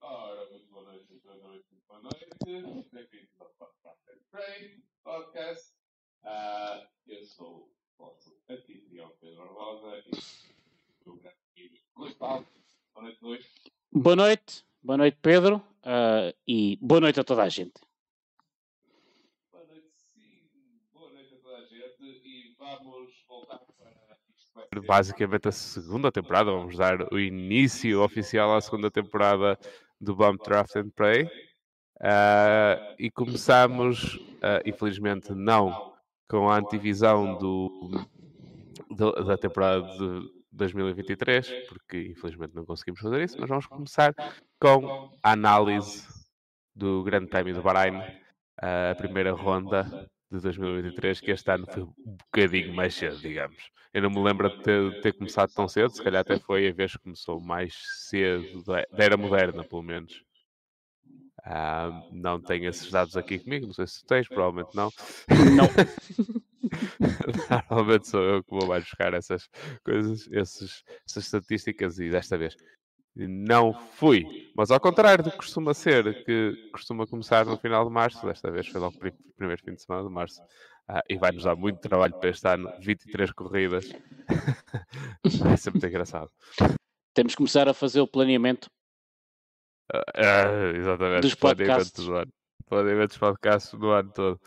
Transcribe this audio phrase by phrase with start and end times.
[0.00, 2.86] boa noite, boa noite, boa noite.
[2.90, 4.00] Bem-vindos ao Podcast
[4.30, 5.72] Pray, podcast.
[6.24, 12.46] Uh, eu sou o vosso anfitrião Pedro Barbosa e o grande amigo Luís Paulo.
[12.94, 13.46] Boa noite, Luís.
[13.92, 17.74] Boa noite, boa noite, Pedro, uh, e boa noite a toda a gente.
[19.52, 20.48] Boa noite, sim.
[20.94, 26.50] Boa noite a toda a gente e vamos voltar para basicamente a segunda temporada.
[26.50, 29.58] Vamos dar o início oficial à segunda temporada
[30.00, 31.30] do Bump Draft and Play.
[32.02, 35.78] Ah, e começamos, ah, infelizmente, não
[36.28, 37.90] com a antivisão do,
[38.90, 40.20] do- da temporada de
[40.52, 44.14] 2023, porque infelizmente não conseguimos fazer isso, mas vamos começar
[44.60, 44.90] com
[45.22, 46.06] a análise
[46.74, 48.04] do Grande Prémio do Bahrein,
[48.62, 49.86] ah, a primeira ronda
[50.30, 53.70] de 2023, que este ano foi um bocadinho mais cedo, digamos.
[53.92, 56.68] Eu não me lembro de ter, de ter começado tão cedo, se calhar até foi
[56.68, 57.74] a vez que começou mais
[58.08, 60.22] cedo, da da era moderna, pelo menos.
[61.42, 64.90] Ah, não tenho esses dados aqui comigo, não sei se tens, provavelmente não.
[65.56, 65.66] Não.
[67.70, 69.48] Normalmente sou eu que vou mais buscar essas
[69.82, 72.54] coisas, esses, essas estatísticas e desta vez
[73.16, 74.50] não fui.
[74.56, 78.50] Mas ao contrário do que costuma ser, que costuma começar no final de março, desta
[78.50, 80.40] vez foi logo o pri- primeiro fim de semana de março.
[80.88, 83.88] Ah, e vai-nos dar muito trabalho para este ano, 23 corridas.
[85.40, 86.30] Vai ser muito engraçado.
[87.14, 88.68] Temos que começar a fazer o planeamento.
[89.92, 91.22] Ah, ah, exatamente.
[91.22, 92.04] Dos planeamento podcasts.
[92.06, 92.32] do ano.
[92.68, 94.40] Planeamento dos podcasts do ano todo.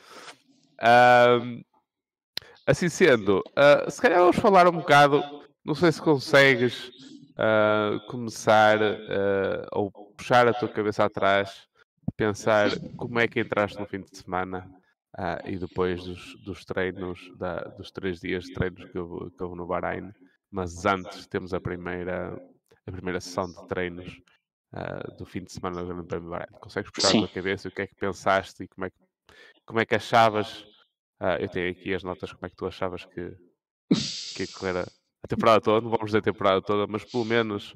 [2.66, 3.44] Assim sendo,
[3.90, 5.22] se calhar vamos falar um bocado.
[5.66, 6.92] Não sei se consegues
[7.38, 11.68] ah, começar ah, ou puxar a tua cabeça atrás,
[12.16, 14.70] pensar como é que entraste no fim de semana
[15.18, 19.44] ah, e depois dos, dos treinos, da- dos três dias de treinos que houve, que
[19.44, 20.12] houve no Bahrein.
[20.52, 22.38] Mas antes temos a primeira,
[22.86, 24.22] a primeira sessão de treinos
[24.72, 26.52] ah, do fim de semana do Grande Prémio Bahrein.
[26.60, 27.18] Consegues puxar Sim.
[27.24, 28.98] a tua cabeça o que é que pensaste e como é que,
[29.66, 30.66] como é que achavas?
[31.40, 33.32] eu tenho aqui as notas, como é que tu achavas que,
[34.36, 34.86] que ia correr
[35.24, 35.82] a, temporada toda?
[35.82, 37.76] Não vamos dizer a temporada toda, mas pelo menos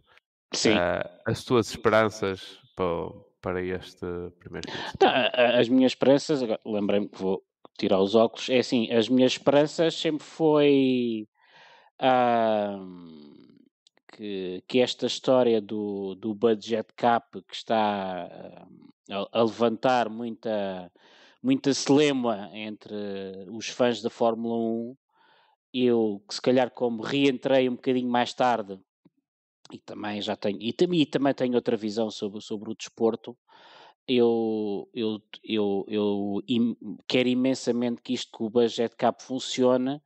[0.77, 3.09] ah, as tuas esperanças para,
[3.41, 4.05] para este
[4.39, 4.67] primeiro
[5.03, 7.43] a- as minhas esperanças, lembrei-me que vou
[7.77, 11.27] tirar os óculos, é assim, as minhas esperanças sempre foi
[11.99, 12.77] ah,
[14.13, 18.27] que, que esta história do, do budget cap que está
[19.09, 20.91] a, a levantar muita,
[21.41, 22.95] muita celema entre
[23.51, 24.97] os fãs da Fórmula 1,
[25.85, 28.79] eu que se calhar como reentrei um bocadinho mais tarde
[29.71, 33.37] e também já tenho, e, também, também tenho outra visão sobre, sobre o desporto,
[34.07, 36.77] eu, eu, eu, eu im-
[37.07, 40.01] quero imensamente que isto, que o budget cap funcione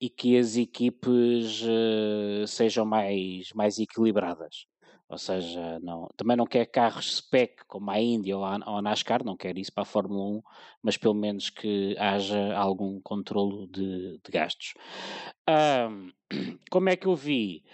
[0.00, 4.66] e que as equipes eh, sejam mais, mais equilibradas.
[5.08, 8.82] Ou seja, não, também não quer carros spec como a Índia ou a, ou a
[8.82, 10.42] NASCAR, não quero isso para a Fórmula 1,
[10.82, 14.74] mas pelo menos que haja algum controlo de, de gastos.
[15.46, 16.10] Ahm,
[16.70, 17.64] como é que eu vi?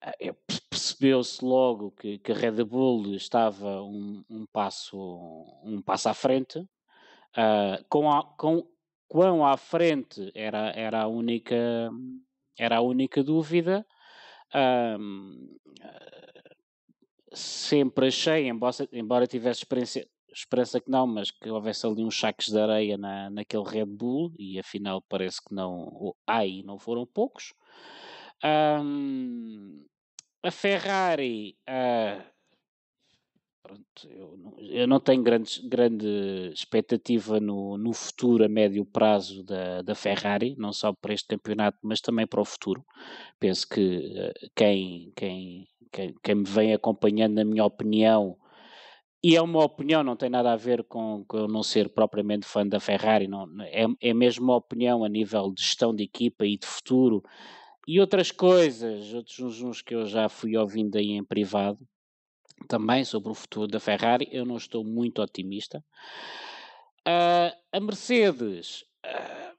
[0.00, 0.12] Ah,
[0.46, 4.96] perce- Percebeu-se logo que, que a Red Bull estava um, um passo,
[5.64, 6.64] um passo à frente.
[7.36, 8.66] Ah, com, a, com
[9.08, 11.90] quão à frente era, era, a, única,
[12.58, 13.86] era a única dúvida.
[14.52, 14.96] Ah,
[17.32, 22.48] sempre achei, embora, embora tivesse experiência, esperança que não, mas que houvesse ali uns saques
[22.50, 26.14] de areia na, naquele Red Bull, e afinal parece que não,
[26.44, 27.52] e não foram poucos.
[28.42, 29.84] Ahm,
[30.42, 32.24] a Ferrari, ah,
[33.62, 36.06] pronto, eu não, eu não tenho grandes, grande
[36.52, 41.78] expectativa no, no futuro a médio prazo da, da Ferrari, não só para este campeonato,
[41.82, 42.84] mas também para o futuro.
[43.38, 48.36] Penso que eh, quem, quem, quem, me vem acompanhando, na minha opinião,
[49.22, 52.46] e é uma opinião, não tem nada a ver com, com eu não ser propriamente
[52.46, 56.46] fã da Ferrari, não, é, é mesmo uma opinião a nível de gestão de equipa
[56.46, 57.22] e de futuro
[57.86, 61.78] e outras coisas, outros uns, que eu já fui ouvindo aí em privado
[62.68, 65.84] também sobre o futuro da Ferrari, eu não estou muito otimista.
[67.04, 69.52] Ah, a Mercedes, ah,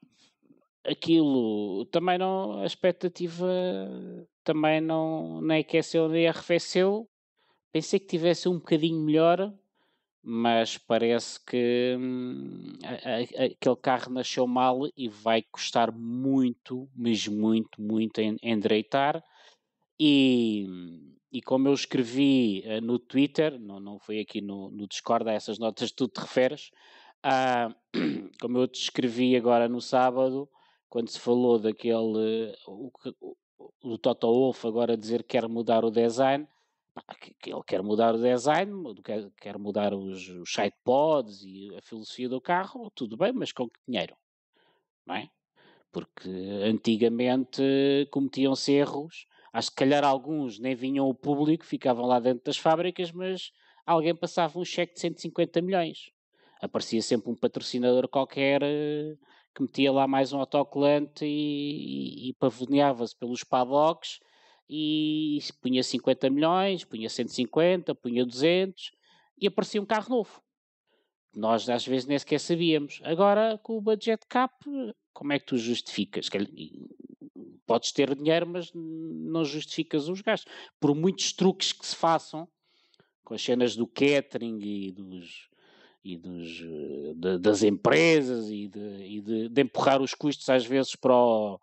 [0.84, 3.46] aquilo também não, a expectativa
[4.44, 7.08] também não nem aqueceu nem arrefeceu.
[7.72, 9.52] Pensei que tivesse um bocadinho melhor,
[10.22, 17.26] mas parece que hum, a- a- aquele carro nasceu mal e vai custar muito, mas
[17.28, 19.22] muito, muito endireitar.
[20.00, 20.66] E,
[21.32, 25.32] e como eu escrevi eh, no Twitter, não, não foi aqui no, no Discord, a
[25.32, 26.70] essas notas que tu te referes,
[27.22, 27.74] ah,
[28.40, 30.48] como eu te escrevi agora no sábado,
[30.92, 32.92] quando se falou daquele, o,
[33.82, 36.46] o, Toto Wolff agora dizer que quer mudar o design,
[37.46, 38.70] ele quer mudar o design,
[39.40, 43.80] quer, mudar os, os sidepods e a filosofia do carro, tudo bem, mas com que
[43.88, 44.14] dinheiro?
[45.06, 45.30] Não é?
[45.90, 46.28] Porque
[46.62, 47.62] antigamente
[48.10, 53.10] cometiam-se erros, acho que calhar alguns nem vinham ao público, ficavam lá dentro das fábricas,
[53.10, 53.50] mas
[53.86, 56.10] alguém passava um cheque de 150 milhões.
[56.60, 59.16] Aparecia sempre um patrocinador qualquer eh,
[59.54, 64.20] que metia lá mais um autocolante e, e, e pavoneava-se pelos paddocks
[64.68, 68.92] e punha 50 milhões, punha 150, punha 200
[69.38, 70.42] e aparecia um carro novo.
[71.34, 73.00] Nós às vezes nem sequer sabíamos.
[73.04, 74.54] Agora, com o budget cap,
[75.12, 76.28] como é que tu justificas?
[77.66, 80.52] Podes ter dinheiro, mas não justificas os gastos.
[80.80, 82.48] Por muitos truques que se façam,
[83.24, 85.48] com as cenas do catering e dos,
[86.04, 90.96] e dos, de, das empresas e, de, e de, de, empurrar os custos às vezes
[90.96, 91.60] para o,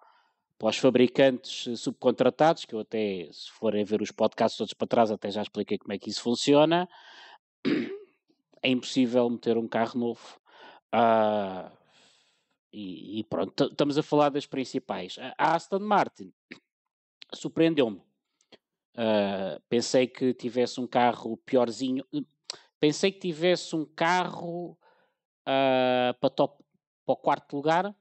[0.57, 4.87] para os fabricantes eh, subcontratados, que eu até, se forem ver os podcasts todos para
[4.87, 6.87] trás, até já expliquei como é que isso funciona,
[8.61, 10.39] é impossível meter um carro novo.
[10.93, 11.71] Uh,
[12.71, 15.17] e, e, pronto, estamos a falar das principais.
[15.37, 16.31] A Aston Martin
[17.33, 17.97] surpreendeu-me.
[18.95, 22.05] Uh, pensei que tivesse um carro piorzinho.
[22.79, 24.77] Pensei que tivesse um carro
[25.41, 26.63] uh, para, top,
[27.05, 27.95] para o quarto lugar.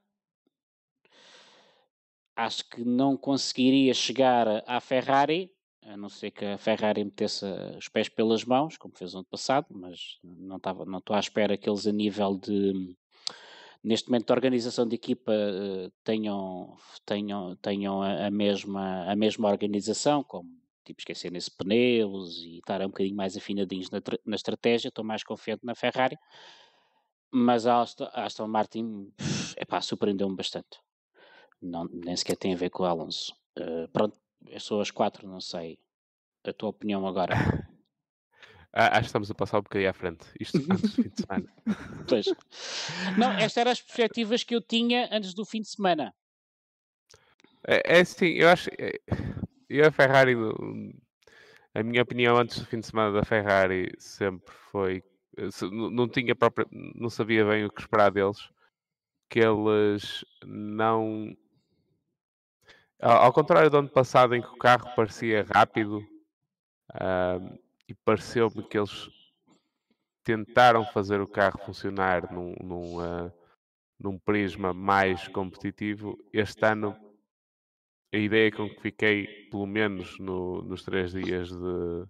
[2.35, 5.51] Acho que não conseguiria chegar à Ferrari,
[5.83, 7.45] a não ser que a Ferrari metesse
[7.77, 11.57] os pés pelas mãos, como fez ano passado, mas não, estava, não estou à espera
[11.57, 12.95] que eles a nível de
[13.83, 20.23] neste momento de organização de equipa eh, tenham, tenham, tenham a, mesma, a mesma organização,
[20.23, 20.58] como
[20.89, 25.23] tipo esquecer nesse pneus e estar um bocadinho mais afinadinhos na, na estratégia, estou mais
[25.23, 26.17] confiante na Ferrari,
[27.31, 29.11] mas a Aston, a Aston Martin
[29.57, 30.79] epá, surpreendeu-me bastante
[31.61, 33.35] não, nem sequer tem a ver com o Alonso.
[33.57, 34.17] Uh, pronto,
[34.59, 35.79] sou as quatro, não sei.
[36.45, 37.35] A tua opinião agora?
[38.71, 40.27] Ah, acho que estamos a passar um bocadinho à frente.
[40.39, 41.53] Isto antes do fim de semana.
[42.07, 42.25] Pois.
[43.17, 46.13] Não, estas eram as perspectivas que eu tinha antes do fim de semana.
[47.67, 48.69] É, é sim, eu acho.
[48.77, 48.99] É,
[49.69, 50.35] eu a Ferrari,
[51.73, 55.03] a minha opinião antes do fim de semana da Ferrari sempre foi.
[55.71, 58.49] Não tinha própria, não sabia bem o que esperar deles.
[59.29, 61.35] Que eles não
[63.01, 65.99] ao contrário do ano passado, em que o carro parecia rápido,
[66.93, 69.09] uh, e pareceu-me que eles
[70.23, 73.31] tentaram fazer o carro funcionar num, num, uh,
[73.97, 76.95] num prisma mais competitivo, este ano
[78.11, 82.05] a ideia com que fiquei, pelo menos no, nos três dias de,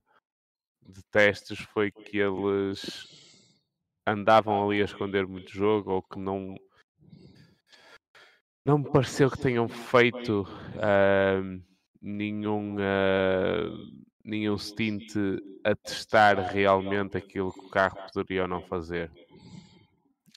[0.88, 3.18] de testes, foi que eles
[4.08, 6.56] andavam ali a esconder muito jogo ou que não
[8.66, 11.64] não me pareceu que tenham feito uh,
[12.02, 15.16] nenhum, uh, nenhum stint
[15.64, 19.10] a testar realmente aquilo que o carro poderia ou não fazer.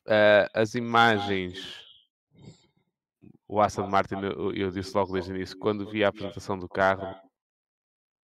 [0.06, 1.58] Uh, as imagens,
[3.52, 6.66] o Aston Martin, eu, eu, disse logo desde o início, quando vi a apresentação do
[6.66, 7.14] carro,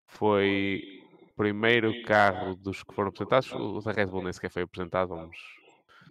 [0.06, 0.82] foi
[1.22, 3.50] o primeiro carro dos que foram apresentados.
[3.52, 5.38] O da Red Bull nem sequer foi apresentado, vamos.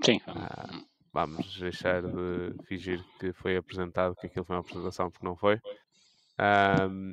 [0.03, 0.17] Sim.
[0.27, 5.35] Uh, vamos deixar de fingir que foi apresentado, que aquilo foi uma apresentação, porque não
[5.35, 5.61] foi.
[6.89, 7.11] Um,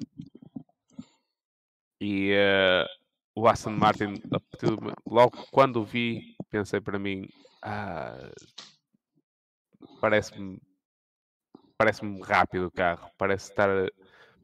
[2.00, 2.88] e uh,
[3.34, 4.14] o Aston Martin,
[5.06, 7.28] logo quando o vi, pensei para mim,
[7.62, 8.30] ah,
[10.00, 10.58] parece-me
[11.80, 13.70] parece-me rápido o carro, parece estar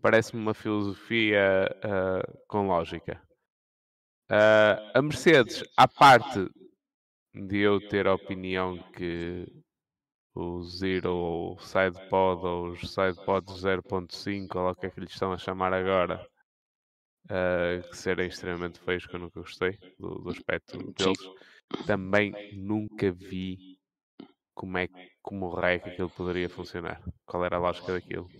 [0.00, 3.20] parece-me uma filosofia uh, com lógica.
[4.30, 6.48] Uh, a Mercedes, à parte
[7.34, 9.46] de eu ter a opinião que
[10.34, 15.12] o Zero ou o SidePod ou os SidePods 0.5 ou o que é que lhes
[15.12, 16.26] estão a chamar agora
[17.26, 21.18] uh, que serem extremamente feios que eu nunca gostei do, do aspecto deles
[21.86, 23.78] também nunca vi
[24.54, 24.88] como é
[25.26, 28.30] como raio que aquilo poderia funcionar qual era a lógica daquilo.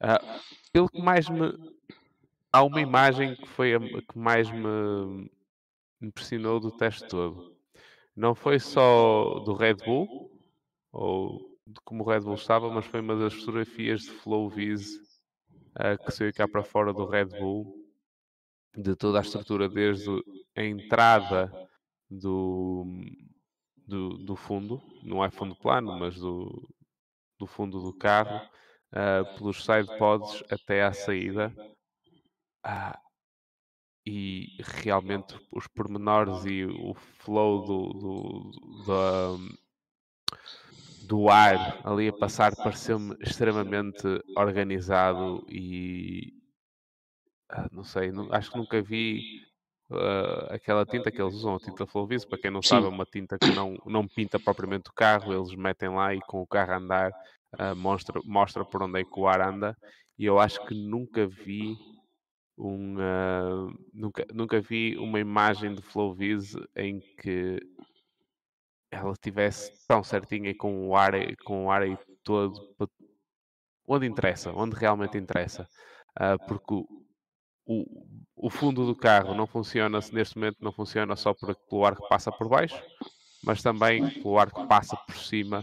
[0.00, 1.52] Uh, que mais me
[2.52, 5.28] há uma imagem que foi a que mais me
[6.00, 7.56] impressionou do teste todo.
[8.14, 10.30] Não foi só do Red Bull,
[10.92, 14.86] ou de como o Red Bull estava, mas foi uma das fotografias de Flow Viz
[15.76, 17.74] uh, que saiu cá para fora do Red Bull,
[18.76, 20.10] de toda a estrutura, desde
[20.56, 21.50] a entrada
[22.08, 22.86] do,
[23.90, 26.68] do, do fundo, não é fundo plano, mas do,
[27.38, 28.40] do fundo do carro,
[28.92, 31.52] uh, pelos sidepods até à saída.
[32.62, 32.98] Ah,
[34.06, 38.50] e realmente os pormenores e o flow do, do,
[38.84, 39.56] do,
[41.06, 44.06] do ar ali a passar pareceu-me extremamente
[44.36, 46.32] organizado e
[47.48, 49.49] ah, não sei, não, acho que nunca vi
[49.90, 52.68] uh, aquela tinta que eles usam, a tinta Flowvis, para quem não Sim.
[52.68, 56.20] sabe, é uma tinta que não, não pinta propriamente o carro, eles metem lá e
[56.20, 57.10] com o carro a andar
[57.58, 59.76] uh, mostra, mostra por onde é que o ar anda.
[60.18, 61.76] E eu acho que nunca vi
[62.56, 67.58] um, uh, nunca, nunca vi uma imagem de Flowvis em que
[68.90, 71.12] ela estivesse tão certinha e com o ar,
[71.44, 72.60] com o ar aí todo
[73.86, 75.66] onde interessa, onde realmente interessa.
[76.16, 76.84] Ah, porque
[78.36, 82.08] o, fundo do carro não funciona, neste momento não funciona só por, pelo ar que
[82.08, 82.82] passa por baixo,
[83.42, 85.62] mas também pelo ar que passa por cima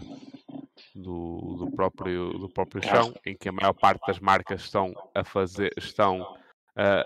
[0.94, 5.22] do, do próprio, do próprio chão, em que a maior parte das marcas estão a
[5.24, 6.26] fazer, estão
[6.76, 7.04] a,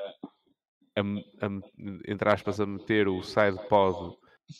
[0.96, 1.24] a me-
[2.06, 4.14] entre aspas, a meter o side pod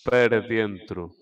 [0.05, 1.15] para dentro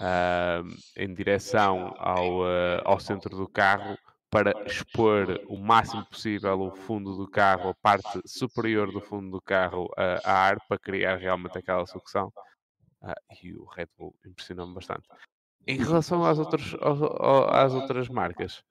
[0.00, 0.62] ah,
[0.96, 3.96] em direção ao, ah, ao centro do carro
[4.36, 9.40] para expor o máximo possível o fundo do carro, a parte superior do fundo do
[9.40, 12.30] carro a, a ar para criar realmente aquela sucção.
[13.00, 15.08] Ah, e o Red Bull impressionou-me bastante.
[15.66, 18.62] Em relação às outras, aos- ao- às outras marcas,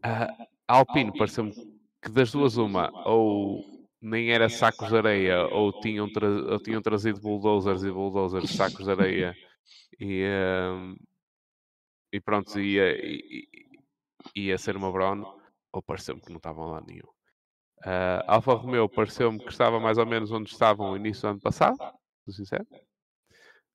[0.00, 0.28] a
[0.68, 1.52] Alpine pareceu-me
[2.00, 3.64] que das duas uma, ou
[4.00, 8.84] nem era sacos de areia, ou tinham, tra- ou tinham trazido bulldozers e bulldozers sacos
[8.84, 9.36] de areia
[9.98, 10.94] e, ahm,
[12.12, 13.18] e pronto, ia, i-
[13.52, 13.67] i-
[14.34, 15.24] ia ser uma Brown,
[15.72, 17.08] ou pareceu-me que não estavam lá nenhum.
[17.84, 21.40] Ah, Alfa Romeo pareceu-me que estava mais ou menos onde estavam no início do ano
[21.40, 21.78] passado,
[22.24, 22.66] sou sincero.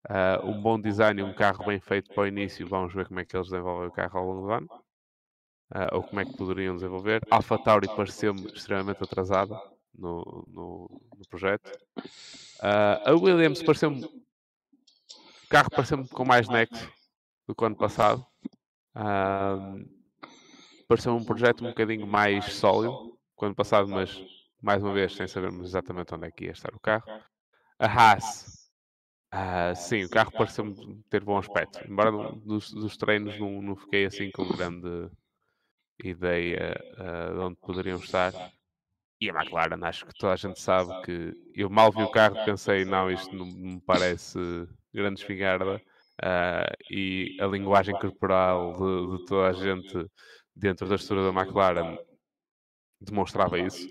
[0.10, 2.68] Ah, um bom design e um carro bem feito para o início.
[2.68, 4.70] Vamos ver como é que eles desenvolvem o carro ao longo do ano.
[5.72, 7.22] Ah, ou como é que poderiam desenvolver.
[7.32, 9.58] Alpha Tauri pareceu-me extremamente atrasada
[9.98, 11.72] no, no, no projeto.
[12.62, 14.04] Ah, a Williams pareceu-me.
[14.04, 16.92] O carro pareceu-me com mais nexo
[17.48, 18.26] do que o ano passado.
[18.94, 19.56] Ah,
[20.94, 24.24] pareceu-me um projeto um bocadinho mais sólido que o ano passado, mas
[24.62, 27.04] mais uma vez sem sabermos exatamente onde é que ia estar o carro.
[27.80, 28.70] A Haas.
[29.32, 31.80] Ah, sim, o carro pareceu-me ter bom aspecto.
[31.90, 35.10] Embora dos, dos treinos não, não fiquei assim com grande
[36.04, 38.32] ideia ah, de onde poderiam estar.
[39.20, 42.36] E a McLaren, acho que toda a gente sabe que eu mal vi o carro
[42.46, 44.38] pensei, não, isto não me parece
[44.94, 45.82] grande espingarda.
[46.22, 50.08] Ah, e a linguagem corporal de, de toda a gente
[50.56, 51.98] dentro da estrutura da McLaren
[53.00, 53.88] demonstrava isso.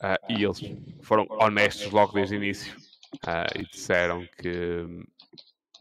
[0.00, 0.62] Ah, e eles
[1.02, 2.76] foram honestos logo desde o início
[3.26, 4.48] ah, e disseram que
[4.82, 5.04] hum,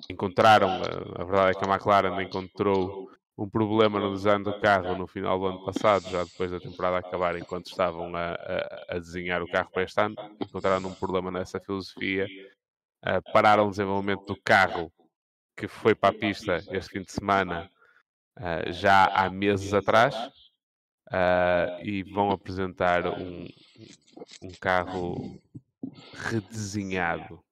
[0.09, 2.95] encontraram, a, a verdade é que a McLaren encontrou
[3.37, 6.97] um problema no design do carro no final do ano passado, já depois da temporada
[6.99, 11.31] acabar, enquanto estavam a, a- a desenhar o carro para este ano, encontraram um problema
[11.31, 12.31] nessa filosofia,
[13.03, 14.93] ah, pararam o desenvolvimento do carro
[15.57, 17.67] que foi para a pista este fim de semana
[18.41, 20.31] ah, já há meses atrás
[21.11, 23.47] ah, e vão apresentar um,
[24.41, 25.41] um carro
[26.13, 27.43] redesenhado.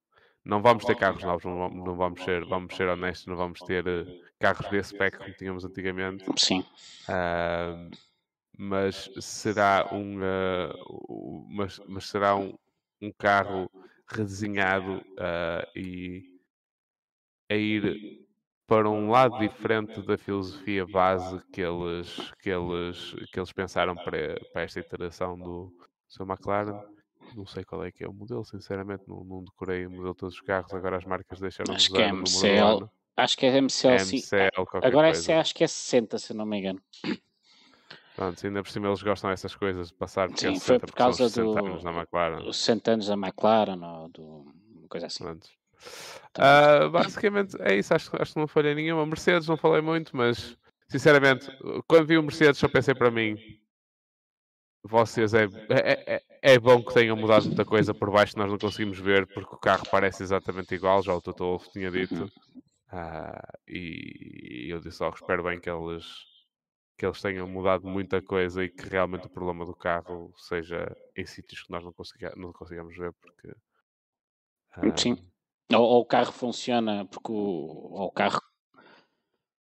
[0.44, 3.62] Não vamos ter carros novos, não vamos, não vamos ser, vamos ser honestos, não vamos
[3.62, 4.06] ter eh,
[4.40, 6.24] carros desse spec como tínhamos antigamente.
[6.36, 6.64] Sim.
[7.08, 7.90] Ah,
[8.58, 10.18] mas será um,
[10.86, 12.54] o- mas, mas será um,
[13.02, 13.70] um carro
[14.08, 16.24] redesenhado ah, e
[17.50, 17.84] a ir
[18.70, 24.40] para um lado diferente da filosofia base que eles, que eles, que eles pensaram para,
[24.52, 25.72] para esta iteração do
[26.08, 26.80] seu McLaren.
[27.34, 30.18] Não sei qual é que é o modelo, sinceramente, não, não decorei o modelo de
[30.18, 32.90] todos os carros, agora as marcas deixaram de Acho que é usar número do MCL.
[33.16, 33.94] Acho que é MCL.
[34.02, 36.80] MCL, Agora é, acho que é 60, se não me engano.
[38.14, 40.86] Pronto, ainda por cima eles gostam dessas coisas de passar porque é Sim, foi 60
[40.86, 42.48] por porque são causa os 60 do- anos na McLaren.
[42.48, 44.24] Os 60 anos da McLaren ou do,
[44.76, 45.24] uma coisa assim.
[45.24, 45.48] Pronto.
[46.38, 49.04] Ah, basicamente é isso, acho, acho que não falhei nenhuma.
[49.06, 50.56] Mercedes não falei muito, mas
[50.88, 51.46] sinceramente,
[51.86, 53.36] quando vi o Mercedes só pensei para mim,
[54.82, 58.58] vocês é, é, é, é bom que tenham mudado muita coisa por baixo, nós não
[58.58, 62.30] conseguimos ver porque o carro parece exatamente igual, já o Toto Wolff tinha dito.
[62.88, 66.04] Ah, e eu disse logo, espero bem que eles
[66.96, 71.24] que eles tenham mudado muita coisa e que realmente o problema do carro seja em
[71.24, 73.54] sítios que nós não, consiga, não consigamos ver porque
[74.72, 75.16] ah, Sim.
[75.72, 78.40] Ou, ou o carro funciona porque o, ou o carro.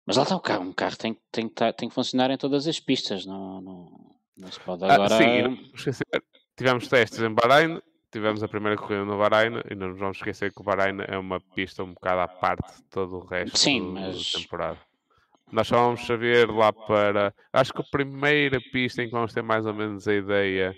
[0.05, 0.63] Mas lá está o carro.
[0.63, 3.25] Um carro tem, tem, que tá- tem que funcionar em todas as pistas.
[3.25, 5.17] Não, não, não se pode Ah, agora.
[5.17, 6.05] sim, e não esquecer,
[6.55, 10.53] tivemos testes em Bahrein, tivemos a primeira corrida no Bahrein e não nos vamos esquecer
[10.53, 13.81] que o Bahrein é uma pista um bocado à parte de todo o resto Sim,
[13.93, 14.79] mas- da temporada.
[15.51, 17.33] Nós só vamos saber lá para.
[17.53, 20.75] Acho que a primeira pista em que vamos ter mais ou menos a ideia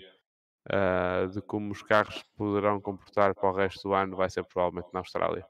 [0.70, 4.88] ah, de como os carros poderão comportar para o resto do ano vai ser provavelmente
[4.92, 5.46] na Austrália.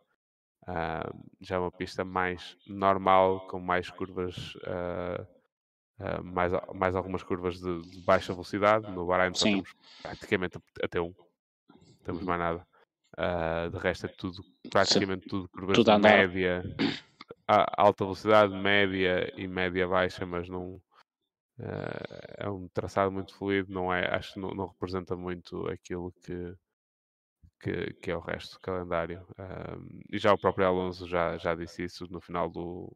[0.67, 1.11] Ah,
[1.41, 5.27] já é uma pista mais normal, com mais curvas, ah,
[6.23, 8.91] mais, mais algumas curvas de, de baixa velocidade.
[8.93, 9.55] No Bahrein só Sim.
[9.57, 11.13] temos praticamente até um,
[11.71, 12.67] não temos mais nada.
[13.19, 16.63] Uh, de resto é tudo, praticamente tudo curvas tudo de média,
[17.49, 20.83] alta velocidade, média e média baixa, mas não uh,
[22.39, 26.55] é um traçado muito fluido, não é, acho que não, não representa muito aquilo que,
[27.61, 29.27] que, que é o resto do calendário.
[29.39, 32.95] Um, e já o próprio Alonso já, já disse isso no final do,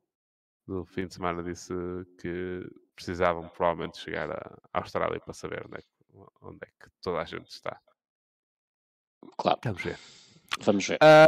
[0.66, 1.72] do fim de semana, disse
[2.20, 2.64] que
[2.94, 4.30] precisavam provavelmente chegar
[4.72, 7.80] à Austrália para saber onde é, que, onde é que toda a gente está.
[9.36, 9.98] Claro, Vamos ver.
[10.60, 10.98] vamos ver.
[11.00, 11.26] Ah,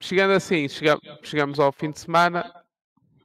[0.00, 2.64] chegando assim, chega- chegamos ao fim de semana.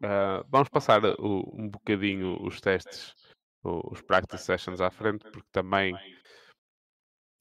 [0.03, 3.13] Ah, vamos passar o- um bocadinho os testes,
[3.63, 5.95] os practice sessions à frente, porque também,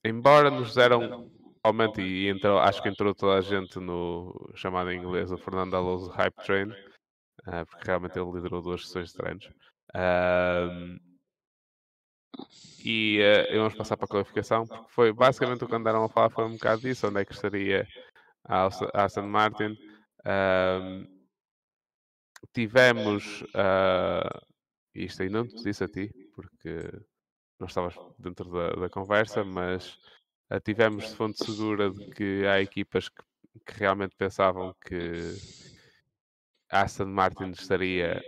[0.05, 1.31] embora nos deram
[1.63, 5.75] aumento e entrou, acho que entrou toda a gente no chamado em inglês o Fernando
[5.75, 6.73] Alonso Hype Train,
[7.47, 9.49] ah, porque realmente ele liderou duas sessões de treinos.
[9.95, 10.99] Ahm,
[12.85, 16.31] e eh, vamos passar para a qualificação, porque foi basicamente o que andaram a falar
[16.31, 17.87] foi um bocado disso, onde é que estaria
[18.45, 19.77] a Aston- Martin.
[22.53, 24.41] Tivemos, ah,
[24.95, 26.91] isto aí não te disse a ti, porque
[27.61, 29.99] não estavas dentro da, da conversa, mas
[30.51, 33.23] ah, tivemos de fonte segura de que há equipas que,
[33.67, 35.39] que realmente pensavam que
[36.71, 38.25] a Aston Martin estaria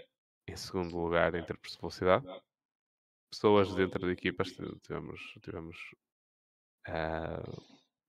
[0.49, 2.27] em segundo lugar em termos de velocidade.
[3.31, 5.77] Pessoas dentro de equipas, ti- tivemos, tivemos
[6.87, 7.43] ah,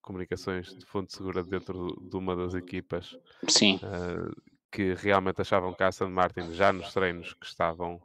[0.01, 4.29] comunicações de fonte segura dentro de uma das equipas Sim, ah,
[4.73, 8.01] que realmente achavam que a Aston Martin já nos treinos que estavam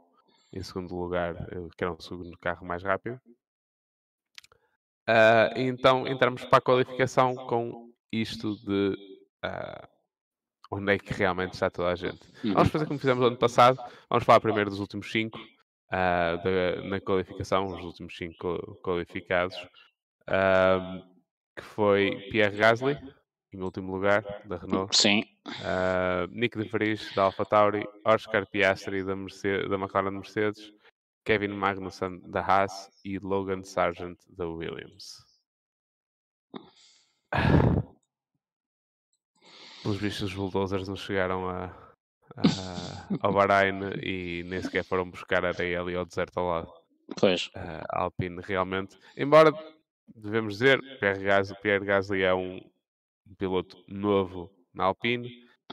[0.53, 3.19] em segundo lugar, eh, que era o segundo carro mais rápido.
[5.55, 8.95] E então entramos para a qualificação com isto de
[9.41, 9.89] ah,
[10.71, 12.21] onde é que realmente está toda a gente.
[12.43, 12.53] Uhum.
[12.53, 15.39] Vamos fazer como fizemos ano passado, vamos falar primeiro dos últimos cinco
[15.89, 19.57] da- na qualificação, os últimos cinco qualificados,
[21.55, 22.95] que foi Pierre Gasly,
[23.51, 24.95] em último lugar, da Renault.
[24.95, 25.23] sim,
[25.59, 30.71] Uh, Nick de Vries da AlphaTauri, Oscar Piastri da, Mercedes, da McLaren Mercedes,
[31.25, 35.25] Kevin Magnussen da Haas e Logan Sargent da Williams.
[39.85, 41.65] Os bulldozers não chegaram a,
[42.35, 46.73] a- ao Bahrein e nem sequer foram buscar areia ali ao deserto ao lado.
[47.19, 49.51] pois, Uh, Alpine realmente, embora
[50.15, 52.57] devemos dizer, Pierre Gasly, Pierre Gasly é um,
[53.27, 55.27] um piloto novo na Alpine,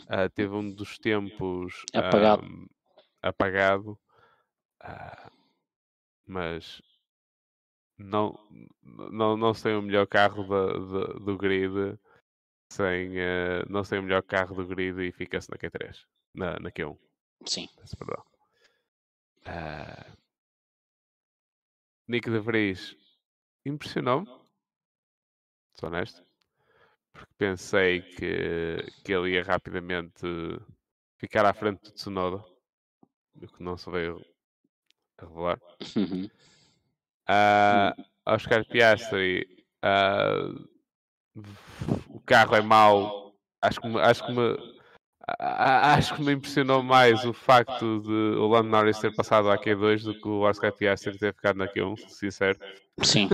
[0.05, 2.43] uh, teve um dos tempos Apagado.
[2.45, 2.67] um,
[3.23, 3.99] apagado,
[4.83, 5.31] uh,
[6.27, 6.81] mas
[7.99, 8.39] não,
[8.83, 11.99] não, não se tem o melhor carro da- do grid
[12.73, 16.05] sem uh, não se tem o melhor carro do grid e fica-se na Q3,
[16.35, 16.99] na, na Q1.
[17.47, 18.25] sim, perdão.
[19.45, 20.17] Ah,
[22.09, 22.97] Nick de Vries
[23.65, 24.27] impressionou-me,
[25.79, 26.26] sou honesto,
[27.17, 30.27] porque pensei que, que ele ia rapidamente
[31.19, 32.45] ficar à frente do Tsunoda,
[33.41, 34.21] o que não se veio
[35.19, 35.59] a revelar.
[35.97, 36.29] Uhum.
[37.29, 37.95] Ah,
[38.27, 39.47] Oscar Piastri,
[39.83, 40.49] ah,
[42.09, 44.57] o carro é mau, acho que, me- acho que me,
[45.39, 49.51] a- a- acho que me impressionou mais o facto de o Lando Norris ter passado
[49.51, 52.59] à Q2 do que o Oscar Piastri ter ficado na Q1, sincero.
[53.03, 53.29] sim.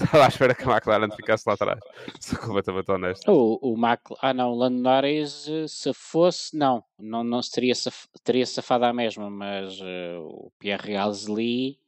[0.00, 1.78] Estava à espera que a McLaren ficasse lá atrás,
[2.20, 3.30] sou completamente honesto.
[3.30, 4.00] O, o Mac...
[4.20, 8.08] Ah, não, o Lando Norris, eh, se fosse, não, não, não se teria, saf...
[8.24, 11.78] teria safado à mesma, mas eh, o Pierre Gasly,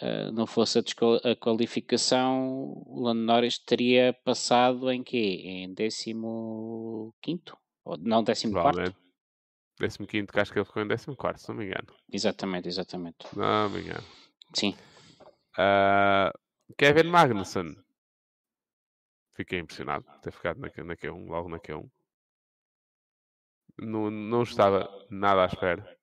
[0.00, 5.42] eh, não fosse a, desqual- a qualificação, o Lando Norris teria passado em quê?
[5.44, 6.14] Em 15
[7.20, 7.56] quinto?
[7.84, 8.76] Ou, não, 14 quarto?
[8.76, 8.96] Provavelmente.
[10.08, 11.88] 15 que acho que ele ficou em 14, se não me engano.
[12.12, 13.26] Exatamente, exatamente.
[13.36, 14.04] Não me engano.
[14.54, 14.74] Sim,
[15.56, 16.32] Ah,
[16.76, 17.76] Kevin Magnussen.
[19.34, 21.88] Fiquei impressionado por ter ficado na, na Q1, logo na Q1.
[23.78, 25.96] Não, não estava nada à espera.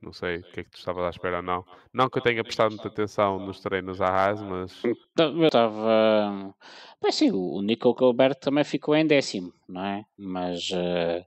[0.00, 1.64] Não sei o que é que tu estavas à espera ou não.
[1.92, 4.80] Não que eu tenha prestado muita atenção nos treinos à Haas, mas
[5.16, 6.54] Tá, Eu estava.
[7.02, 10.04] Bem, sim, o Nico Gilbert também ficou em décimo, não é?
[10.16, 11.26] Mas, eh,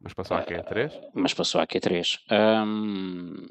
[0.00, 0.92] Mas passou aqui a 3?
[1.12, 2.20] mas passou a Q3.
[2.30, 3.48] Ahm,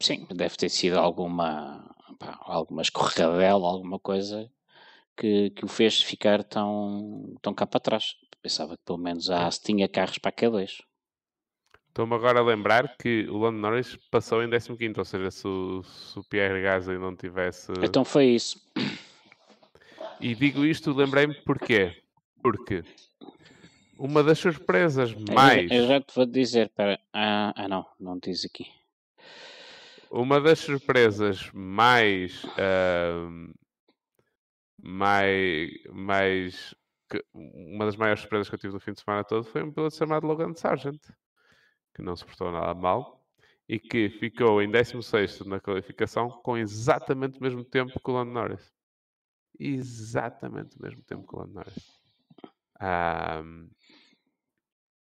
[0.00, 4.50] sim, deve ter sido alguma, pá, alguma escorregadela, alguma coisa
[5.16, 8.16] que, que o fez ficar tão, tão cá para trás.
[8.40, 10.82] Pensava que pelo menos a AS tinha carros para a Q2.
[11.88, 15.82] Estou-me agora a lembrar que o Lando Norris passou em 15, ou seja, se o,
[15.82, 17.70] se o Pierre Gasly não tivesse.
[17.82, 18.58] Então foi isso.
[20.18, 22.02] E digo isto, lembrei-me porquê?
[22.42, 22.82] Porque
[23.98, 25.70] uma das surpresas Eu- mais.
[25.70, 28.66] Eu, já te vou dizer, para ah, ah, não, não diz aqui.
[30.14, 33.50] Uma das surpresas mais ahm,
[34.78, 36.74] mais, mais
[37.08, 39.72] que- uma das maiores surpresas que eu tive no fim de semana todo foi um
[39.72, 41.00] piloto chamado Logan Sargent,
[41.94, 43.24] que não se portou nada mal
[43.66, 48.32] e que ficou em 16 na qualificação com exatamente o mesmo tempo que o Lando
[48.32, 48.70] Norris.
[49.58, 52.02] Exatamente o mesmo tempo que o Lando Norris.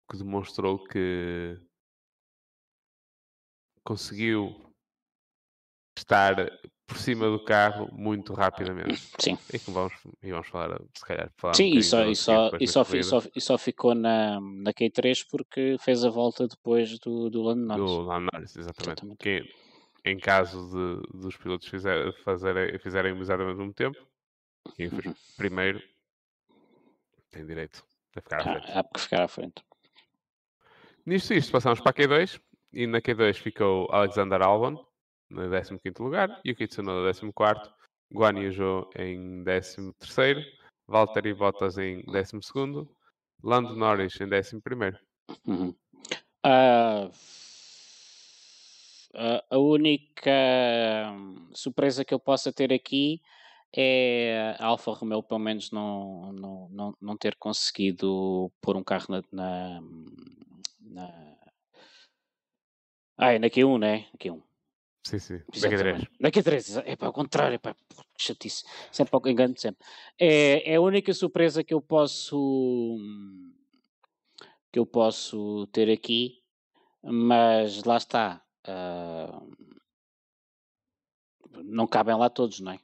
[0.10, 1.58] Que demonstrou que
[3.84, 4.71] conseguiu
[6.02, 6.36] estar
[6.86, 9.02] por cima do carro muito rapidamente.
[9.18, 9.38] Sim.
[9.54, 12.16] E que vamos, e vamos falar, se calhar, falar um Sim, e bocadinho só, e
[12.16, 17.30] só, e só, e só ficou na, na Q3 porque fez a volta depois do,
[17.30, 17.86] do Lando Norris.
[17.86, 19.04] do Lando Norris, exatamente.
[19.04, 19.18] Exatamente.
[19.18, 19.44] Que,
[20.04, 23.98] em caso de, dos pilotos fizer, fazerem, fizerem exatamente o mesmo tempo,
[24.76, 25.14] quem fez Uhum.
[25.38, 25.82] primeiro
[27.32, 27.84] tem direito
[28.16, 28.72] a ficar à frente.
[28.72, 29.64] Ah, há que ficar à frente.
[31.06, 32.40] Nisto isto, passamos para a Q2
[32.74, 34.86] e na Q2 ficou Alexander Albon
[35.32, 37.72] no 15 lugar, Yuki Tsunoda no 14,
[38.14, 39.94] Guan Yu em 13,
[40.88, 42.88] Valtteri Bottas em 12,
[43.44, 44.62] Lando Norris em 11.
[45.48, 45.74] Uhum.
[46.44, 47.10] Ah,
[49.14, 50.32] a- única
[51.14, 53.22] hum, surpresa que eu possa ter aqui
[53.74, 59.06] é a Alfa Romeo, pelo menos, não, não, não, não ter conseguido pôr um carro
[59.10, 59.22] na.
[59.32, 59.82] na,
[60.82, 61.38] na...
[63.18, 64.08] Ah, é na Q1, né?
[64.12, 64.42] Na Q1.
[65.04, 65.74] Sim, sim, da Q3.
[65.74, 66.10] Exatamente.
[66.20, 68.64] Na Q3, é para o contrário, pá, que chatice.
[68.92, 69.86] Sempre ao engano, sempre.
[70.20, 72.98] É, é a única surpresa que eu posso
[74.72, 76.42] que eu posso ter aqui,
[77.04, 78.42] mas lá está.
[78.66, 79.42] ah,
[81.64, 82.80] não cabem lá todos, não é?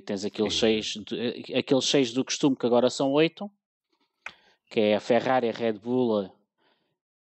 [0.00, 3.50] Tens aqueles seis, de- aqueles seis do costume que agora são oito,
[4.70, 6.30] que é a Ferrari, a Red Bull,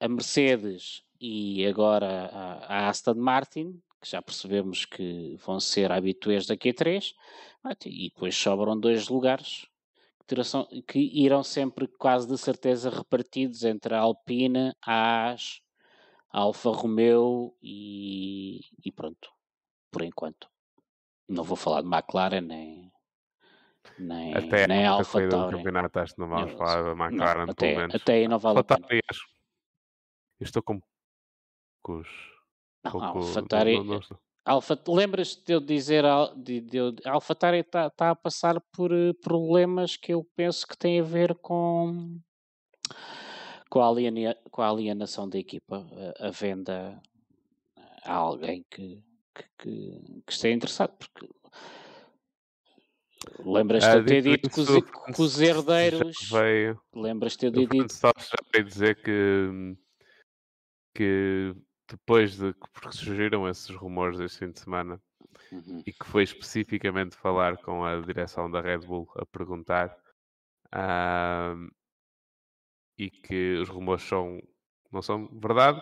[0.00, 2.52] a Mercedes e agora a,
[2.86, 7.14] a Aston Martin, que já percebemos que vão ser habituês da Q3,
[7.64, 9.66] Ah, e depois sobram dois lugares
[10.86, 15.62] que, irão sempre quase de certeza repartidos entre a Alpine, a AS,
[16.30, 19.30] a Alfa Romeo e, e pronto,
[19.90, 20.48] por enquanto.
[21.26, 22.92] Não vou falar de McLaren nem,
[23.98, 27.50] nem, Até nem a Alfa do campeonato, acho que não vamos falar da Não, McLaren,
[27.50, 27.94] até, pelo menos.
[27.94, 28.86] até aí não vale a pena.
[28.90, 30.80] Eu estou com
[31.82, 32.37] poucos.
[32.90, 33.06] Pouco-
[33.88, 34.18] não- estou.
[34.44, 36.04] Alfa, lembras-te de eu dizer
[36.36, 40.66] de, de, eu- a AlphaTauri está tá a passar por eh, problemas que eu penso
[40.66, 42.18] que têm a ver com
[43.68, 45.86] com a, aliena, com a alienação da equipa,
[46.18, 46.98] a, a venda
[48.02, 49.02] a alguém que,
[49.34, 51.28] que, que, que esteja interessado, porque
[53.44, 54.68] lembras-te de Ah, eu ter dito que os,
[55.14, 56.30] que os herdeiros,
[56.94, 58.12] lembras-te de ter dito já
[58.50, 59.76] veio dizer que,
[60.94, 61.54] que
[61.88, 65.00] depois de que porque surgiram esses rumores este fim de semana
[65.50, 65.82] Uhum.
[65.86, 69.96] e que foi especificamente falar com a direção da Red Bull a perguntar
[70.72, 71.68] ahm,
[72.98, 74.40] e que os rumores são,
[74.92, 75.80] não são verdade.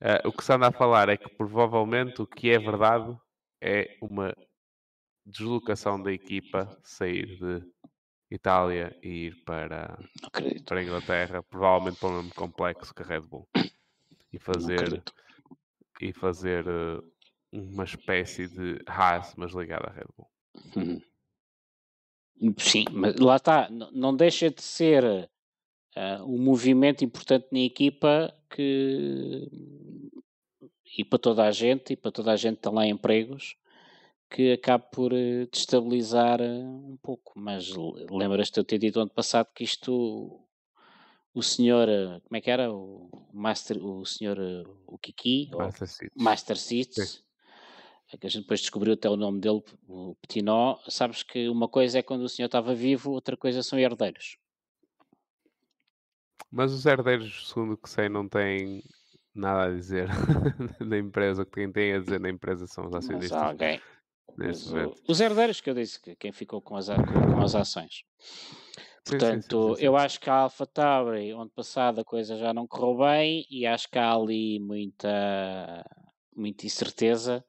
[0.00, 3.16] ah, o que se anda a falar é que provavelmente o que é verdade
[3.60, 4.34] é uma
[5.24, 7.62] deslocação da equipa sair de
[8.30, 9.98] Itália e ir para,
[10.66, 13.48] para a Inglaterra, provavelmente para o mesmo complexo que a Red Bull
[14.32, 15.02] e fazer.
[16.02, 17.00] E fazer eh,
[17.52, 20.28] uma espécie de Haas, mas ligada à Red Bull.
[20.76, 21.00] Uhum.
[22.58, 25.30] Sim, mas lá está, não deixa de ser
[25.94, 29.48] ah, um movimento importante na equipa que
[30.98, 33.56] e para toda a gente e para toda a gente tem lá empregos
[34.28, 37.32] que acaba por eh, destabilizar um pouco.
[37.38, 37.70] Mas
[38.10, 40.41] lembras-te de eu ter dito ano passado que isto
[41.34, 42.72] o senhor, eh, como é que era?
[42.72, 46.16] O Master, o senhor eh, o Kiki, Master Seats.
[46.16, 47.24] Master Seats,
[48.12, 50.78] é que a gente depois descobriu até o nome dele, o Petinó.
[50.88, 54.36] Sabes que uma coisa é quando o senhor estava vivo, outra coisa são herdeiros.
[56.50, 58.82] Mas os herdeiros, segundo o que sei, não têm
[59.34, 60.08] nada a dizer
[60.78, 61.46] na empresa.
[61.46, 63.38] Quem tem a dizer na empresa são os Mas acionistas.
[63.38, 63.80] há alguém.
[64.38, 64.72] Os,
[65.08, 68.04] os herdeiros que eu disse, que quem ficou com as, com as ações.
[69.04, 72.36] Sim, sim, sim, Portanto, sim, eu acho que a Alpha Tauri, ano passado, a coisa
[72.36, 75.84] já não correu bem e acho que há ali muita,
[76.36, 77.44] muita incerteza.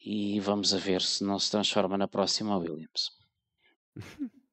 [0.00, 3.10] E vamos a ver se não se transforma na próxima Williams.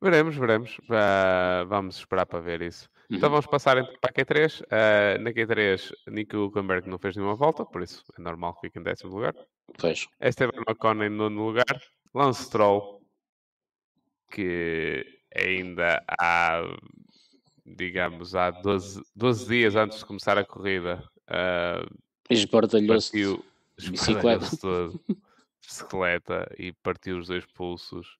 [0.00, 0.76] Veremos, veremos.
[0.90, 2.90] Ah, vamos esperar para ver isso.
[3.10, 3.36] Então Uhum.
[3.36, 4.62] vamos passar então para a Q3.
[4.70, 8.78] Ah, na Q3, Nico Hülkenberg não fez nenhuma volta, por isso é normal que fique
[8.78, 9.34] em décimo lugar.
[9.78, 10.06] Pois.
[10.20, 11.80] Esteban Ocon em nono lugar.
[12.14, 13.03] Lance Stroll,
[14.34, 16.60] que ainda há,
[17.64, 21.86] digamos, há 12, 12 dias antes de começar a corrida, ah,
[22.28, 23.10] Esbardalhou-se.
[23.12, 23.44] partiu
[23.78, 24.56] de bicicleta.
[24.60, 25.00] todo.
[25.62, 28.18] bicicleta e partiu os dois pulsos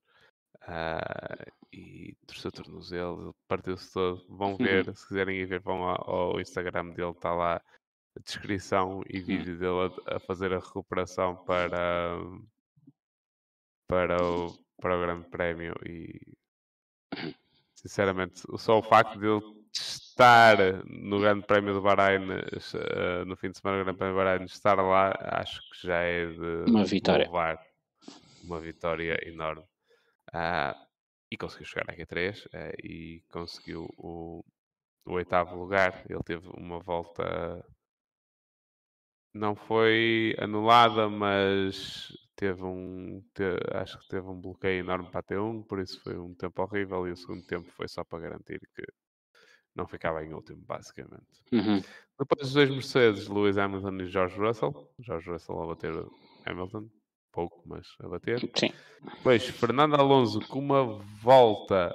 [0.63, 4.25] uh, e torceu o tornozelo, partiu-se todo.
[4.29, 9.03] Vão ver, se quiserem ir ver, vão ao, ao Instagram dele, está lá a descrição
[9.09, 12.17] e vídeo dele a, a fazer a recuperação para,
[13.89, 16.21] para, o, para o Grande Prémio e
[17.75, 20.57] sinceramente só o facto de ele estar
[20.87, 24.45] no Grande Prémio do Bahrein uh, no fim de semana do Grande Prémio do Bahrein
[24.45, 27.25] estar lá acho que já é de uma vitória.
[27.25, 27.59] louvar.
[28.45, 29.63] uma vitória enorme.
[30.33, 30.75] Uh,
[31.31, 34.45] e conseguiu chegar à Q3 uh, eh, e conseguiu o,
[35.05, 36.05] o oitavo lugar.
[36.09, 37.65] Ele teve uma volta
[39.35, 43.23] não foi anulada mas teve um
[43.75, 47.07] acho que teve um bloqueio enorme para a T1 por isso foi um tempo horrível
[47.09, 48.85] e o segundo tempo foi só para garantir que
[49.75, 51.27] não ficava em último, basicamente.
[51.53, 51.83] Uhum.
[52.19, 54.93] Depois dos dois Mercedes, Lewis Hamilton e George Russell.
[55.01, 55.93] George Russell a bater
[56.47, 56.89] Hamilton,
[57.33, 58.39] pouco, mas a bater.
[58.55, 58.73] Sim.
[59.03, 60.85] Depois, Fernando Alonso com uma
[61.21, 61.93] volta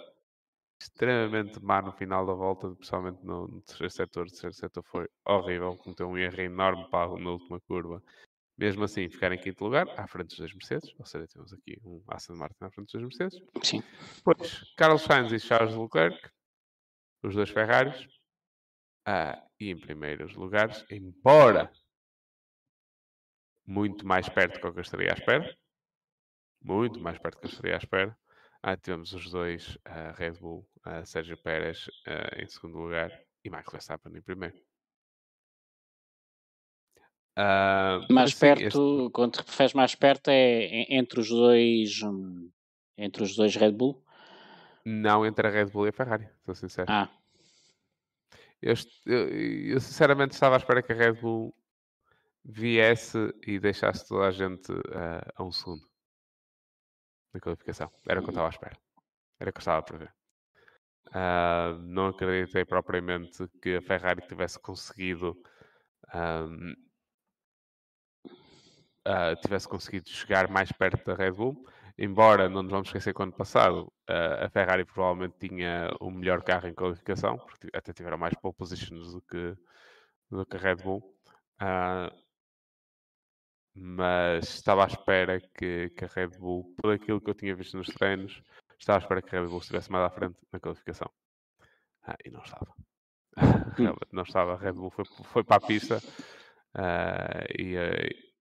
[0.82, 4.26] extremamente má no final da volta, principalmente no, no terceiro setor.
[4.28, 8.04] O terceiro setor foi horrível, cometeu um erro enorme para, na última curva.
[8.60, 11.80] Mesmo assim, ficar em quinto lugar, à frente dos dois Mercedes, ou seja, temos aqui
[11.82, 13.48] um Aston Martin à frente dos dois Mercedes.
[13.64, 13.82] Sim.
[14.18, 16.30] Depois, Carlos Sainz e Charles Leclerc,
[17.24, 18.06] os dois Ferraris.
[19.06, 21.72] Ah, e em primeiros lugares, embora
[23.66, 25.58] muito mais perto do que eu estaria à espera,
[26.62, 28.20] muito mais perto do que eu estaria à espera,
[28.62, 33.10] ah, tivemos os dois, uh, Red Bull, uh, Sérgio Pérez uh, em segundo lugar
[33.42, 34.69] e Max Verstappen em primeiro.
[37.40, 38.64] Uh, mais assim, perto,
[39.06, 39.12] este...
[39.14, 42.52] quando te referes mais perto, é entre os dois hum,
[42.98, 44.04] entre os dois Red Bull?
[44.84, 46.92] Não entre a Red Bull e a Ferrari, estou sincero.
[46.92, 47.10] Ah.
[48.62, 48.74] Eu,
[49.06, 51.56] eu, eu, sinceramente estava à espera que a Red Bull
[52.44, 55.88] viesse e deixasse toda a gente uh, a um segundo
[57.34, 57.90] na qualificação.
[58.06, 58.78] Era o que eu estava à espera.
[59.40, 60.14] Era o que eu estava a prever.
[61.08, 65.38] Uh, não acreditei propriamente que a Ferrari tivesse conseguido
[66.14, 66.74] um,
[69.10, 71.66] uh, tivesse conseguido chegar mais perto da Red Bull
[72.00, 76.42] embora não nos vamos esquecer que ano passado uh, a Ferrari provavelmente tinha o melhor
[76.42, 79.58] carro em qualificação, porque até tiveram mais pole positions do que,
[80.32, 81.00] do que a Red Bull.
[81.62, 82.10] Uh,
[83.76, 87.78] mas estava à espera que, que, a Red Bull, por aquilo que eu tinha visto
[87.78, 88.42] nos treinos,
[88.80, 91.12] estava à espera que a Red Bull estivesse mais à frente na qualificação.
[92.04, 92.74] Ah, e não estava.
[93.78, 94.54] Realmente não estava.
[94.54, 97.76] A Red Bull foi, foi para a pista uh, e,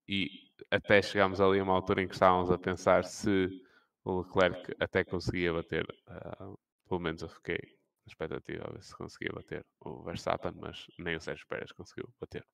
[0.09, 3.49] e até chegámos ali a uma altura em que estávamos a pensar se
[4.05, 8.95] o Leclerc até conseguia bater, uh, pelo menos eu fiquei na expectativa a ver se
[8.95, 12.45] conseguia bater o Verstappen, mas nem o Sérgio Pérez conseguiu bater.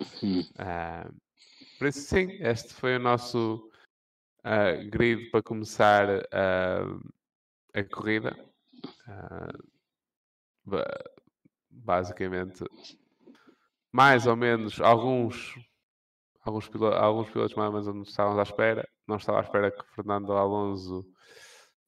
[0.00, 1.14] Uh,
[1.78, 3.70] por isso, sim, este foi o nosso
[4.40, 6.06] uh, grid para começar
[7.74, 8.34] a corrida.
[11.70, 12.64] basicamente,
[13.92, 15.54] mais ou menos alguns
[16.44, 18.88] alguns pilotos, alguns pilotos mais ou menos não estavam à espera.
[19.06, 21.00] Não estava à espera que Fernando Alonso.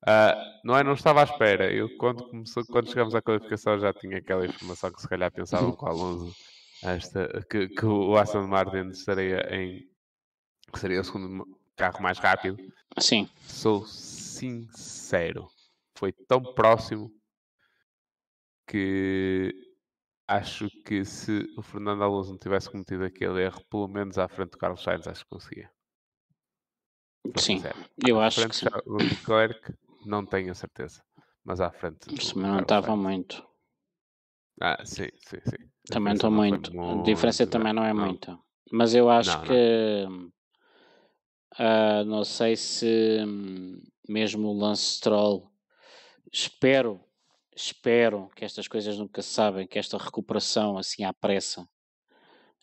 [0.02, 1.72] Uh, não é, não estava à espera.
[1.72, 5.74] Eu, quando, começou, quando chegamos à qualificação, já tinha aquela informação que se calhar pensavam
[5.74, 6.36] que o Alonso,
[6.82, 9.88] esta, que, que o Aston Martin estaria em.
[10.72, 12.56] que seria o segundo carro mais rápido.
[12.98, 13.28] Sim.
[13.42, 15.48] Sou sincero.
[15.96, 17.10] Foi tão próximo
[18.66, 19.65] que
[20.26, 24.52] acho que se o Fernando Alonso não tivesse cometido aquele erro, pelo menos à frente
[24.52, 25.70] do Carlos Sainz, acho que conseguia.
[27.36, 27.62] Sim,
[28.06, 28.66] eu acho que sim.
[28.86, 31.02] O Leclerc, não tenho a certeza,
[31.44, 32.12] mas à frente.
[32.14, 33.44] Isso não estava muito.
[34.60, 35.70] Ah, sim, sim, sim.
[35.90, 36.74] Também estou muito.
[36.74, 37.00] muito.
[37.00, 38.06] A diferença também não é não.
[38.06, 38.38] muita.
[38.72, 40.06] Mas eu acho não, que.
[41.58, 45.50] Uh, não sei se hum, mesmo o Lance Stroll,
[46.30, 47.00] espero
[47.56, 51.66] espero que estas coisas nunca se sabem, que esta recuperação assim à pressa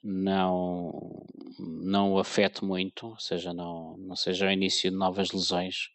[0.03, 1.25] não,
[1.57, 5.89] não o afete muito, ou seja, não, não seja o início de novas lesões.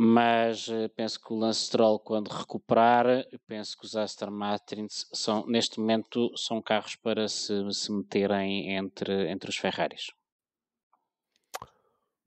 [0.00, 5.44] Mas eh, penso que o Lance Stroll, quando recuperar, penso que os Aston Martins são,
[5.46, 10.12] neste momento, são carros para se, se meterem entre, entre os Ferraris.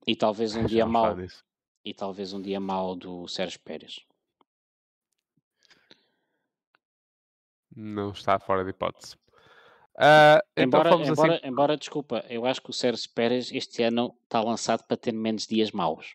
[0.05, 1.15] E talvez um dia mau.
[1.83, 4.05] E talvez um dia mau do Sérgio Pérez.
[7.75, 9.15] Não está fora de hipótese.
[9.95, 11.47] Uh, então embora, embora, assim...
[11.47, 15.45] embora, desculpa, eu acho que o Sérgio Pérez este ano está lançado para ter menos
[15.45, 16.13] dias maus.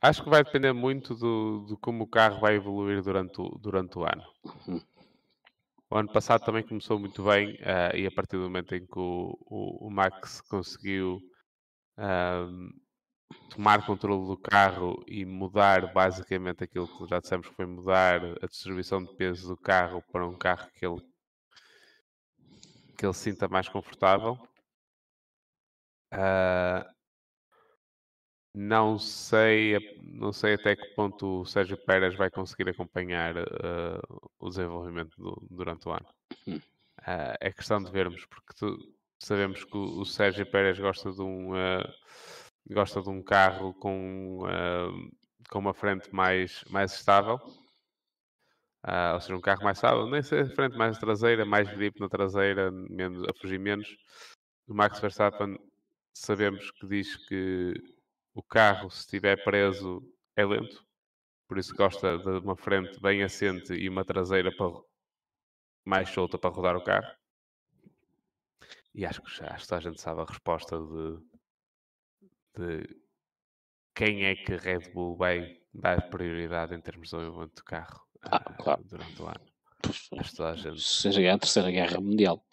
[0.00, 3.98] Acho que vai depender muito do, do como o carro vai evoluir durante o, durante
[3.98, 4.24] o ano.
[4.66, 4.80] Uhum.
[5.90, 8.98] O ano passado também começou muito bem uh, e a partir do momento em que
[8.98, 11.20] o, o, o Max conseguiu
[11.98, 12.70] uh,
[13.50, 18.46] tomar controle do carro e mudar basicamente aquilo que já dissemos que foi mudar a
[18.46, 21.02] distribuição de peso do carro para um carro que ele,
[22.96, 24.38] que ele sinta mais confortável.
[26.12, 26.98] Uh,
[28.54, 34.48] não sei, não sei até que ponto o Sérgio Pérez vai conseguir acompanhar uh, o
[34.48, 36.06] desenvolvimento do, durante o ano.
[36.46, 38.76] Uh, é questão de vermos, porque tu,
[39.18, 41.52] sabemos que o, o, Sérgio Pérez gosta de um
[42.70, 44.40] gosta de um carro com,
[45.50, 47.38] com uma frente mais, mais estável.
[49.14, 52.08] ou seja, um carro mais estável, nem sei a frente mais traseira, mais grip na
[52.08, 53.88] traseira, menos, a fugir menos.
[54.66, 55.58] O Max Verstappen
[56.12, 57.74] sabemos que diz que
[58.34, 60.02] o carro, se estiver preso,
[60.36, 60.86] é lento.
[61.48, 64.70] Por isso gosta de uma frente bem assente e uma traseira para,
[65.84, 67.10] mais solta para rodar o carro.
[68.94, 71.18] E acho que já a gente sabe a resposta de,
[72.58, 72.88] de
[73.94, 78.00] quem é que a Red Bull vai dar prioridade em termos de desenvolvimento do carro
[78.22, 78.84] ah, uh, claro.
[78.84, 79.40] durante o ano.
[80.18, 80.80] Acho toda a gente...
[80.82, 82.44] Seja a Terceira Guerra Mundial.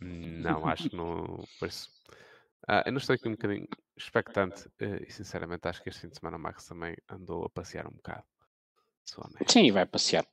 [0.00, 1.44] Não, acho que não.
[1.58, 1.90] Por isso,
[2.66, 6.08] ah, eu não estou aqui um bocadinho expectante uh, e sinceramente acho que este fim
[6.08, 8.24] de semana o Max também andou a passear um bocado.
[9.46, 10.26] Sim, vai passear.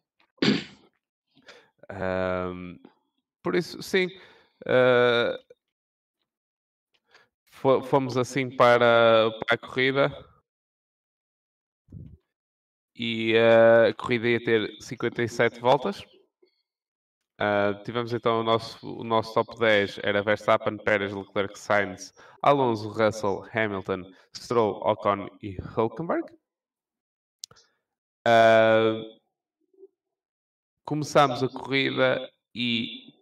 [1.90, 2.80] Um,
[3.42, 4.08] por isso, sim.
[4.66, 5.38] Uh,
[7.84, 10.36] fomos assim para, para a corrida
[12.96, 16.02] e uh, a corrida ia ter 57 voltas.
[17.40, 22.88] Uh, tivemos então o nosso, o nosso top 10 era Verstappen, Pérez, Leclerc, Sainz, Alonso,
[22.90, 26.26] Russell, Hamilton, Stroll, Ocon e Hulkenberg.
[28.26, 29.20] Uh,
[30.86, 33.14] começamos a corrida e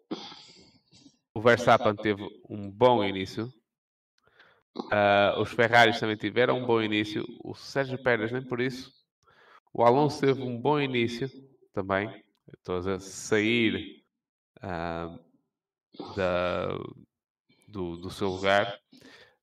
[1.36, 3.52] o Verstappen teve um bom início.
[4.76, 7.24] Uh, os Ferraris também tiveram um bom início.
[7.44, 8.92] O Sérgio Pérez nem por isso.
[9.72, 11.30] O Alonso teve um bom início
[11.74, 12.24] também.
[12.58, 14.04] Estou a sair
[14.58, 15.20] uh,
[16.16, 16.68] da,
[17.68, 18.80] do, do seu lugar,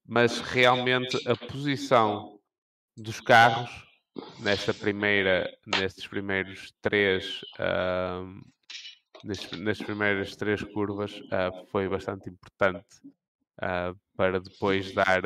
[0.04, 2.40] mas realmente a posição
[2.96, 3.70] dos carros
[4.40, 8.42] nesta primeira, nestes primeiros três, uh,
[9.24, 12.86] nestes, nas primeiras três curvas uh, foi bastante importante
[13.62, 15.22] uh, para depois dar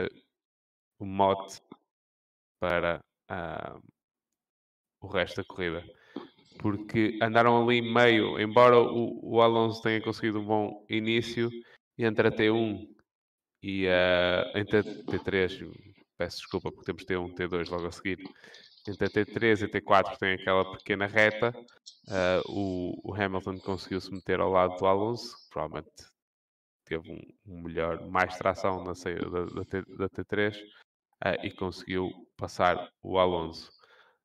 [0.99, 1.61] o mote
[2.61, 3.03] para
[5.01, 5.85] o resto da corrida.
[6.59, 11.51] Porque andaram ali meio, embora o, o Alonso tenha conseguido um bom início,
[11.99, 12.89] entre a T1
[13.63, 15.71] e a, entre a T3,
[16.17, 18.19] peço desculpa porque temos T1 T2 logo a seguir,
[18.87, 21.53] entre a T3 e a T4 tem aquela pequena reta,
[22.09, 26.14] uh, o, o, Hamilton conseguiu-se meter ao lado do Alonso, provavelmente
[26.85, 30.65] teve um, um melhor, mais tração na saída da, da, T, da T3 uh,
[31.21, 33.71] ah, e conseguiu passar o Alonso.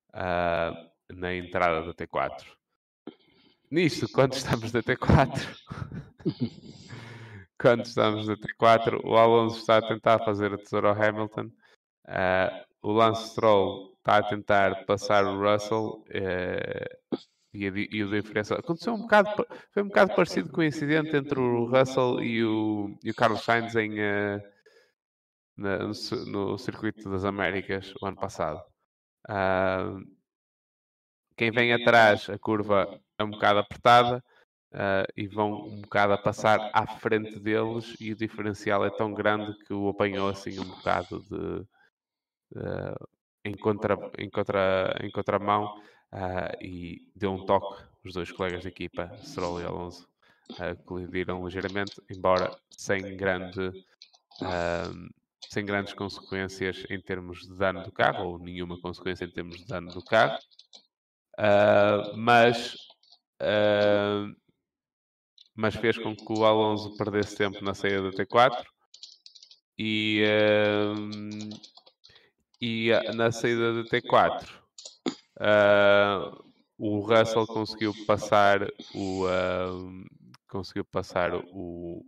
[0.09, 2.45] Uh, na entrada da T4.
[3.71, 5.57] Nisto, quando estamos na T4,
[7.59, 11.51] quando estamos na T4, o Alonso está a tentar fazer a tesoura ao Hamilton,
[12.07, 16.03] uh, o Lance Stroll está a tentar passar o Russell
[17.53, 18.55] e, a, e o diferença.
[18.55, 19.29] Aconteceu um bocado,
[19.71, 23.43] foi um bocado parecido com o incidente entre o Russell e o, e o Carlos
[23.43, 24.41] Sainz em, uh,
[25.57, 25.91] na, no,
[26.25, 28.61] no, Circuito das Américas o ano passado.
[29.27, 30.05] Uh,
[31.35, 34.23] quem vem atrás, a curva é um bocado apertada
[34.73, 39.13] uh, e vão um bocado a passar à frente deles e o diferencial é tão
[39.13, 41.65] grande que o apanhou assim um bocado de,
[42.59, 43.07] uh,
[43.45, 45.73] em, contra, em, contra, em contramão
[46.13, 47.83] uh, e deu um toque.
[48.03, 50.07] Os dois colegas de equipa, Stroll e Alonso,
[50.51, 53.71] uh, colidiram ligeiramente, embora sem grande
[55.49, 59.65] sem grandes consequências em termos de dano do carro, ou nenhuma consequência em termos de
[59.65, 60.37] dano do carro.
[61.39, 62.75] Uh, mas,
[63.41, 64.35] uh,
[65.55, 68.63] mas fez com que o Alonso perdesse tempo na saída da T4
[69.77, 71.59] e, uh,
[72.61, 74.58] e na saída da T4
[76.77, 79.25] o Russell conseguiu passar o
[80.47, 82.05] conseguiu passar o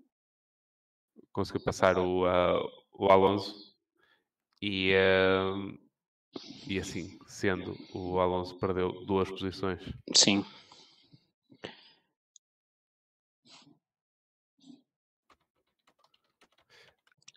[1.31, 2.23] conseguiu passar o,
[2.93, 3.73] o Alonso
[4.61, 4.93] e
[6.67, 9.81] e assim sendo, o Alonso perdeu duas posições.
[10.15, 10.45] Sim.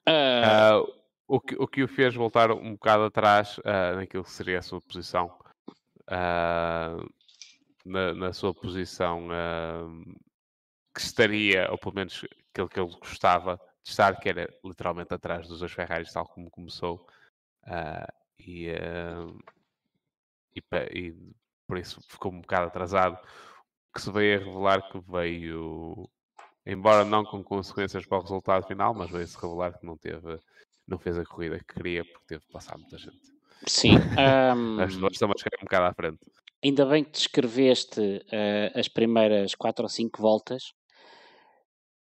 [0.06, 0.82] Uh...
[0.84, 4.58] Uh, o, que, o que o fez voltar um bocado atrás uh, naquilo que seria
[4.58, 5.34] a sua posição
[7.84, 9.28] na, na sua posição
[10.94, 15.48] que estaria, ou pelo menos aquilo que ele gostava de estar, que era literalmente atrás
[15.48, 17.06] dos dois Ferraris, tal como começou.
[17.64, 19.38] Uh, e, uh,
[20.54, 21.34] e, e,
[21.66, 23.18] por isso ficou um bocado atrasado.
[23.92, 26.08] Que se veio a revelar que veio,
[26.64, 30.40] embora não com consequências para o resultado final, mas veio-se revelar que não teve,
[30.86, 33.33] não fez a corrida que queria porque teve de passar muita gente.
[33.66, 33.96] Sim.
[33.96, 34.80] Um...
[34.82, 36.18] As duas estão a chegar um bocado à frente.
[36.64, 40.72] Ainda bem que descreveste uh, as primeiras quatro ou cinco voltas,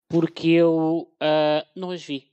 [0.08, 2.32] porque eu uh, não as vi.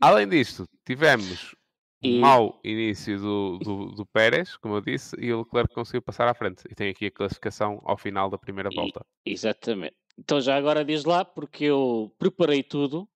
[0.00, 1.54] Além disto, tivemos
[2.02, 2.16] e...
[2.16, 6.26] um mau início do, do, do, Pérez, como eu disse, e o Leclerc conseguiu passar
[6.26, 6.62] à frente.
[6.70, 9.04] E tem aqui a classificação ao final da primeira volta.
[9.26, 9.96] E, exatamente.
[10.18, 13.08] Então já agora diz lá, porque eu preparei tudo.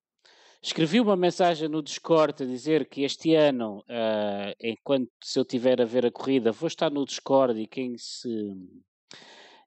[0.63, 5.81] Escrevi uma mensagem no Discord a dizer que este ano, uh, enquanto se eu tiver
[5.81, 8.29] a ver a corrida, vou estar no Discord e quem se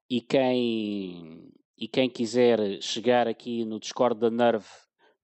[0.08, 4.68] e quem e quem quiser chegar aqui no Discord da Nerve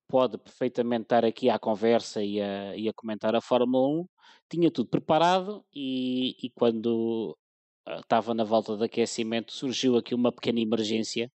[0.08, 4.08] pode perfeitamente estar aqui à conversa e a, e a comentar a Fórmula 1.
[4.50, 7.38] Tinha tudo preparado e, e quando
[7.86, 11.30] ah, estava na volta de aquecimento surgiu aqui uma pequena emergência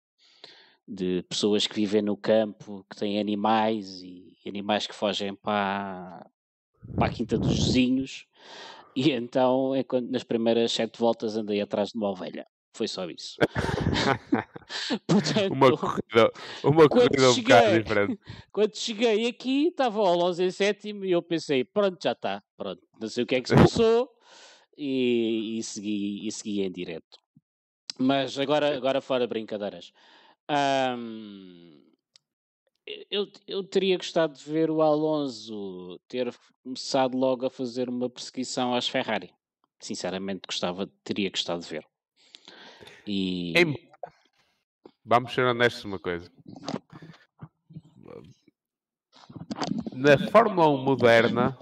[0.88, 6.26] de pessoas que vivem no campo, que têm animais e animais que fogem para,
[6.98, 8.28] para a quinta dos vizinhos.
[8.96, 12.46] E então, é quando, nas primeiras sete voltas, andei atrás de uma ovelha.
[12.74, 13.38] Foi só isso.
[15.06, 16.32] Portanto, uma corrida,
[16.64, 18.20] uma corrida um cheguei, bocado diferente.
[18.52, 22.82] Quando cheguei aqui, estava o Alonso em sétimo e eu pensei, pronto, já está, pronto,
[23.00, 24.10] não sei o que é que se passou
[24.78, 27.20] e, e, segui, e segui em direto.
[28.00, 29.92] Mas agora, agora fora brincadeiras.
[33.10, 36.34] Eu, eu teria gostado de ver o Alonso ter
[36.64, 39.34] começado logo a fazer uma perseguição às Ferrari.
[39.80, 41.86] Sinceramente, gostava, teria gostado de ver.
[43.08, 43.54] E...
[45.04, 46.32] Vamos ser honestos uma coisa.
[49.94, 51.58] Na Fórmula 1 moderna,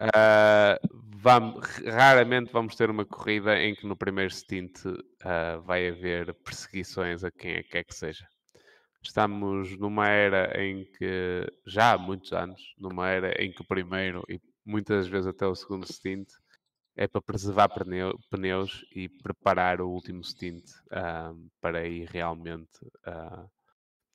[0.00, 6.32] uh, vamos, raramente vamos ter uma corrida em que no primeiro stint uh, vai haver
[6.34, 8.26] perseguições a quem quer que seja.
[9.02, 14.22] Estamos numa era em que, já há muitos anos, numa era em que o primeiro
[14.28, 16.28] e muitas vezes até o segundo stint
[16.96, 23.48] é para preservar pneu, pneus e preparar o último stint uh, para ir realmente uh,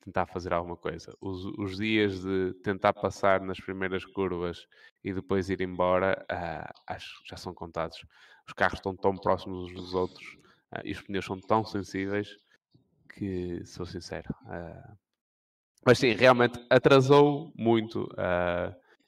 [0.04, 1.16] tentar fazer alguma coisa.
[1.20, 4.66] Os, os, dias de tentar passar nas primeiras curvas
[5.02, 8.04] e depois ir embora, uh, acho que já são contados.
[8.46, 10.38] Os carros estão tão próximos uns dos outros
[10.84, 12.36] e os pneus são tão sensíveis
[13.08, 14.34] que, sou sincero.
[15.86, 18.08] mas sim, realmente atrasou muito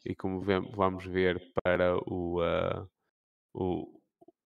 [0.04, 2.40] e como vamos ver para o
[3.56, 4.00] o,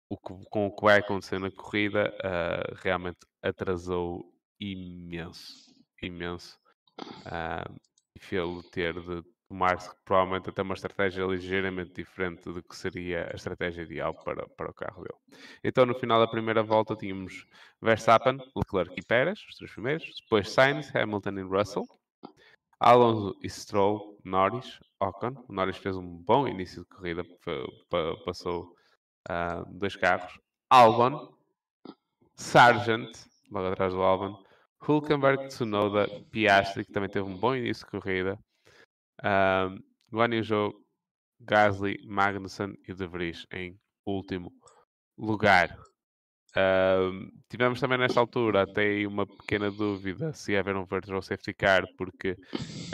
[0.08, 6.58] o que, com o que vai acontecer na corrida uh, realmente atrasou imenso, imenso.
[7.00, 7.80] Uh,
[8.14, 13.36] e fez-lo ter de tomar provavelmente até uma estratégia ligeiramente diferente do que seria a
[13.36, 15.40] estratégia ideal para, para o carro dele.
[15.62, 17.46] Então, no final da primeira volta, tínhamos
[17.80, 21.84] Verstappen, Leclerc e Pérez, os três primeiros, depois Sainz, Hamilton e Russell,
[22.80, 25.44] Alonso e Stroll, Norris, Ocon.
[25.48, 27.24] O Norris fez um bom início de corrida,
[28.24, 28.74] passou
[29.28, 30.38] uh, dois carros.
[30.68, 31.32] Albon,
[32.34, 33.10] Sargent,
[33.50, 34.42] logo atrás do Albon,
[34.86, 38.38] Hulkenberg, Tsunoda, Piastri, que também teve um bom início de corrida,
[39.20, 39.78] uh,
[40.12, 40.72] Guan Yu
[41.40, 44.52] Gasly, Magnussen e De Vries em último
[45.18, 45.76] lugar.
[46.56, 51.52] Uh, tivemos também nesta altura até uma pequena dúvida se ia haver um virtual safety
[51.52, 52.36] car, porque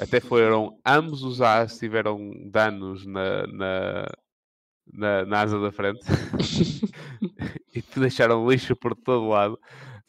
[0.01, 4.07] até foram ambos os as tiveram danos na, na,
[4.93, 6.01] na, na asa da frente.
[7.73, 9.57] E te deixaram lixo por todo lado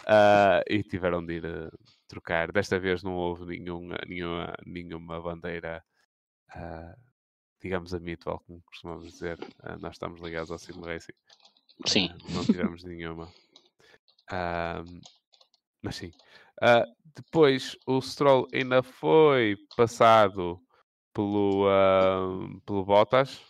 [0.03, 1.71] uh, e tiveram de ir uh,
[2.07, 2.51] trocar.
[2.51, 5.83] Desta vez não houve nenhuma, nenhuma, nenhuma bandeira,
[6.55, 6.99] uh,
[7.61, 9.37] digamos, habitual, como costumamos dizer.
[9.79, 11.13] nós estamos ligados ao Sim Racing.
[11.85, 12.09] Sim.
[12.29, 13.31] não tivemos nenhuma.
[15.81, 16.11] mas sim.
[17.15, 20.59] depois o Stroll ainda foi passado
[21.13, 21.67] pelo,
[22.65, 23.41] pelo Bottas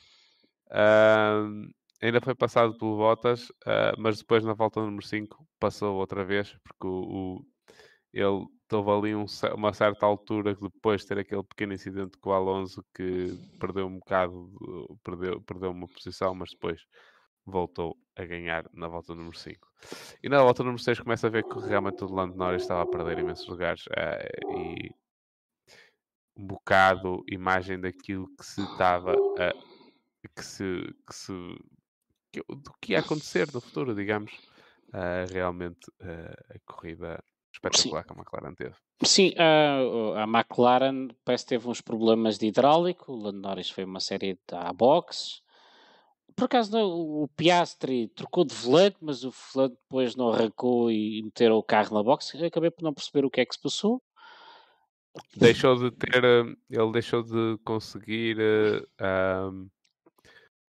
[2.02, 3.52] ainda foi passado pelo Bottas,
[3.98, 7.46] mas depois na volta número 5 passou outra vez, porque o, o
[8.14, 12.34] ele teve ali um, uma certa altura depois de ter aquele pequeno incidente com o
[12.34, 16.82] Alonso que perdeu um bocado, perdeu, perdeu uma posição, mas depois
[17.46, 19.66] voltou a ganhar na volta número 5.
[20.22, 22.88] E na volta número 6 começa a ver que realmente o Lando Norris estava a
[22.88, 24.92] perder imensos lugares uh, e
[26.36, 29.54] um bocado imagem daquilo que se estava a
[30.36, 31.34] que se, que se
[32.32, 34.32] que, do que ia acontecer no futuro, digamos.
[34.94, 37.24] Uh, realmente uh, a corrida
[37.54, 38.08] espetacular Sim.
[38.08, 38.76] que a McLaren teve.
[39.04, 43.84] Sim, a, a McLaren parece que teve uns problemas de hidráulico, o Lando Norris foi
[43.84, 45.42] uma série de à box.
[46.36, 51.56] Por acaso o Piastri trocou de volante, mas o volante depois não arrancou e meteram
[51.56, 52.36] o carro na box.
[52.44, 54.02] acabei por não perceber o que é que se passou.
[55.36, 56.24] Deixou de ter,
[56.70, 59.70] ele deixou de conseguir, uh,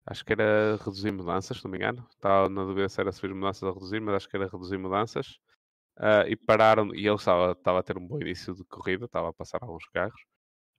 [0.06, 2.06] acho que era reduzir mudanças, se não me engano.
[2.10, 5.38] Estava na dúvida se era subir mudanças ou reduzir, mas acho que era reduzir mudanças.
[5.98, 9.28] Uh, e pararam, e ele estava, estava a ter um bom início de corrida, estava
[9.28, 10.20] a passar alguns carros.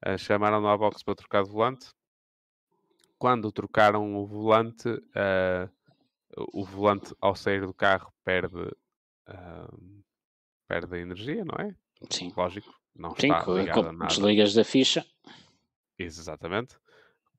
[0.05, 1.91] Uh, chamaram-no à box para trocar de volante.
[3.17, 5.69] Quando trocaram o volante, uh,
[6.51, 8.69] o volante ao sair do carro perde,
[10.67, 11.73] perde energia, não é?
[12.09, 12.33] Sim.
[12.35, 14.07] Lógico, não Sim, está ligado a nada.
[14.07, 15.05] Desligas da ficha.
[15.97, 16.75] Exatamente.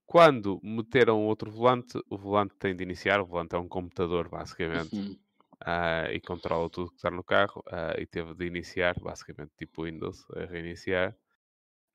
[0.07, 4.95] Quando meteram outro volante, o volante tem de iniciar, o volante é um computador, basicamente.
[4.95, 5.17] Uhum
[5.65, 9.85] uh, e controla tudo que está no carro uh, e teve de iniciar, basicamente tipo
[9.85, 11.17] Windows, a reiniciar.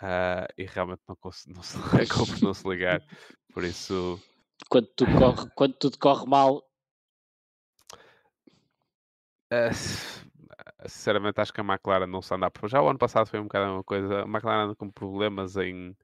[0.02, 1.50] Uh, e realmente não, não se,
[2.44, 3.02] não se ligar.
[3.54, 4.22] Por isso.
[4.70, 6.64] Quando tudo corre, quando tudo corre mal.
[10.86, 12.70] sinceramente, acho que a McLaren não se anda por.
[12.70, 14.22] Já o ano passado foi um bocado uma coisa.
[14.22, 15.96] A McLaren anda com problemas em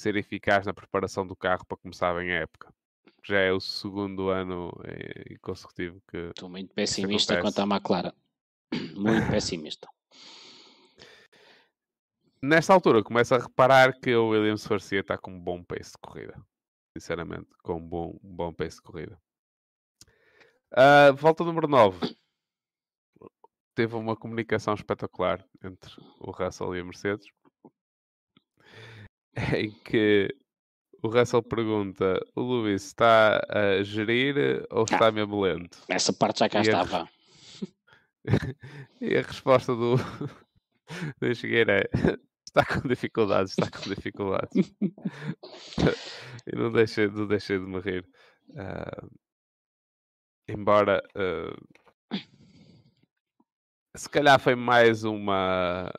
[0.00, 2.72] ser eficaz na preparação do carro para começar bem a época
[3.24, 6.16] já é o segundo ano eh, consecutivo que.
[6.16, 8.12] Estou muito pessimista quanto à McLaren.
[8.94, 9.88] Muito pessimista.
[12.40, 15.98] Nesta altura, começo a reparar que o Williams Garcia está com um bom pace de
[16.00, 16.40] corrida.
[16.96, 19.20] Sinceramente, com um bom, um bom pace de corrida.
[20.72, 22.16] Uh, volta número 9.
[23.74, 27.26] Teve uma comunicação espetacular entre o Russell e a Mercedes.
[29.56, 30.34] Em que
[31.02, 35.78] o Russell pergunta: o Luís está a gerir ou está ah, mesmo lento?
[35.88, 37.02] Essa parte já cá e estava.
[37.02, 37.08] A...
[39.00, 39.96] e a resposta do,
[41.20, 41.90] do é:
[42.46, 44.72] está com dificuldades, está com dificuldades.
[46.46, 48.06] e não deixei, não deixei de me rir.
[48.50, 49.10] Uh,
[50.48, 51.02] embora.
[51.14, 52.20] Uh,
[53.96, 55.92] se calhar foi mais uma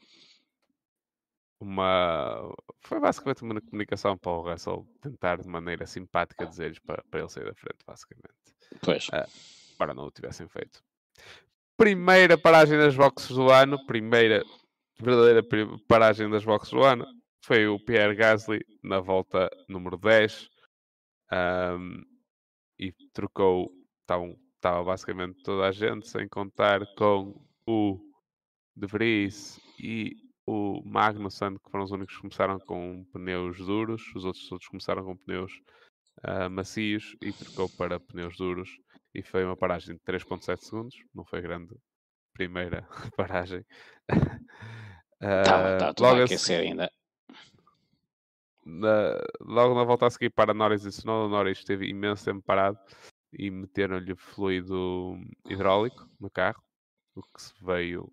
[1.64, 2.53] uma.
[2.82, 7.30] Foi basicamente uma comunicação para o Russell tentar de maneira simpática dizer-lhes para, para ele
[7.30, 8.36] sair da frente, basicamente.
[8.84, 9.07] Pois.
[9.09, 10.84] Uh, para não o tivessem feito.
[11.78, 14.43] Primeira paragem das boxes do ano, primeira
[14.99, 15.43] verdadeira
[15.88, 17.05] paragem das boxes do ano,
[17.43, 20.47] foi o Pierre Gasly na volta número 10
[21.32, 22.03] um,
[22.78, 27.99] e trocou, estava basicamente toda a gente, sem contar com o
[28.76, 34.26] De Vries e o Magnussen, que foram os únicos que começaram com pneus duros, os
[34.26, 35.52] outros todos começaram com pneus
[36.26, 38.70] uh, macios e trocou para pneus duros
[39.14, 41.76] e foi uma paragem de 3.7 segundos, não foi grande
[42.34, 43.66] primeira paragem.
[45.22, 46.91] Está uh, tá tudo logo a aquecer ainda.
[48.66, 52.78] Na, logo na volta a seguir para Norris e Sonoda, Norris esteve imenso tempo parado
[53.32, 56.62] e meteram-lhe fluido hidráulico no carro,
[57.16, 58.12] o que se veio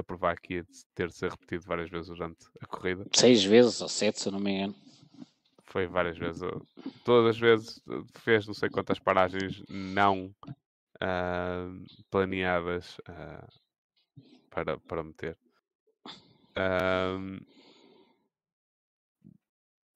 [0.00, 3.06] a provar que ia ter de ser repetido várias vezes durante a corrida.
[3.12, 4.74] Seis vezes ou sete, se eu não me engano.
[5.64, 6.40] Foi várias vezes.
[7.04, 7.82] Todas as vezes
[8.14, 10.34] fez não sei quantas paragens não
[10.96, 13.46] uh, planeadas uh,
[14.50, 15.36] para, para meter.
[16.56, 17.44] Uh,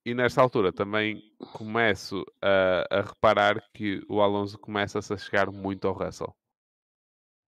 [0.04, 1.22] e nesta altura também
[1.52, 6.34] começo a, a reparar que o Alonso começa-se a chegar muito ao Russell.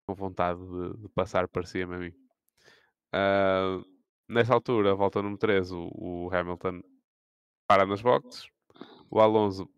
[0.07, 2.24] Com vontade de, de passar para cima a mim.
[3.15, 3.85] Uh,
[4.29, 6.81] nessa altura, volta número 3, o, o, Hamilton
[7.69, 8.49] para nas boxes.
[9.09, 9.69] O Alonso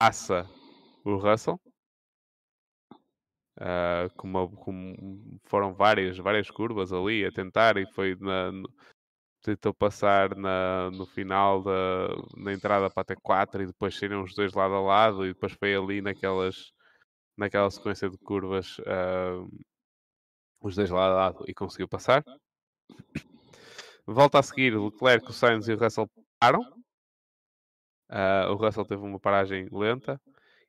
[0.00, 0.48] assa
[1.04, 1.60] o Russell.
[3.60, 4.08] Uh,
[5.44, 8.50] foram várias, várias curvas ali a tentar e foi na,
[9.42, 14.34] tentou passar na, no final da na entrada para até 4 e depois saíram os
[14.34, 16.72] dois lado a lado e depois foi ali naquelas
[17.36, 19.48] naquela sequência de curvas uh,
[20.60, 22.24] os dois lado a lado e conseguiu passar
[24.06, 26.60] Volta a seguir, Leclerc, o Sainz e o Russell param.
[28.10, 30.20] Uh, o Russell teve uma paragem lenta.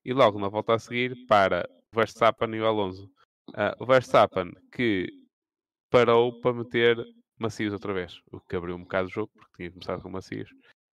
[0.03, 3.05] E logo na volta a seguir, para o Verstappen e o Alonso.
[3.49, 5.07] Uh, o Verstappen que
[5.89, 6.97] parou para meter
[7.37, 8.21] macios outra vez.
[8.31, 10.49] O que abriu um bocado o jogo, porque tinha começado com macios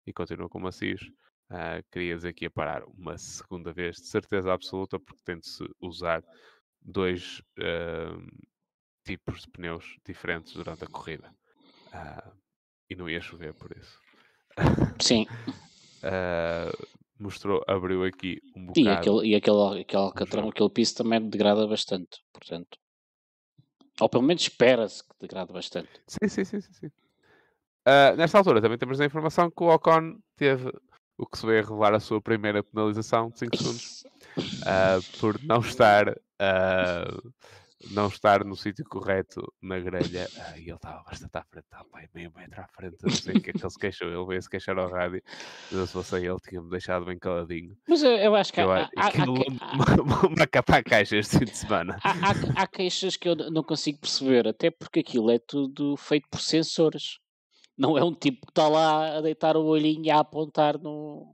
[0.06, 1.02] e continuou com macios.
[1.50, 5.46] Uh, queria dizer que ia parar uma segunda vez, de certeza absoluta, porque tem de
[5.46, 6.24] se usar
[6.80, 8.51] dois uh,
[9.04, 11.30] tipos de pneus diferentes durante a corrida.
[11.92, 12.32] Uh,
[12.88, 13.98] e não ia chover por isso.
[15.00, 15.26] Sim.
[16.02, 16.86] uh,
[17.18, 18.90] mostrou, abriu aqui um E bocado.
[18.90, 22.78] aquele, e aquele, aquele alcatrão, aquele piso também degrada bastante, portanto.
[24.00, 25.90] Ou pelo menos espera-se que degrade bastante.
[26.06, 26.72] Sim, sim, sim, sim.
[26.72, 26.90] sim.
[27.84, 30.72] Ah, nesta altura também temos a informação que o Ocon teve
[31.18, 34.04] o que se veio a revelar a sua primeira penalização de 5 segundos
[34.66, 37.04] ah, por não estar ah,
[37.90, 41.84] não estar no sítio correto na grelha Ah, e ele estava bastante à frente, estava
[41.86, 44.24] pai, meio metro à frente, não sei o que é que ele se queixou, ele
[44.26, 45.22] veio se queixar ao rádio,
[45.70, 47.76] mas se fosse ele tinha-me deixado bem caladinho.
[47.88, 51.44] Mas eu, eu acho que Que há, há, há, uma, capa à caixa este fim
[51.44, 51.98] de semana.
[52.02, 56.40] há- há- queixas que eu não consigo perceber, até porque aquilo é tudo feito por
[56.40, 57.18] sensores.
[57.76, 61.26] Não é um tipo que está lá a deitar o olhinho e a apontar no.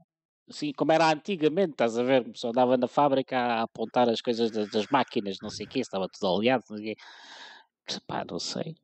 [0.49, 2.25] Assim, como era antigamente, estás a ver?
[2.33, 5.79] Só andava na fábrica a apontar as coisas das, das máquinas, não sei o quê,
[5.79, 7.01] estava tudo oleado, não sei quê.
[8.07, 8.75] Pá, não sei.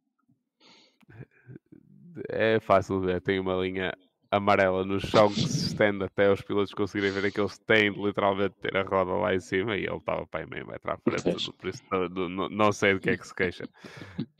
[2.30, 3.94] É fácil ver, tem uma linha
[4.32, 8.00] amarela no chão que se estende até os pilotos conseguirem ver que eles têm de
[8.02, 10.98] literalmente ter a roda lá em cima e ele estava para aí meio metro à
[10.98, 13.68] frente, por isso não, não- sei do que é que se queixa.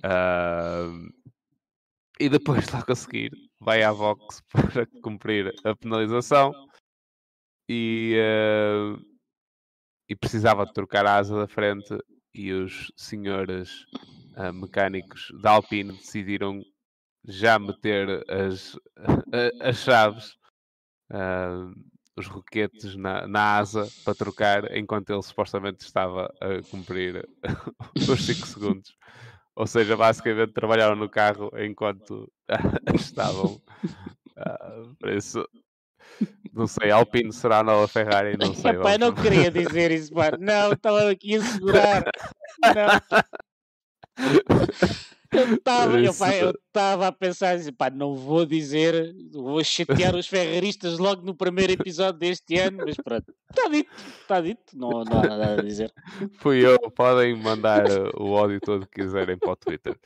[0.04, 0.88] Ah,
[2.20, 6.54] e depois, logo a seguir, vai à box para cumprir a penalização
[7.68, 9.00] e, ah,
[10.10, 11.98] e precisava de trocar a asa da frente
[12.34, 13.86] e os senhores
[14.36, 16.62] ah, mecânicos da Alpine decidiram
[17.28, 18.78] já meter as,
[19.62, 20.38] as chaves,
[21.12, 21.72] ah,
[22.18, 27.28] os roquetes na, na asa para trocar enquanto ele supostamente estava a cumprir
[27.96, 28.96] os 5 segundos.
[29.56, 32.32] Ou seja, basicamente trabalharam no carro enquanto
[32.94, 33.62] estavam.
[34.38, 35.48] ah, por isso,
[36.56, 38.72] não sei, Alpine será a nova Ferrari, não sei.
[38.72, 40.32] Epá, não queria dizer isso, pá.
[40.40, 42.06] Não, estava aqui a segurar.
[42.64, 43.02] Não.
[45.36, 46.60] Eu estava eu, pá, eu Isso.
[46.68, 51.74] estava a pensar assim, pá, não vou dizer, vou chatear os ferraristas logo no primeiro
[51.74, 53.92] episódio deste ano, mas pronto, está dito,
[54.22, 55.94] está dito, não, não há nada a dizer.
[56.38, 59.98] Fui eu, podem mandar uh, o ódio todo que quiserem para o Twitter.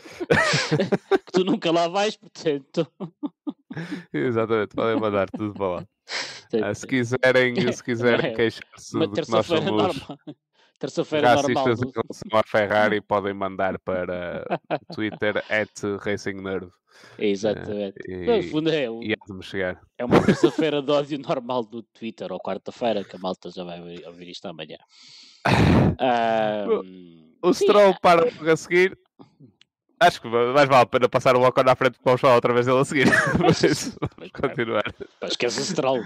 [1.26, 2.88] Que tu nunca lá vais, portanto.
[4.12, 5.88] Exatamente, podem mandar tudo para lá.
[6.64, 10.18] Ah, se quiserem, se quiserem É, queixar-se uma de que nós terça-feira somos normal.
[10.80, 11.66] Terça-feira normal.
[11.66, 14.46] racistas em relação à Ferrari, podem mandar para
[14.90, 15.70] o Twitter at
[16.04, 16.72] Racing Nerve
[17.18, 17.96] Exatamente.
[18.08, 19.80] e, No fundo é, um- e chegar.
[19.98, 23.80] é uma terça-feira de ódio normal do Twitter, ou quarta-feira, que a malta já vai
[24.06, 24.78] ouvir, isto amanhã.
[26.00, 28.98] Ahm, O Stroll para logo a seguir.
[30.00, 32.54] Acho que mais vale a pena passar o Ocon à frente para vamos falar outra
[32.54, 33.08] vez dele a seguir.
[33.40, 33.98] Mas,
[34.32, 34.32] claro.
[34.34, 34.84] continuar.
[35.20, 36.04] pá, Esquece o Stroll.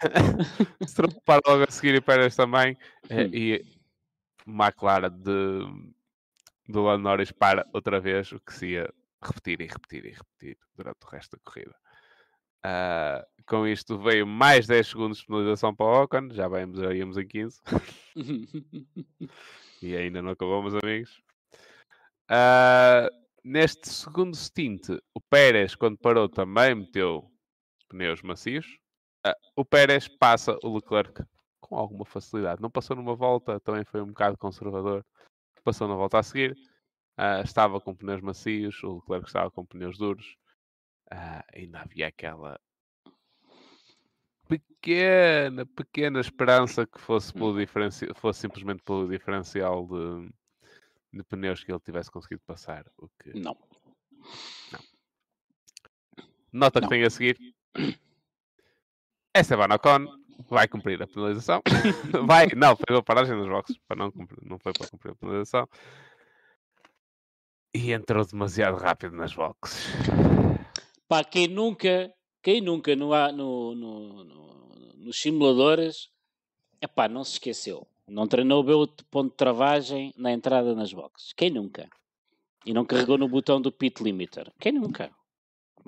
[1.24, 2.76] Para logo a seguir e Pérez também.
[3.08, 3.30] eh, Hum.
[3.32, 3.64] E
[4.46, 5.60] McLaren de,
[6.68, 8.92] do Lando Norris para outra vez, o que se ia
[9.22, 11.74] repetir e repetir e repetir durante o resto da corrida.
[12.62, 16.92] Ah, com isto veio mais 10 segundos de penalização para o Ocon, já vamos, já
[16.92, 17.60] íamos em 15
[19.82, 21.22] e ainda não acabou, meus amigos.
[22.28, 23.08] Ah,
[23.44, 27.30] neste segundo stint, o Pérez, quando parou, também meteu
[27.88, 28.66] pneus macios.
[29.28, 31.22] Ah, o Pérez passa o Leclerc
[31.60, 32.62] com alguma facilidade.
[32.62, 35.04] Não passou numa volta, também foi um bocado conservador.
[35.62, 36.56] Passou na volta a seguir.
[37.16, 40.36] Ah, estava com pneus macios, o Leclerc estava com pneus duros.
[41.10, 42.58] Ah, ainda havia aquela
[44.48, 48.06] pequena, pequena esperança que fosse, pelo diferenci...
[48.14, 50.30] fosse simplesmente pelo diferencial de,
[51.12, 52.86] de pneus que ele tivesse conseguido passar.
[52.96, 53.38] O que...
[53.38, 53.56] Não.
[56.50, 56.88] Nota Não.
[56.88, 57.38] que tem a seguir.
[59.34, 60.06] Esteban Ocon
[60.48, 61.62] vai cumprir a penalização.
[62.26, 65.14] vai, não, foi a paragem nos boxes, para não, cumprir, não foi para cumprir a
[65.16, 65.68] penalização.
[67.74, 69.86] E entrou demasiado rápido nas boxes.
[71.06, 72.12] Pá, quem nunca,
[72.42, 76.10] quem nunca no, no, no, no- nos simuladores,
[76.80, 77.86] epá, não se esqueceu.
[78.06, 81.32] Não treinou o ponto de travagem na entrada nas boxes.
[81.34, 81.88] Quem nunca?
[82.64, 84.50] E não carregou no botão do pit limiter.
[84.58, 85.10] Quem nunca?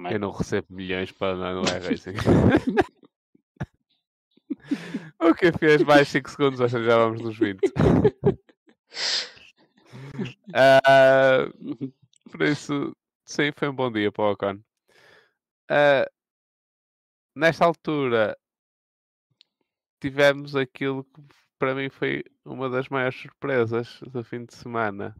[0.07, 0.14] É?
[0.14, 2.14] Eu não recebo milhões para andar no iRacing.
[5.21, 7.61] o que fez mais 5 segundos, ou seja, já vamos nos 20.
[10.53, 11.49] Ah,
[12.31, 12.95] por isso,
[13.25, 14.61] sim, foi um bom dia para o Ocon.
[15.68, 16.11] Ah,
[17.35, 18.37] nesta altura,
[20.01, 21.23] tivemos aquilo que
[21.59, 25.16] para mim foi uma das maiores surpresas do fim de semana.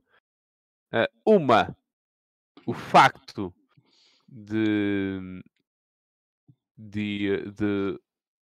[0.93, 1.77] Ah, uma,
[2.67, 3.55] o facto
[4.29, 5.43] de,
[6.77, 8.01] de, de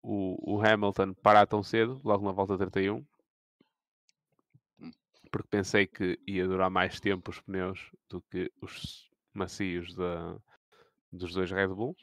[0.03, 3.05] o, o Hamilton parar tão cedo, logo na volta 31,
[5.31, 10.37] porque pensei que ia durar mais tempo os pneus do que os macios da,
[11.11, 11.97] dos dois Red Bulls.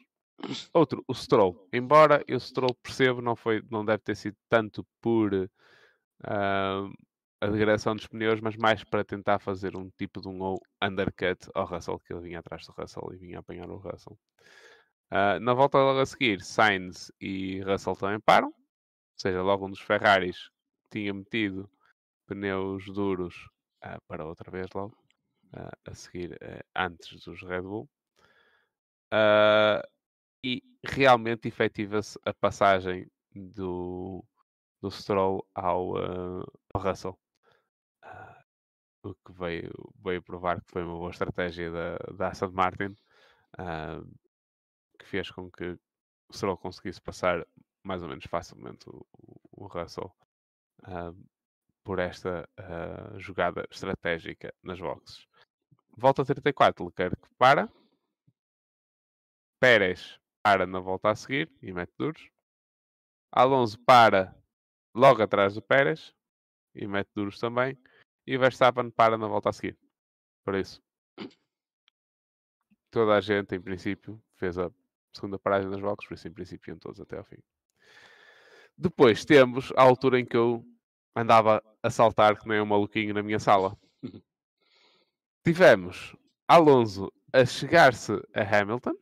[0.72, 1.68] Outro, o Stroll.
[1.72, 5.32] Embora eu Stroll percebo, não, foi, não deve ter sido tanto por
[6.24, 6.88] ah,
[7.40, 11.66] a degradação dos pneus, mas mais para tentar fazer um tipo de um undercut ao
[11.66, 14.18] Russell, que ele vinha atrás do Russell e vinha apanhar o Russell.
[15.12, 18.54] Ah, na volta logo a seguir, Sainz e Russell também param, ou
[19.16, 20.50] seja, logo um dos Ferraris
[20.90, 21.68] tinha metido
[22.26, 23.34] pneus duros
[23.82, 24.96] ah, para outra vez logo,
[25.52, 26.38] ah, a seguir
[26.76, 27.88] antes dos Red Bull.
[30.44, 34.24] E realmente efetiva-se a passagem do,
[34.80, 35.96] do Stroll ao,
[36.72, 37.18] ao Russell.
[39.02, 39.72] O que veio,
[40.04, 42.94] veio provar que foi uma boa estratégia da, da Aston Martin,
[43.58, 44.00] ah,
[45.00, 45.70] que fez com que
[46.28, 47.46] o Stroll conseguisse passar
[47.82, 49.04] mais ou menos facilmente o,
[49.52, 50.12] o- Russell
[50.84, 51.12] ah,
[51.82, 55.26] por esta ah, jogada estratégica nas boxes.
[55.96, 57.68] Volta 34, Leclerc para.
[59.58, 62.30] Pérez para na volta a seguir e mete duros.
[63.32, 64.34] Alonso para
[64.94, 66.14] logo atrás do Pérez
[66.74, 67.78] e mete duros também.
[68.26, 69.78] E Verstappen para na volta a seguir.
[70.44, 70.82] Por isso,
[72.90, 74.70] toda a gente, em princípio, fez a
[75.12, 77.38] segunda paragem nas boxes, por isso, em princípio, iam todos até ao fim.
[78.76, 80.64] Depois temos a altura em que eu
[81.14, 83.76] andava a saltar que nem um maluquinho na minha sala.
[85.44, 86.16] Tivemos
[86.48, 88.94] Alonso a chegar-se a Hamilton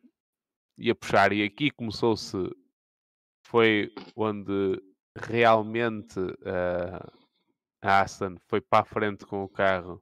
[0.77, 2.37] e a puxar, e aqui começou-se,
[3.41, 4.81] foi onde
[5.17, 6.99] realmente eh,
[7.81, 10.01] a Aston foi para a frente com o carro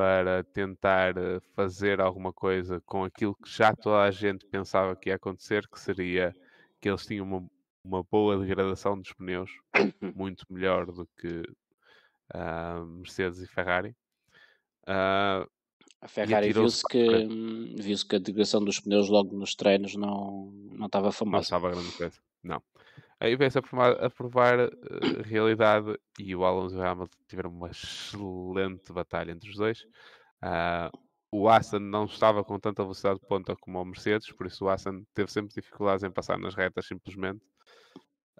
[0.00, 5.10] para tentar eh, fazer alguma coisa com aquilo que já toda a gente pensava que
[5.10, 6.34] ia acontecer, que seria
[6.80, 7.46] que eles tinham uma,
[7.84, 9.50] uma boa degradação dos pneus,
[10.16, 11.42] muito melhor do que
[12.32, 13.94] ah, Mercedes e Ferrari.
[14.86, 15.46] Ah,
[16.00, 20.50] A Ferrari viu-se que, hum, viu-se que a degradação dos pneus logo nos treinos não,
[20.72, 21.42] não estava não famosa.
[21.42, 22.18] estava grande coisa.
[22.42, 22.62] Não.
[23.20, 24.70] A provar, a provar eh,
[25.20, 29.84] a realidade e o Alonso e o Hamilton tiveram uma excelente batalha entre os dois.
[30.40, 30.90] Ah,
[31.30, 34.70] o Aston não estava com tanta velocidade de ponta como o Mercedes, por isso o
[34.70, 37.42] Aston teve sempre dificuldades em passar nas retas simplesmente.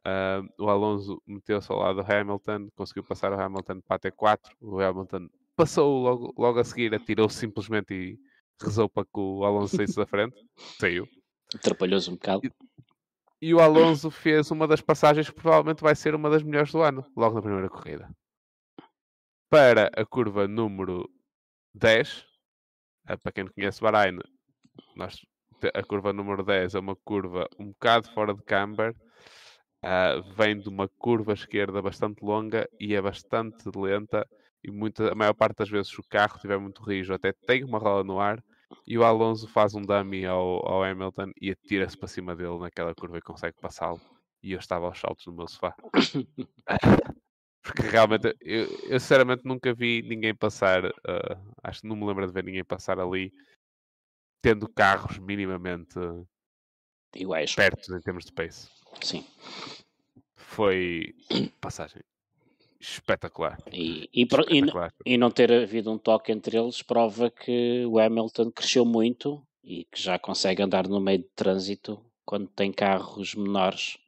[0.02, 4.38] Ah, o Alonso meteu-se ao lado do Hamilton, conseguiu passar o Hamilton para a T4.
[4.62, 8.18] O Hamilton passou logo, logo a seguir, atirou-se simplesmente e
[8.62, 10.36] rezou para que o Alonso saísse da frente.
[10.80, 11.06] Saiu.
[11.54, 12.46] Atrapalhou-se um bocado.
[12.46, 12.50] E
[13.54, 17.04] o Alonso fez uma das passagens que provavelmente vai ser uma das melhores do ano,
[17.16, 18.08] logo na primeira corrida.
[19.48, 21.08] Para a curva número
[21.74, 22.26] 10,
[23.08, 24.18] eh, para quem não conhece Bahrein,
[24.94, 25.20] nós,
[25.74, 28.94] a curva número 10 é uma curva um bocado fora de camber,
[29.82, 34.28] ah, vem de uma curva esquerda bastante longa e é bastante lenta
[34.62, 37.78] e muita, a maior parte das vezes o carro estiver muito rijo até tem uma
[37.78, 38.44] roda no ar
[38.86, 42.94] e o Alonso faz um dummy ao, ao Hamilton e atira-se para cima dele naquela
[42.94, 44.00] curva e consegue passá-lo
[44.42, 45.74] e eu estava aos saltos no meu sofá
[47.62, 52.26] porque realmente eu, eu sinceramente nunca vi ninguém passar ah, acho que não me lembro
[52.26, 53.32] de ver ninguém passar ali
[54.42, 55.98] tendo carros minimamente
[57.14, 57.54] Iguais.
[57.54, 58.70] perto em termos de pace
[59.02, 59.26] Sim.
[60.36, 61.14] foi
[61.60, 62.02] passagem
[62.80, 63.58] espetacular.
[63.72, 64.94] E, e, pro- e, espetacular.
[65.04, 69.84] e não ter havido um toque entre eles prova que o Hamilton cresceu muito e
[69.84, 73.98] que já consegue andar no meio de trânsito quando tem carros menores.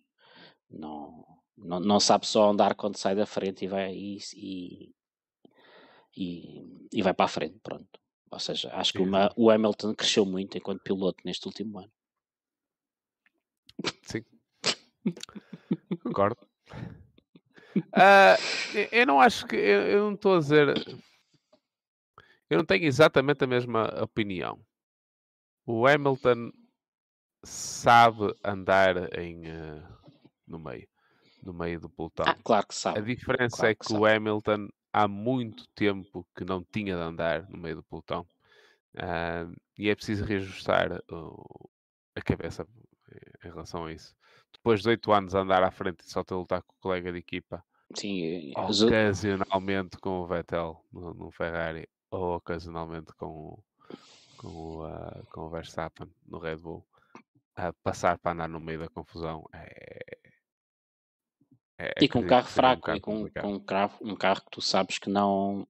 [0.71, 1.25] Não,
[1.57, 4.19] não, não sabe só andar quando sai da frente e vai, e,
[6.17, 7.59] e, vai para a frente.
[7.63, 8.01] Pronto.
[8.31, 11.93] Ou seja, acho que o, Ma- o Hamilton cresceu muito enquanto piloto neste último ano.
[14.07, 14.25] Sim.
[16.03, 16.39] Concordo.
[17.93, 18.37] Ah,
[18.91, 19.57] eu- não acho que.
[19.57, 20.69] Eu, eu não estou a dizer.
[22.49, 24.61] Eu não tenho exatamente a mesma opinião.
[25.67, 26.53] O Hamilton
[27.45, 29.83] sabe andar em, eh,
[30.47, 30.87] no meio.
[31.43, 32.27] No meio do pelotão.
[32.29, 33.03] Ah, claro que A sabe.
[33.03, 37.49] diferença claro é que que o Hamilton há muito tempo que não tinha de andar
[37.49, 38.27] no meio do pelotão.
[38.97, 39.47] Ah,
[39.79, 40.93] e é preciso reajustar
[42.15, 42.67] a cabeça
[43.45, 44.15] em relação a isso.
[44.53, 47.13] Depois de oito anos a andar à frente e só ter lutar com o colega
[47.13, 53.65] de equipa, Sim, ocasionalmente com o Vettel no, no Ferrari, ou ocasionalmente com o,
[54.37, 56.87] com o, ah, com o Verstappen no Red Bull,
[57.57, 60.19] a passar para andar no meio da confusão é.
[61.79, 64.41] é- e com um carro um fraco bocado e com, com um, carro, um carro
[64.43, 65.67] que tu sabes que não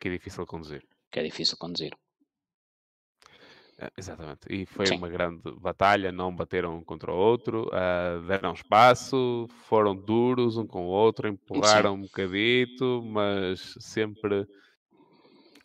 [0.00, 0.84] que é difícil conduzir.
[1.10, 1.96] que é difícil conduzir.
[3.82, 4.46] Ah, Exatamente.
[4.48, 4.98] E foi Sim.
[4.98, 10.66] uma grande batalha, não bateram um contra o outro, ah, deram espaço, foram duros um
[10.66, 14.46] com o outro, empurraram um bocadito, mas sempre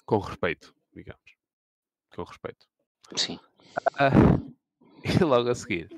[0.05, 1.35] com respeito, digamos.
[2.15, 2.65] Com respeito.
[3.15, 3.39] Sim.
[3.99, 4.09] Ah,
[5.03, 5.89] E logo a seguir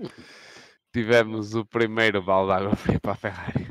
[0.92, 3.68] tivemos o primeiro balde de água fria para a Ferrari.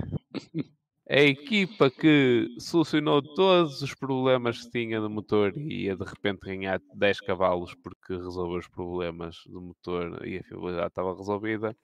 [1.11, 6.41] A equipa que solucionou todos os problemas que tinha no motor e ia de repente
[6.41, 11.75] ganhar 10 cavalos porque resolveu os problemas do motor e a fiabilidade estava resolvida,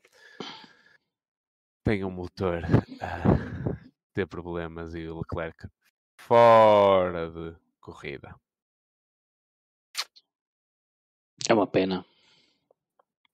[1.82, 2.64] tem um motor
[3.00, 3.78] a
[4.12, 5.68] ter problemas e o Leclerc
[6.20, 8.38] fora de corrida.
[11.48, 12.04] É uma pena.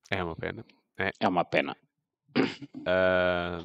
[0.09, 0.65] É uma pena.
[1.19, 1.77] É uma pena.
[2.87, 3.65] Ah,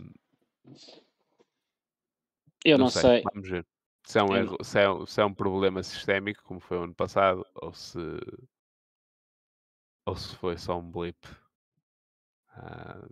[2.66, 3.22] Eu não, sei.
[3.32, 3.66] Vamos ver.
[4.06, 6.84] Se é, um erro- se, é, um- se é um problema sistémico, como foi o
[6.84, 7.98] ano passado, ou se,
[10.06, 11.18] ou se foi só um blip
[12.56, 13.08] ah,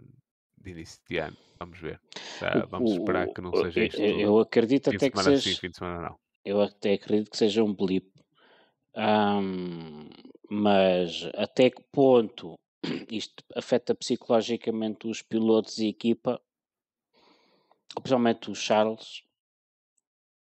[0.57, 1.37] de início de ano.
[1.59, 2.01] Vamos ver.
[2.41, 4.01] Ah, O- vamos esperar que não o- seja isto.
[4.01, 5.37] Eu, eu acredito até que seja.
[5.41, 6.19] sim, fim de semana não.
[6.43, 8.11] Eu até acredito que seja um blip.
[8.95, 10.09] Ahm,
[10.49, 12.55] mas até que ponto
[13.09, 16.39] isto afeta psicologicamente os pilotos e equipa,
[17.95, 19.23] principalmente o Charles,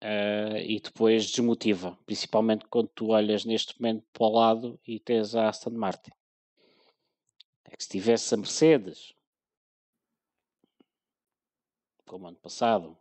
[0.07, 5.33] ah, e depois desmotiva, principalmente quando tu olhas neste momento para o lado e tens
[5.33, 6.11] a Aston Martin.
[7.65, 9.15] É que se tivesse a Mercedes,
[12.05, 12.95] como ano passado,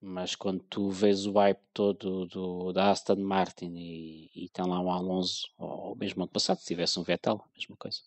[0.00, 4.80] mas quando tu vês o hype todo do, da Aston Martin e, e tem lá
[4.80, 8.00] um Alonso, ou mesmo ano passado, se tivesse um Vettel, mesma coisa,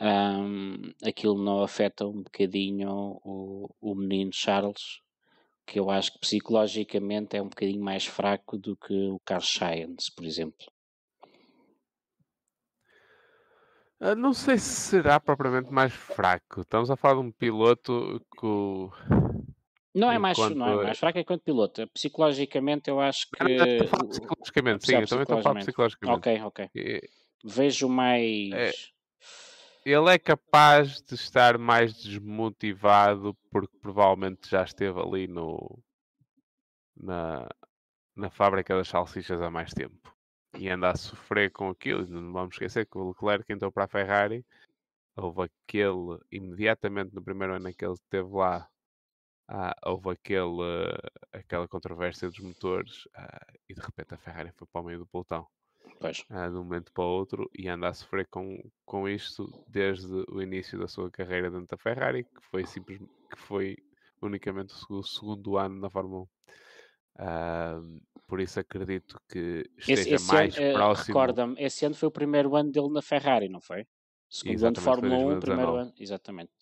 [0.00, 5.00] ahm, aquilo não afeta um bocadinho o, o menino Charles,
[5.70, 10.10] que eu acho que psicologicamente é um bocadinho mais fraco do que o Carlos Sainz,
[10.10, 10.66] por exemplo.
[14.00, 16.62] Ah, não sei se será propriamente mais fraco.
[16.62, 18.90] Estamos a falar de um piloto que o-
[19.94, 21.86] Não é mais, Enquanto não é é- mais fraco enquanto piloto.
[21.94, 23.88] Psicologicamente eu acho não, que...
[23.94, 26.18] o- psicologicamente, sim, eu também estou a falar psicologicamente.
[26.18, 26.70] Ok, ok.
[26.74, 27.08] E-
[27.44, 28.92] Vejo mais...
[29.84, 35.82] Ele é capaz de estar mais desmotivado porque provavelmente já esteve ali no
[36.96, 37.48] na,
[38.14, 40.14] na fábrica das salsichas há mais tempo
[40.58, 42.06] e anda a sofrer com aquilo.
[42.06, 44.44] Não vamos esquecer que o Leclerc entrou para a Ferrari,
[45.16, 48.68] houve aquele imediatamente no primeiro ano que ele esteve lá.
[49.48, 54.66] ah, houve aquele, eh, aquela controvérsia dos motores ah, e de repente a Ferrari foi
[54.72, 55.48] para o meio do pelotão
[56.00, 56.18] Pois.
[56.28, 60.40] de um momento para o outro e anda a sofrer com, com isto desde o
[60.42, 63.76] início da sua carreira dentro da Ferrari, que foi, simples, que foi
[64.22, 66.28] unicamente o segu- segundo ano na Fórmula 1.
[67.18, 67.80] Ah,
[68.28, 71.38] por isso acredito que esteja Esse, esse mais ano, eh, próximo.
[71.40, 73.82] recorda-me, esse ano foi o primeiro ano dele na Ferrari, não foi?
[74.38, 75.40] Segundo ano de Exatamente, Fórmula 1, 2019.
[75.46, 76.54] primeiro ano, exatamente.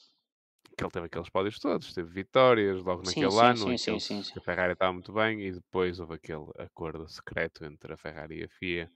[0.76, 3.98] que ele teve aqueles pódios todos, teve vitórias logo Sim, naquele sim, ano, sim, sim,
[3.98, 8.40] sim, a Ferrari estava muito bem, e depois houve aquele acordo secreto entre a Ferrari
[8.40, 8.90] e a FIA,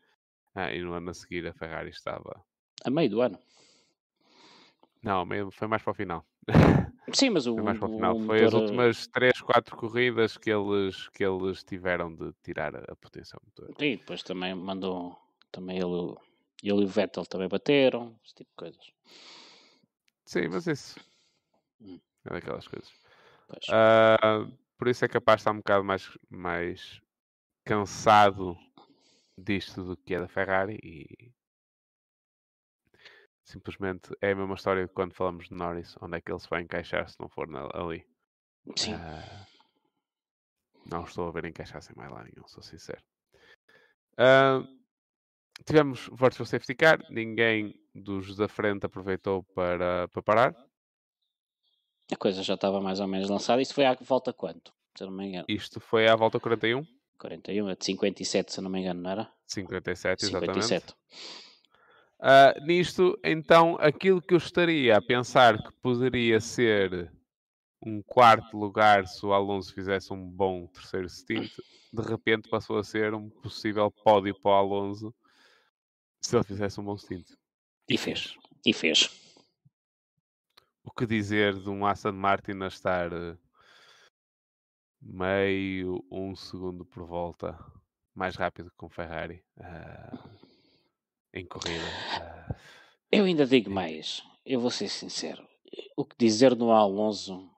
[0.54, 2.44] ah, e no ano a seguir a Ferrari estava.
[2.84, 3.38] A meio do ano.
[5.02, 6.24] Não, foi mais para o final.
[7.12, 8.20] Sim, mas o, Foi mais para o o final.
[8.20, 12.74] Foi as motor, eh, últimas 3, 4 corridas que eles, que eles tiveram de tirar
[12.76, 13.74] a, potência ao motor.
[13.78, 15.18] Sim, depois também mandou.
[15.50, 16.14] Também ele,
[16.62, 18.92] ele e o Vettel também bateram, esse tipo de coisas.
[20.24, 20.98] Sim, mas isso
[21.80, 22.00] Hum.
[22.24, 22.90] é daquelas coisas.
[23.70, 24.46] Ah,
[24.78, 27.02] por isso é capaz de estar um bocado mais, mais
[27.64, 28.56] cansado
[29.36, 31.32] disto do que é da Ferrari e
[33.44, 36.48] simplesmente é a mesma história de quando falamos de Norris, onde é que ele se
[36.48, 38.06] vai encaixar se não for na- ali.
[38.76, 38.94] Sim.
[38.94, 39.46] Ah,
[40.86, 43.02] não estou a ver encaixar-se em mais lá nenhum, sou sincero.
[44.16, 44.62] Ah,
[45.66, 50.54] tivemos Virtual Safety Car, ninguém dos da frente aproveitou para, para parar.
[52.12, 53.62] A coisa já estava mais ou menos lançada.
[53.62, 54.72] Isso foi à volta quanto?
[54.96, 55.46] Se não me engano.
[55.48, 56.86] Isto foi à volta 41,
[57.18, 59.32] 41, a de 57, se eu não me engano, não era?
[59.46, 60.62] 57, exatamente.
[60.62, 60.94] 57.
[62.20, 67.12] Ah, nisto, então, aquilo que eu estaria a pensar que poderia ser
[67.84, 71.50] um quarto lugar se o Alonso fizesse um bom terceiro stint,
[71.92, 75.14] de repente passou a ser um possível pódio para o Alonso
[76.20, 77.26] se ele fizesse um bom stint.
[77.88, 78.36] E fez.
[78.64, 79.10] E fez.
[80.84, 83.36] O que dizer de um Aston Martin a estar eh,
[85.02, 87.58] meio, um segundo por volta
[88.14, 90.18] mais rápido que um Ferrari ah,
[91.34, 91.84] em corrida?
[92.20, 92.54] Ah,
[93.10, 94.22] Eu ainda digo mais.
[94.44, 95.46] Eu vou ser sincero.
[95.96, 97.50] O que dizer no Alonso,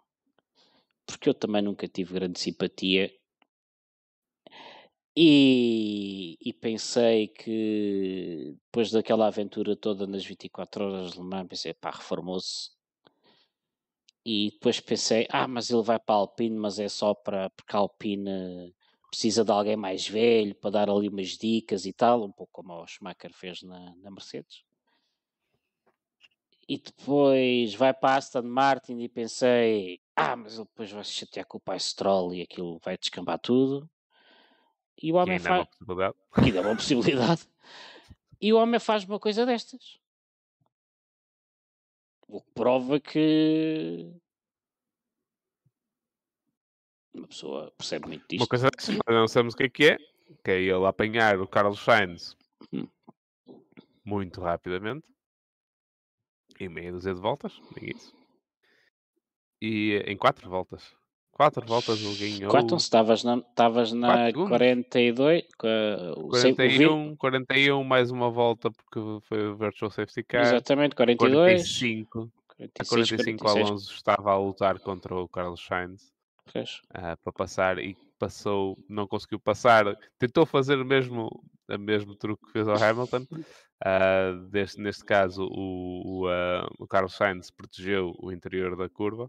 [1.06, 3.12] porque eu também nunca tive grande simpatia.
[5.16, 11.72] E, e pensei que depois daquela aventura toda nas 24 horas de Le Mans, pensei,
[11.72, 12.70] pá, reformou-se.
[14.24, 17.76] E depois pensei, ah, mas ele vai para a Alpine, mas é só para porque
[17.76, 18.74] a Alpine
[19.10, 22.72] precisa de alguém mais velho para dar ali umas dicas e tal, um pouco como
[22.72, 24.64] o Schumacher fez na, na Mercedes.
[26.66, 31.12] E depois vai para a Aston Martin e pensei, ah, mas ele depois vai se
[31.12, 33.88] chatear com o pai Stroll e aquilo vai descambar tudo.
[35.00, 35.68] E o homem é faz.
[36.34, 37.46] Que ainda é uma possibilidade.
[38.40, 39.98] E o homem faz uma coisa destas.
[42.28, 44.12] O que prova que
[47.12, 48.48] uma pessoa percebe muito Uma disto.
[48.48, 49.96] coisa dessas, não sabemos o que é que é,
[50.44, 52.36] que é ele apanhar o Carlos Sainz
[52.72, 52.88] Hum.
[54.04, 55.06] muito rapidamente,
[56.58, 58.14] em meia dúzia de voltas, nem isso.
[59.60, 60.94] E eh, em quatro voltas.
[61.34, 64.48] Quatro voltas ele ganhou Quatro, estavas na, estavas na Quatro segundos.
[64.50, 69.56] 42, com a- o sei- o vi- 41, 41 mais uma volta porque foi o
[69.56, 70.42] Virtual Safety Car.
[70.42, 72.30] exatamente, 42, 45.
[72.52, 76.12] A 46, 45 46, Alonso estava a lutar contra o Carlos Sainz.
[76.92, 79.84] ah, para passar e passou, não conseguiu passar,
[80.18, 81.28] tentou fazer o mesmo,
[81.68, 83.26] o mesmo truque que fez ao Hamilton.
[83.84, 89.28] ah, deste, neste caso, o, o, ah, o Carlos Sainz protegeu o interior da curva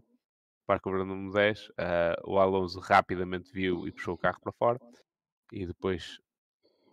[0.66, 1.72] para curva número 10.
[1.78, 4.80] ah, o Alonso rapidamente viu e puxou o carro para fora
[5.52, 6.20] e depois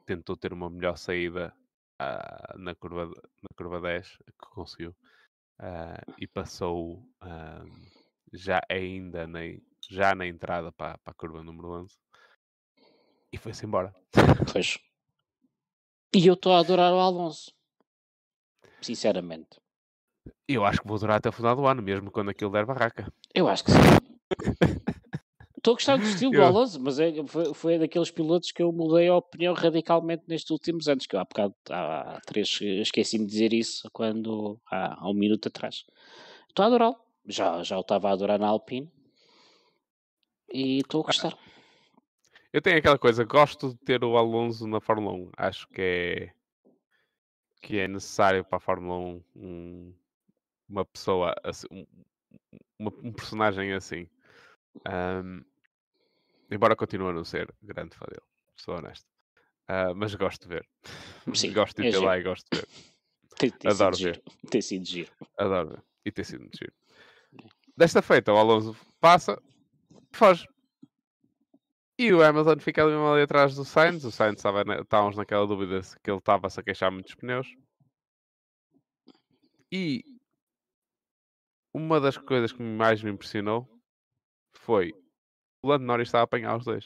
[0.06, 1.54] tentou ter uma melhor saída
[2.00, 4.96] ah, na, curva, na curva 10 que conseguiu
[5.60, 7.66] ah, e passou ah,
[8.32, 9.40] já ainda na,
[9.90, 11.98] já na entrada para, para a curva número 11
[13.32, 13.94] e foi-se embora.
[14.52, 14.78] Pois.
[16.16, 17.52] E eu estou a adorar o Alonso.
[18.80, 19.63] Sinceramente.
[20.48, 23.12] Eu acho que vou durar até o final do ano, mesmo quando aquilo der barraca.
[23.34, 23.78] Eu acho que sim.
[25.58, 28.62] Estou a gostar do estilo do Eu- Alonso, mas é- foi, foi daqueles pilotos que
[28.62, 32.60] eu mudei a opinião radicalmente nestes últimos anos, que eu há bocado, há, há três,
[32.62, 35.86] esqueci-me de dizer isso quando, há, há um minuto atrás.
[36.50, 36.96] Estou a adorá-lo.
[37.26, 38.92] Já, já o estava a adorar na Alpine.
[40.52, 41.38] E estou a gostar.
[42.52, 45.32] Eu tenho aquela coisa, gosto de ter o Alonso na Fórmula 1.
[45.38, 46.32] Acho que é
[47.62, 49.94] que é necessário para a Fórmula 1 um-
[50.68, 54.08] uma pessoa assim, um, um personagem assim.
[54.86, 55.42] Ahm,
[56.50, 59.06] embora continue a não ser grande fã dele, sou honesto.
[59.68, 60.68] Ah, mas gosto de ver.
[61.36, 62.68] Sim, gosto de é ter lá e gosto de ver.
[63.36, 64.22] Tem, tem Adoro sido giro.
[64.50, 65.12] Tem sido giro.
[65.38, 65.84] Adoro ver.
[66.06, 66.72] E ter sido muito giro.
[67.76, 69.42] Desta feita, o Alonso passa,
[70.12, 70.48] foge.
[71.98, 74.04] E o Hamilton fica ali ali atrás do Sainz.
[74.04, 77.16] O Sainz estava na, estávamos naquela dúvida se que ele estava-se a queixar muito dos
[77.16, 77.48] pneus.
[79.72, 80.06] E
[81.74, 83.68] uma das coisas que mais me impressionou
[84.56, 84.94] foi
[85.64, 86.86] o Lando Norris estava a apanhar os dois.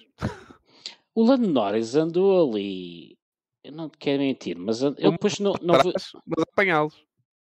[1.16, 3.18] O Lando Norris andou ali.
[3.64, 6.96] Eu não te quero mentir, mas an- eu depois não, não mas apanhá-los.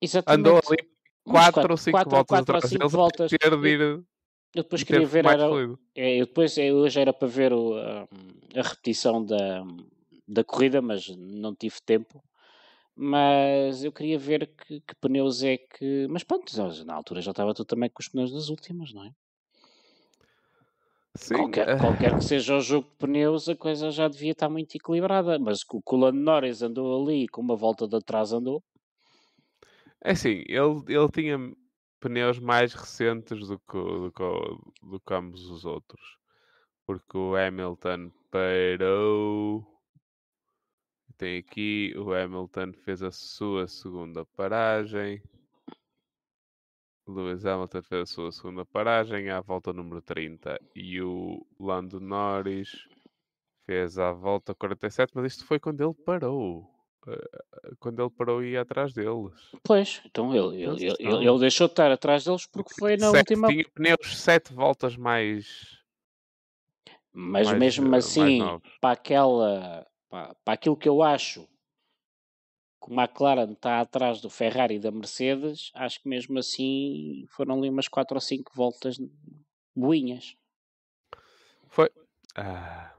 [0.01, 0.47] Exatamente.
[0.47, 0.89] Andou ali
[1.25, 3.31] Umas 4 ou 5 quatro- voltas quatro ou atrás cinco deles a voltas.
[3.31, 5.47] ter de ir, Eu depois de queria ver, era,
[5.95, 8.01] é, eu depois, é, hoje era para ver o, a,
[8.55, 9.63] a repetição da,
[10.27, 12.21] da corrida, mas não tive tempo.
[12.95, 16.07] Mas eu queria ver que, que pneus é que.
[16.09, 16.51] Mas pronto,
[16.85, 19.11] na altura já estava tudo também com os pneus das últimas, não é?
[21.15, 24.75] Sim, Qualquer, qualquer que seja o jogo de pneus, a coisa já devia estar muito
[24.75, 25.39] equilibrada.
[25.39, 28.63] Mas que o Lando Norris andou ali, com uma volta de atrás andou.
[30.03, 31.37] É assim, ele, ele tinha
[31.99, 36.17] pneus mais recentes do que, do, que, do que ambos os outros.
[36.85, 39.72] Porque o Hamilton parou.
[41.18, 45.22] Tem aqui, o Hamilton fez a sua segunda paragem.
[47.07, 50.59] Lewis Hamilton fez a sua segunda paragem à volta número 30.
[50.76, 52.70] E o Lando Norris
[53.66, 56.70] fez à volta 47, mas isto foi quando ele parou.
[57.07, 59.34] Eh, Quando ele parou e ia atrás deles.
[59.64, 63.11] Pois, então ele, ele, ele, estão- ele deixou de estar atrás deles porque foi na
[63.11, 63.47] Sete- última.
[63.49, 65.78] Tinha pneus 7 voltas mais.
[67.11, 68.39] Mas mais, mesmo eh, assim,
[68.80, 69.86] para aquela.
[70.14, 71.47] Para, para aquilo que eu acho
[72.80, 77.57] que o McLaren está atrás do Ferrari e da Mercedes, acho que mesmo assim foram
[77.57, 78.99] ali umas 4 ou 5 voltas
[79.76, 80.38] boinhas.
[81.68, 81.89] Foi.
[82.36, 82.93] Ah,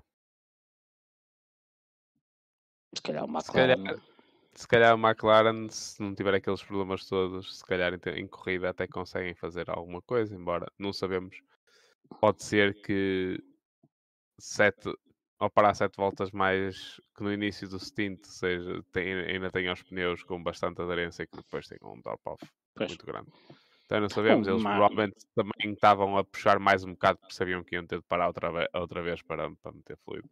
[2.96, 4.02] Se calhar o Se calhar- McLaren.
[4.56, 8.70] se calhar o McLaren, se não tiver aqueles problemas todos, se calhar em, em corrida
[8.70, 11.40] até conseguem fazer alguma coisa, embora não sabemos.
[12.20, 13.40] Pode ser que
[14.36, 14.92] sete,
[15.44, 19.82] ao parar sete voltas mais que no início do stint seja, tem- ainda tenham os
[19.82, 22.42] pneus com bastante aderência que depois tenham um drop-off
[22.78, 23.28] muito grande.
[23.84, 27.62] Então não sabemos, eles Ma- provavelmente também estavam a puxar mais um bocado porque sabiam
[27.62, 30.28] que iam ter de parar outra, ve- outra vez para, para meter fluido.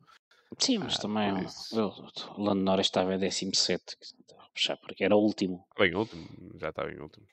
[0.58, 5.04] Sim, mas Ah, também o- Lando Norris estava em 17, que estava a puxar, porque
[5.04, 5.64] era o último.
[5.70, 7.26] Estava em último, já estava em último.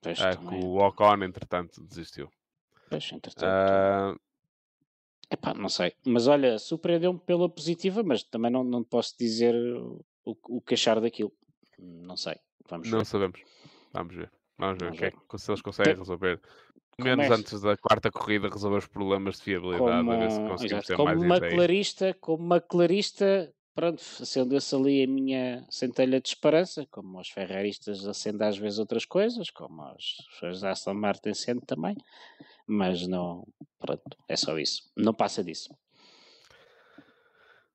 [0.00, 2.30] Pois, Ah, também, o Ocon, entretanto, desistiu.
[2.88, 3.44] pois, entretanto.
[3.46, 4.14] Ah,
[5.30, 5.92] Epá, não sei.
[6.06, 9.54] Mas olha, surpreendeu-me pela positiva, mas também não, não posso dizer
[10.24, 11.32] o, o que achar daquilo.
[11.78, 12.36] Não sei.
[12.68, 13.04] Vamos não ver.
[13.04, 13.40] sabemos.
[13.92, 14.30] Vamos ver.
[14.58, 16.40] Vamos ver, Vamos o que é se eles conseguem Tem- resolver.
[16.98, 20.08] Menos Começa- antes da quarta corrida, resolver os problemas de fiabilidade.
[20.08, 24.74] a ver se como, conseguimos ter como mais uma clarista, como uma clarista, pronto, acendeu-se
[24.74, 29.82] ali a minha centelha de esperança, como os ferraristas acendem às vezes outras coisas, como
[29.82, 31.94] as pessoas da Aston Martin acendem também,
[32.66, 33.46] mas não,
[33.78, 35.76] pronto, é só isso, não passa disso.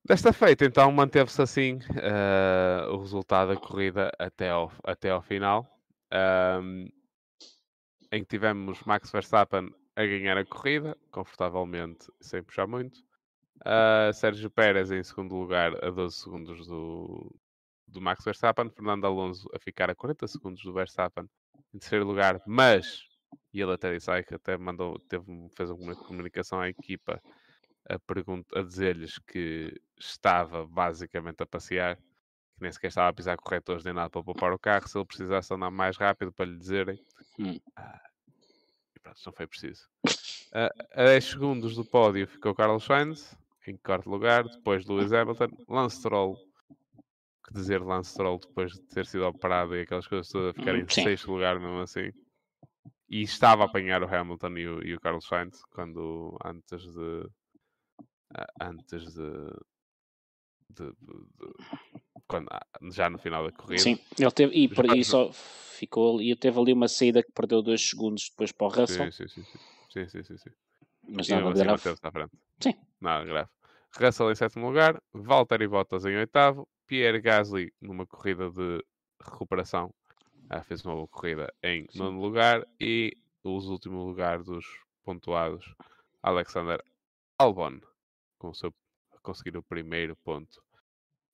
[0.04, 5.80] Desta feita, então, manteve-se assim eh, o resultado da corrida até ao, até ao final,
[6.10, 6.88] ahm,
[8.12, 13.11] em que tivemos Max Verstappen a ganhar a corrida, confortavelmente, sem puxar muito.
[13.64, 17.34] Ah, Sérgio Pérez em segundo lugar, a 12 segundos do,
[17.88, 18.70] do Max Verstappen.
[18.70, 21.30] Fernando Alonso a ficar a 40 segundos do Verstappen
[21.74, 23.04] em terceiro lugar, mas,
[23.54, 27.22] e ele até disse ai, que até mandou, teve, fez uma comunicação à equipa
[27.88, 33.38] a, pergunta, a dizer-lhes que estava basicamente a passear, que nem sequer estava a pisar
[33.38, 36.58] corretores nem nada para poupar o carro, se ele precisasse andar mais rápido para lhe
[36.58, 37.00] dizerem.
[37.40, 37.60] Hum.
[37.76, 38.02] Ah,
[38.96, 39.88] e pronto, não foi preciso.
[40.54, 43.38] A, a 10 segundos do pódio ficou Carlos Sainz,
[43.68, 46.36] em quarto lugar, depois Lewis Hamilton, Lance Stroll,
[47.46, 50.76] que dizer Lance Stroll depois de ter sido operado e aquelas coisas todas a ficar
[50.76, 51.04] em Sim.
[51.04, 52.12] sexto lugar mesmo assim.
[53.10, 57.30] E estava a apanhar o Hamilton e o, e o Carlos Sainz quando antes de
[58.62, 59.50] antes de,
[60.70, 61.66] de- de-
[62.28, 62.48] quando,
[62.94, 63.82] já no final da corrida.
[63.84, 67.62] Sim, ele teve, e, per- e só ficou ali, teve ali uma saída que perdeu
[67.62, 69.60] dois segundos depois para o Russell, Sim, sim, sim, sim.
[69.90, 70.50] Sim, sim, sim, sim.
[71.10, 72.32] mas E nada assim à frente.
[72.62, 72.74] Sim.
[73.02, 73.50] Nada grave.
[74.00, 78.84] Russell em sétimo lugar, Valtteri Bottas em oitavo, Pierre Gasly numa corrida de
[79.22, 79.94] recuperação,
[80.50, 82.00] ah, fez uma boa corrida em Sim.
[82.00, 84.66] nono lugar e os últimos lugares dos
[85.04, 85.76] pontuados,
[86.22, 86.82] Alexander
[87.38, 87.82] Albon,
[88.38, 88.74] com o seu,
[89.22, 90.64] conseguir o primeiro ponto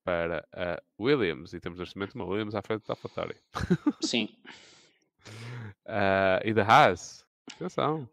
[0.03, 1.53] para a Williams.
[1.53, 3.35] E temos neste momento uma Williams à frente da AlphaTauri.
[4.01, 4.29] Sim,
[5.85, 7.25] Ah, e da Haas.
[7.53, 8.09] Atenção.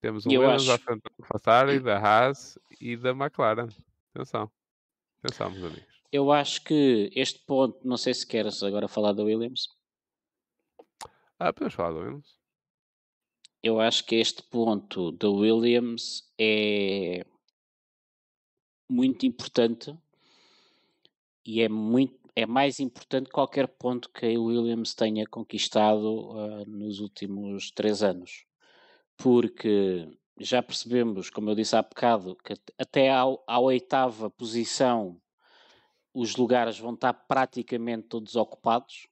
[0.00, 3.68] Temos o Williams à acho- frente da AlphaTauri, da Haas e da McLaren.
[4.14, 4.50] Atenção.
[5.22, 5.84] Atenção, meus amigos.
[6.12, 9.68] eu acho que este ponto, não sei se queres agora falar da Williams,
[11.38, 12.38] Ah, podemos falar do Williams?
[13.62, 17.24] eu acho que este ponto da Williams é
[18.88, 19.94] muito importante
[21.44, 26.64] e é muito é mais importante que qualquer ponto que a Williams tenha conquistado ah,
[26.66, 28.46] nos últimos três anos
[29.22, 30.08] porque
[30.38, 35.20] já percebemos, como eu disse há bocado, que at- até ao- à oitava posição
[36.14, 39.06] os lugares vão estar praticamente todos ocupados,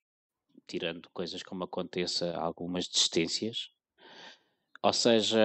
[0.67, 3.71] tirando coisas como aconteça algumas distâncias.
[4.83, 5.39] Ou seja,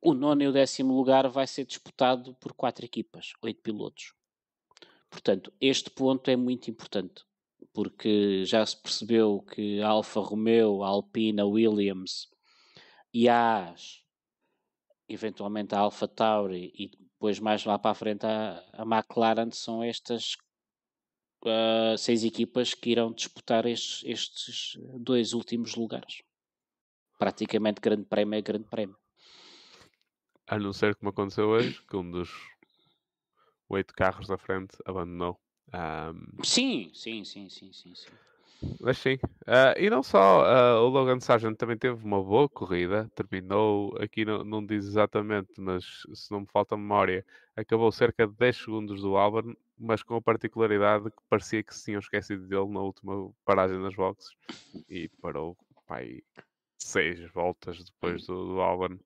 [0.00, 4.14] o nono e o décimo lugar vai ser disputado por quatro equipas, oito pilotos.
[5.08, 7.24] Portanto, este ponto é muito importante,
[7.72, 12.28] porque já se percebeu que a Alfa Romeo, a Alpine, a Williams
[13.12, 14.02] e a AS,
[15.08, 19.82] eventualmente a Alfa Tauri e depois mais lá para a frente a, a McLaren são
[19.82, 20.36] estas
[21.44, 26.22] ah, seis equipas que irão disputar estes, estes dois últimos lugares.
[27.18, 28.96] Praticamente grande prémio é grande prémio.
[30.46, 32.30] A não ser como aconteceu hoje, que um dos
[33.68, 35.40] oito carros da frente abandonou.
[35.72, 38.10] Ahm, Sim, sim, sim, sim, sim, sim.
[38.78, 39.18] mas sim.
[39.46, 43.10] Ah, e não só, ah, o Logan Sargent também teve uma boa corrida.
[43.14, 47.24] Terminou, aqui não, não diz exatamente, mas se não me falta memória,
[47.56, 51.84] acabou cerca de 10 segundos do Albon, mas com a particularidade que parecia que se
[51.86, 54.34] tinham esquecido dele na última paragem nas boxes
[54.88, 56.20] e parou, pai,
[56.78, 58.98] seis voltas depois do, do Albon.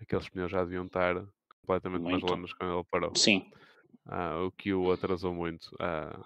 [0.00, 1.14] Aqueles pneus já deviam estar
[1.60, 3.12] completamente nas lonas quando ele parou.
[3.16, 3.50] Sim,
[4.06, 5.74] Ah, o que o atrasou muito.
[5.78, 6.18] Ah,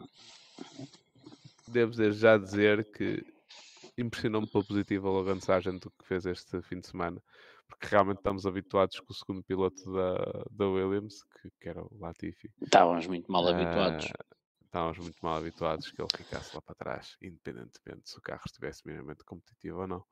[1.68, 3.24] devo desde já dizer que
[3.98, 7.22] impressionou-me pela positiva o Logan Sargent o que fez este fim de semana,
[7.66, 11.98] porque realmente estamos habituados com o segundo piloto da, da Williams, que, que era o
[11.98, 12.50] Latifi.
[12.62, 14.06] estávamos muito mal habituados.
[14.06, 18.42] Ah, estávamos muito mal habituados que ele ficasse lá para trás, independentemente se o carro
[18.46, 20.04] estivesse minimamente competitivo ou não.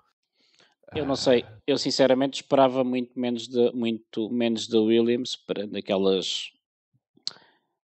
[0.95, 6.53] Eu não sei, eu sinceramente esperava muito menos de muito menos da Williams para daquelas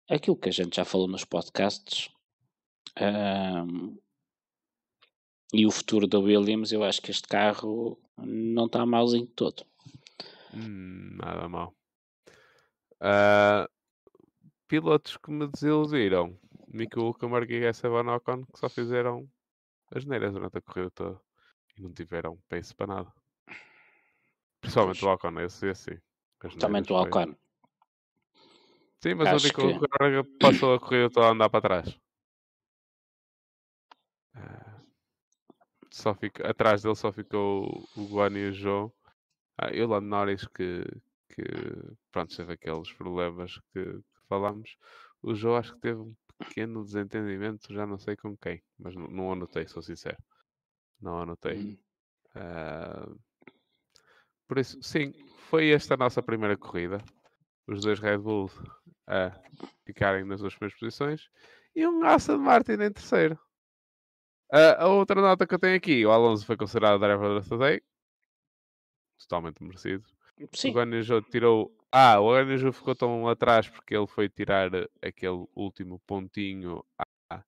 [0.09, 2.09] aquilo que a gente já falou nos podcasts
[2.99, 3.97] ahm,
[5.53, 9.65] e o futuro da Williams, eu acho que este carro não está malzinho todo.
[10.53, 11.73] Hum, nada mal.
[12.99, 13.69] Ah,
[14.67, 16.37] pilotos que me desiludiram.
[16.71, 19.27] Nico Hulkenberg e Esteban Ocon que só fizeram
[19.91, 21.19] as neiras durante a corrida toda
[21.75, 23.13] e não tiveram pace para nada.
[24.61, 25.09] Principalmente Pois.
[25.09, 26.01] o Ocon, esse, esse sim.
[26.39, 27.35] Neiras estou ao foi-.
[29.01, 31.99] Sim, mas Acho o Nico que- Hulkenberg passou a corrida toda a andar para trás.
[34.35, 34.81] Ah,
[35.91, 37.65] só fica, atrás dele só ficou
[37.95, 38.91] o Guan e o João.
[39.57, 40.83] Ah, e o Lando Norris que,
[41.29, 41.43] que
[42.11, 44.77] pronto, teve aqueles problemas que, que falámos.
[45.21, 49.07] O João acho que teve um pequeno desentendimento, já não sei com quem, mas não,
[49.07, 50.17] não anotei, sou sincero.
[51.01, 51.57] Não anotei.
[51.57, 51.77] Hum.
[52.35, 53.07] Ah,
[54.47, 55.13] por isso, sim,
[55.49, 56.97] foi esta a nossa primeira corrida.
[57.67, 58.49] Os dois Red Bull
[59.09, 59.31] a
[59.85, 61.29] ficarem nas duas primeiras posições
[61.75, 63.39] e um Aston Martin em terceiro.
[64.51, 67.81] A outra nota que eu tenho aqui, o Alonso foi considerado driver of the day.
[69.19, 70.03] Totalmente merecido.
[70.39, 71.75] O Sim, Guanaju tirou.
[71.91, 74.71] Ah, o Guanaju ficou tão atrás porque ele foi tirar
[75.01, 77.43] aquele último pontinho à,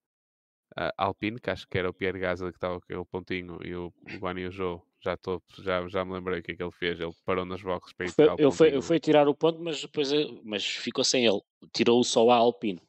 [0.75, 3.73] à Alpine, que acho que era o Pierre Gasly que estava com aquele pontinho, e
[3.75, 4.19] o, o
[5.01, 6.99] já, tô, já, já me lembrei o que é que ele fez.
[6.99, 8.67] Ele parou nas boxes para ir foi, ele, foi, pontinho.
[8.67, 11.41] ele foi tirar o ponto, mas depois eh, mas ficou sem ele.
[11.73, 12.81] Tirou só a Alpine.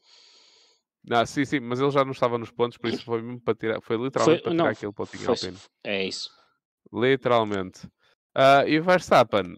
[1.05, 3.55] Não, sim, sim, mas ele já não estava nos pontos, por isso foi mesmo para
[3.55, 3.81] tirar.
[3.81, 5.59] Foi literalmente para tirar aquele pontinho foi- Alpine.
[5.83, 6.31] É isso.
[6.93, 7.89] Literalmente.
[8.35, 9.57] Ah, e o Verstappen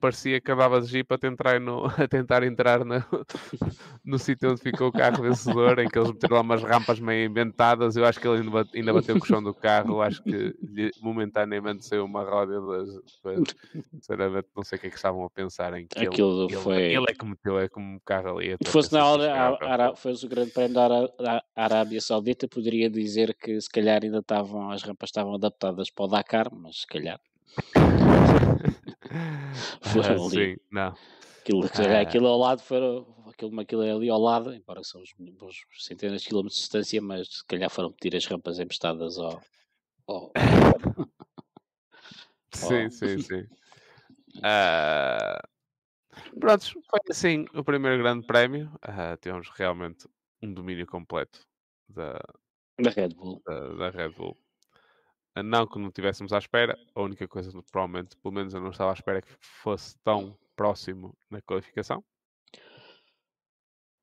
[0.00, 2.94] parecia que andava de jeep a tentar, no, a tentar entrar no,
[4.04, 7.28] no sítio onde ficou o carro vencedor, em que eles meteram lá umas rampas meio
[7.28, 7.96] inventadas.
[7.96, 9.94] Eu acho que ele ainda, bate- ainda bateu com o chão do carro.
[9.96, 10.54] Eu acho que
[11.00, 12.60] momentaneamente saiu uma roda.
[12.60, 12.88] Das,
[13.92, 16.56] sinceramente, não sei o que é que estavam a pensar em que ele- Aquilo ele,
[16.56, 18.52] foi- ele é que meteu é como um carro ali.
[18.54, 23.60] a fosse na se hora, fosse o grande prémio da Arábia Saudita, poderia dizer que
[23.60, 27.20] se calhar ainda estavam, as rampas estavam adaptadas para o Dakar, mas se calhar
[29.82, 30.54] foram Ah, ali.
[30.54, 30.94] sim, não.
[31.40, 32.00] Aquilo, Ah.
[32.00, 36.22] aquilo ao lado, foram, aquilo, aquilo é ali ao lado, embora são uns, uns centenas
[36.22, 39.42] de quilómetros de distância, mas se calhar foram pedir as rampas emprestadas ao.
[40.06, 40.32] ao-
[42.52, 43.44] Sim, sim, sim.
[44.44, 45.40] Ah,
[46.38, 48.70] pronto, foi assim o primeiro grande prémio.
[48.80, 50.08] Ah, tivemos realmente
[50.40, 51.40] um domínio completo
[51.88, 52.12] da,
[52.80, 53.42] da Red Bull.
[53.44, 54.36] da, da Red Bull.
[55.44, 58.70] Não que não estivéssemos à espera, a única coisa que provavelmente, pelo menos eu não
[58.70, 62.04] estava à espera que fosse tão próximo na qualificação.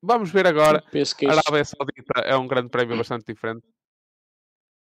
[0.02, 0.84] Vamos ver agora.
[1.28, 3.66] A Arábia Saudita é um grande prémio bastante diferente.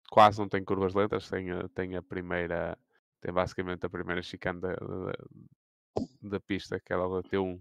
[0.10, 2.78] Quase não tem curvas lentas, tem, a- tem a primeira,
[3.22, 5.14] tem basicamente a primeira chicane da, da,
[6.22, 7.60] da pista, que ela da T1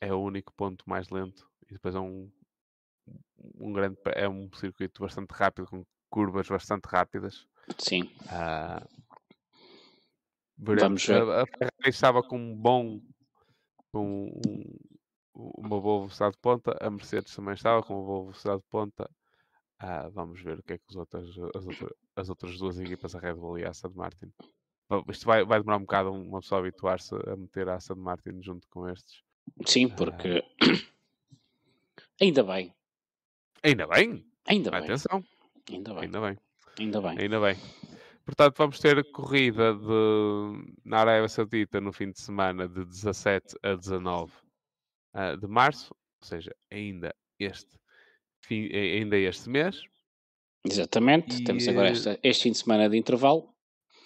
[0.00, 2.30] é o único ponto mais lento e depois é um,
[3.58, 7.46] um grande é um circuito bastante rápido com curvas bastante rápidas.
[7.78, 8.86] Sim, Ah,
[10.58, 11.06] Vamos veremos.
[11.06, 11.22] ver.
[11.22, 13.00] A, a Ferrari estava com um bom
[13.92, 14.78] com um-
[15.34, 19.10] uma boa velocidade de ponta, a Mercedes também estava com uma boa velocidade de ponta.
[19.78, 21.26] Ah, vamos ver o que é que os outras,
[21.56, 24.30] as, outra- as outras duas equipas, a Red Bull e a Aston Martin.
[25.08, 28.68] Isto vai, vai demorar um bocado uma pessoa habituar-se a meter a Aston Martin junto
[28.68, 29.22] com estes.
[29.66, 30.44] sim, porque
[32.20, 32.74] ainda bem,
[33.62, 34.26] Ainda bem!
[34.46, 35.24] ainda bem, Atenção!
[35.70, 36.38] ainda bem, Ainda bem.
[36.78, 37.18] Ainda bem.
[37.18, 37.56] Ainda bem.
[38.24, 43.74] Portanto, vamos ter corrida de, na Arábia Saudita no fim de semana de 17 a
[43.74, 44.32] 19
[45.14, 47.76] ah, de março, ou seja, ainda este,
[48.42, 49.82] fim, eh, ainda este mês,
[50.62, 53.48] Exatamente, E, temos agora esta- este fim de semana de intervalo.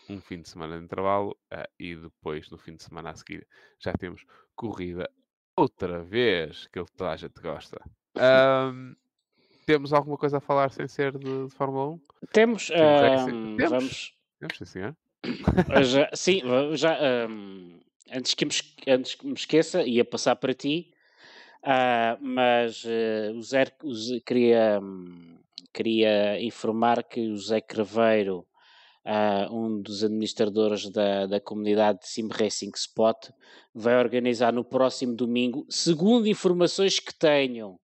[0.09, 3.47] um fim de semana de intervalo ah, e depois, no fim de semana a seguir,
[3.81, 4.25] já temos
[4.55, 5.11] corrida
[5.57, 7.81] outra vez, que toda a gente gosta.
[8.17, 8.95] Ahm,
[9.65, 12.01] temos alguma coisa a falar sem ser de, de Fórmula 1?
[12.33, 12.71] Temos,
[13.01, 13.31] racing.
[13.31, 13.71] ahm, Temos.
[13.71, 14.97] vamos, Temos, sim, senhor.
[15.71, 16.43] Ah, já- sim,
[16.75, 17.81] já, ahm,
[18.13, 20.93] antes, que me, es- antes que me esqueça, ia passar para ti,
[21.63, 25.39] ah, mas eh, o Zé, o Zé- queria, hum,
[25.73, 28.47] queria informar que o Zé Craveiro,
[29.05, 33.31] ah, um dos administradores da, da comunidade de Sim Racing Spot,
[33.75, 37.79] vai organizar no próximo domingo, segundo informações que tenho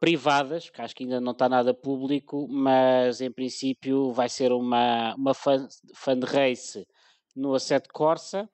[0.00, 5.14] privadas, porque acho que ainda não está nada público, mas em princípio vai ser uma,
[5.14, 5.32] uma
[6.24, 6.86] race
[7.34, 8.48] no Assetto Corsa.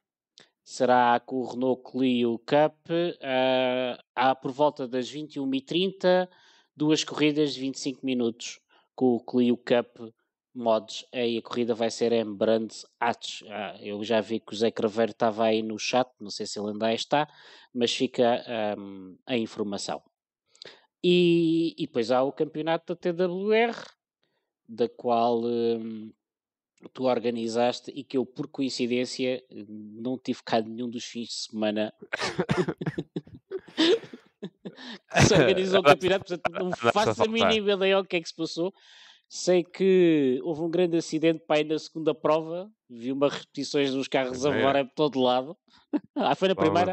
[0.64, 2.89] Será com o Renault Clio Cup
[3.23, 6.28] ah, há por volta das 21h30,
[6.77, 8.60] duas corridas de 25 minutos
[8.94, 10.12] com o Clio Cup
[10.55, 11.05] mods.
[11.12, 13.43] Aí a corrida vai ser em Brands Hatch.
[13.48, 16.59] Ah, eu já vi que o Zé Craveiro estava aí no chat, não sei se
[16.59, 17.28] ele ainda está,
[17.74, 20.02] mas fica ahm, a informação.
[21.03, 23.77] E, e depois há o campeonato da TWR,
[24.69, 26.12] da qual hum,
[26.93, 31.93] tu organizaste e que eu, por coincidência, não tive cá nenhum dos fins de semana
[35.12, 38.29] que se organizou o campeonato, portanto não faço a mínima ideia o que é que
[38.29, 38.73] se passou.
[39.29, 44.07] Sei que houve um grande acidente para ir na segunda prova, vi umas repetições dos
[44.07, 45.57] carros a voarem por todo lado.
[46.16, 46.93] ah, foi na primeira?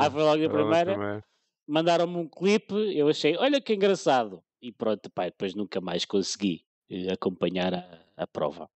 [0.00, 1.24] Ah, foi logo na primeira primeira.
[1.70, 4.42] Mandaram-me um clipe, eu achei, olha que engraçado.
[4.60, 6.64] E pronto, pá, depois nunca mais consegui.
[6.90, 8.68] eh, acompanhar a, a prova.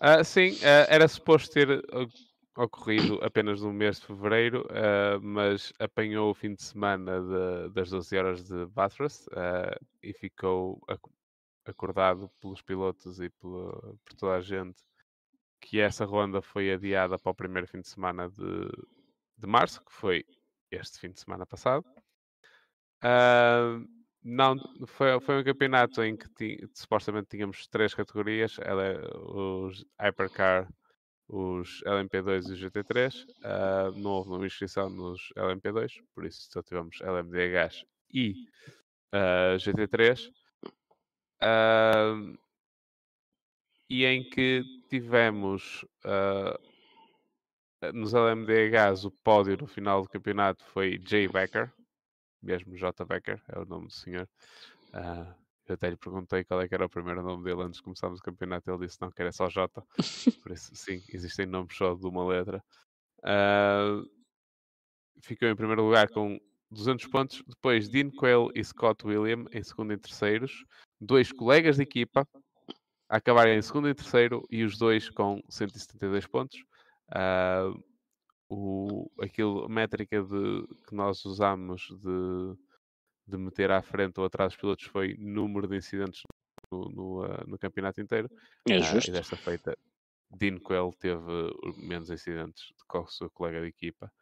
[0.00, 4.66] Ah, sim, ah, era suposto ter ah, ocorrido apenas no mês de fevereiro,
[5.22, 9.26] mas apanhou o fim de semana de- das 12 horas de Bathurst
[10.02, 11.08] e ficou ac-
[11.64, 14.82] acordado pelos pilotos e por toda a gente
[15.60, 18.68] que essa ronda foi adiada para o primeiro fim de semana de,
[19.36, 20.24] de março, que foi
[20.70, 21.84] este fim de semana passado.
[23.02, 23.78] Ah,
[24.22, 28.72] não, foi, foi um campeonato em que ti- supostamente tínhamos três categorias, é
[29.14, 30.68] os Hypercar,
[31.28, 33.26] os LMP2 e os GT3.
[33.44, 38.34] Ah, não houve nenhuma inscrição nos LMP2, por isso só tivemos LMDH e
[39.12, 40.30] ah, GT3.
[41.40, 42.14] Ah,
[43.88, 46.58] e em que tivemos ah,
[47.94, 51.72] nos LMDHs o pódio no final do campeonato foi Jay Becker,
[52.42, 53.04] mesmo J.
[53.04, 54.28] Becker, é o nome do senhor.
[54.92, 55.34] Ah,
[55.66, 58.20] eu até lhe perguntei qual é que era o primeiro nome dele antes de começarmos
[58.20, 58.70] o campeonato.
[58.70, 59.82] Ele disse não, que era só J.
[60.42, 62.62] Por isso, sim, existem nomes só de uma letra.
[63.22, 64.02] Ah,
[65.22, 66.40] ficou em primeiro lugar com
[66.70, 67.42] 200 pontos.
[67.46, 70.64] Depois, Dean Quayle e Scott William em segundo e terceiros.
[71.00, 72.26] Dois colegas de equipa
[73.08, 76.62] a acabarem em segundo e terceiro e os dois com 172 pontos.
[77.10, 77.72] Ah,
[78.48, 82.56] o, aquilo, a métrica de, que nós usamos de,
[83.26, 86.22] de meter à frente ou atrás dos pilotos foi número de incidentes
[86.70, 88.28] no, no, ah, no campeonato inteiro.
[88.68, 89.10] É Ah, justo.
[89.10, 89.76] e desta feita,
[90.30, 94.12] Dean Quell teve uh, menos incidentes do que o seu colega de equipa,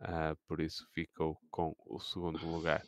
[0.00, 2.82] ah, por isso ficou com o segundo lugar.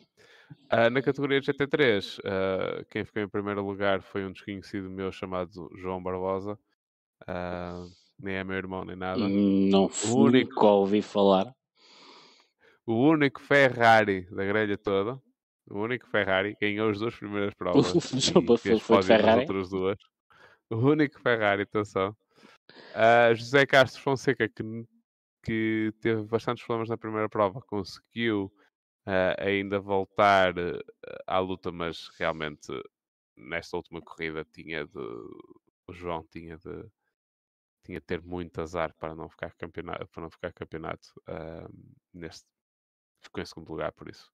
[0.69, 5.69] Ah, na categoria GT3, ah, quem ficou em primeiro lugar foi um desconhecido meu chamado
[5.77, 6.57] João Barbosa.
[8.19, 9.29] Nem é meu irmão nem nada.
[9.29, 11.53] Não f- nunca ouvi falar.
[12.85, 15.19] O único Ferrari da grelha toda.
[15.67, 17.93] O único Ferrari ganhou as duas primeiras provas.
[18.65, 19.41] E foi Ferrari?
[19.41, 19.97] outras duas.
[20.69, 22.15] O único Ferrari, atenção.
[22.93, 24.63] Ah, José Castro Fonseca, que,
[25.43, 28.51] que teve bastantes problemas na primeira prova, conseguiu
[29.05, 30.81] ah, ainda voltar ah,
[31.27, 32.67] à luta, mas realmente
[33.35, 34.99] nesta última corrida tinha de.
[35.87, 36.85] O João tinha de
[37.85, 41.67] tinha de ter muito azar para não ficar campeonato, para não ficar campeonato ah,
[42.13, 42.45] neste
[43.21, 44.31] ficou em segundo lugar por isso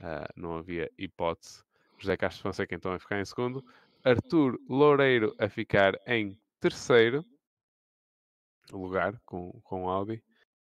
[0.00, 1.62] ah, não havia hipótese.
[1.98, 3.64] José Castro Fonseca então a ficar em segundo.
[4.04, 7.24] Arthur Loureiro a ficar em terceiro
[8.70, 10.22] lugar com, com o Audi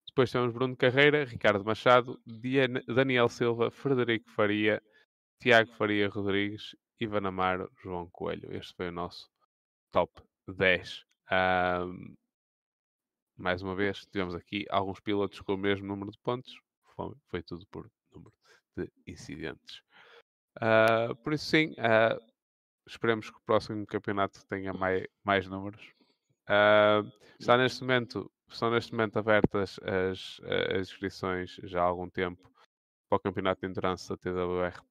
[0.07, 4.81] depois temos Bruno Carreira, Ricardo Machado Diana- Daniel Silva, Frederico Faria
[5.41, 8.55] Tiago Faria Rodrigues Ivan Amaro, João Coelho.
[8.55, 9.29] Este foi o nosso
[9.91, 12.15] top 10 Ahm,
[13.37, 16.57] mais uma vez, tivemos aqui alguns pilotos com o mesmo número de pontos.
[16.95, 18.33] Foi, foi tudo por número
[18.77, 19.81] de incidentes.
[20.61, 22.17] Ah, por isso, sim, ah,
[22.87, 25.91] esperemos que o próximo campeonato tenha mai- mais números.
[26.47, 27.01] Ah,
[27.39, 30.39] está neste momento, estão neste momento abertas as,
[30.73, 32.49] as inscrições já há algum tempo
[33.09, 34.81] para o campeonato de endurance da TWR,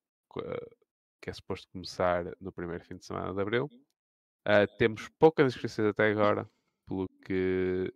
[1.20, 3.70] que é suposto começar no primeiro fim de semana de abril.
[4.44, 6.48] Ah, temos poucas inscrições até agora,
[6.86, 7.92] pelo que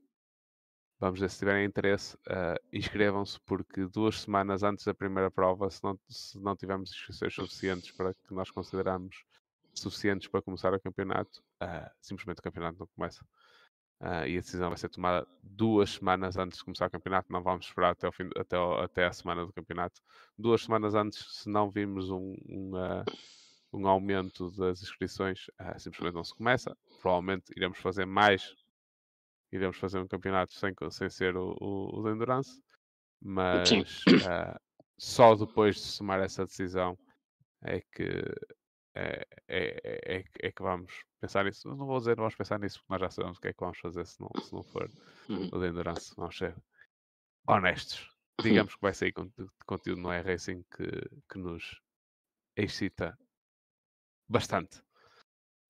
[0.98, 5.82] vamos ver se tiverem interesse, ah, inscrevam-se, porque duas semanas antes da primeira prova, se
[5.84, 9.24] não, se não tivermos inscrições suficientes para que nós consideramos
[9.74, 13.24] suficientes para começar o campeonato, ah, simplesmente o campeonato não começa.
[14.00, 17.32] Ah, e a decisão vai ser tomada duas semanas antes de começar o campeonato.
[17.32, 20.00] Não vamos esperar até, o fim, até, até a semana do campeonato.
[20.38, 23.04] Duas semanas antes, se não vimos um, um, ah,
[23.72, 26.76] um aumento das inscrições, ah, simplesmente não se começa.
[27.00, 28.54] Provavelmente iremos fazer mais,
[29.52, 32.62] iremos fazer um campeonato sem, sem ser o, o, o de Endurance,
[33.20, 34.60] mas ah,
[34.96, 36.98] só depois de tomar essa decisão
[37.62, 38.08] é que,
[38.94, 41.68] é, é, é, é que- é vamos pensar nisso.
[41.68, 43.78] Não vou dizer vamos pensar nisso, porque nós já sabemos o que é que vamos
[43.78, 44.90] fazer se não, se não for
[45.28, 45.48] Uhum.
[45.52, 46.14] o de Endurance.
[46.16, 46.56] Vamos ser
[47.46, 48.08] honestos.
[48.40, 50.88] Digamos que vai sair conteúdo, conteúdo no iRacing que,
[51.30, 51.80] que nos
[52.56, 53.18] excita
[54.28, 54.82] bastante.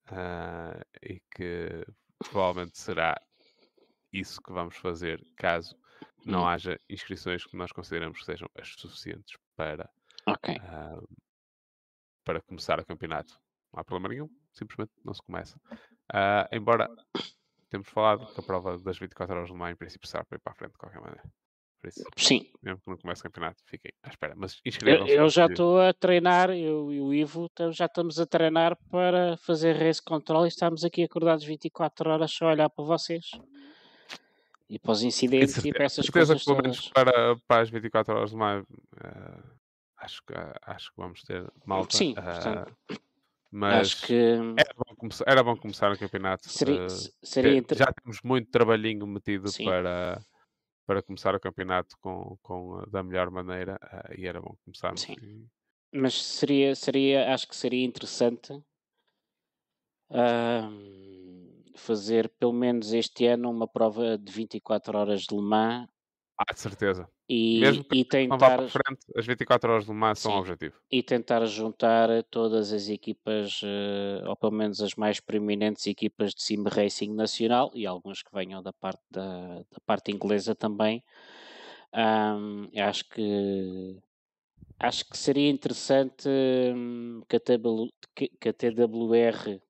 [0.07, 1.85] Ah, e que
[2.29, 3.15] provavelmente será
[4.13, 5.75] isso que vamos fazer caso
[6.25, 6.47] não Hum.
[6.47, 9.89] haja inscrições que nós consideramos que sejam as suficientes para,
[10.25, 10.49] Ok.
[10.59, 10.99] ah,
[12.23, 13.39] para começar o campeonato.
[13.73, 15.59] Não há problema nenhum, simplesmente não se começa.
[16.11, 16.89] Ah, embora
[17.69, 20.41] temos falado que a prova das 24 horas de mar em princípio será para ir
[20.41, 21.31] para a frente de qualquer maneira.
[21.87, 24.33] Isso, Sim, mesmo que não comece o campeonato, fiquem à espera.
[24.35, 28.25] Mas eu, eu já estou a treinar, eu e o Ivo tam- já estamos a
[28.25, 32.83] treinar para fazer race control e estamos aqui acordados 24 horas só a olhar para
[32.83, 33.31] vocês.
[34.69, 37.69] E para os incidentes e para essas certeza coisas que pelo menos para, para as
[37.69, 38.67] 24 horas de maio,
[39.03, 39.43] eh,
[39.97, 40.33] acho, que,
[40.63, 41.97] acho que vamos ter malta.
[41.97, 42.77] Sim, portanto.
[43.51, 46.47] Mas Acho que era, bom começar, era bom começar o campeonato.
[46.47, 49.63] seria, eh, se- seria inter- já temos muito trabalhinho metido Sim.
[49.65, 50.21] para,
[50.89, 53.79] para começar o campeonato com, com, da melhor maneira
[54.09, 55.03] eh, e era bom começarmos.
[55.03, 55.13] Sim.
[55.21, 55.45] e-
[55.93, 58.59] Mas seria, seria, acho que seria interessante
[60.09, 65.87] ahm, fazer pelo menos este ano uma prova de 24 horas de Le Mans
[66.39, 67.07] Ah, de certeza.
[67.29, 70.75] E, Mesmo que e tentar para frente, as 24 horas Le Mans são o objetivo.
[70.91, 76.41] e tentar juntar todas as equipas, eh, ou pelo menos as mais proeminentes equipas de
[76.41, 81.03] sim racing nacional e alguns que venham da parte da, da parte inglesa também.
[81.93, 83.97] Ahm, acho que
[84.79, 86.27] acho que seria interessante
[86.75, 89.61] hum, que a, TW que- que a TWR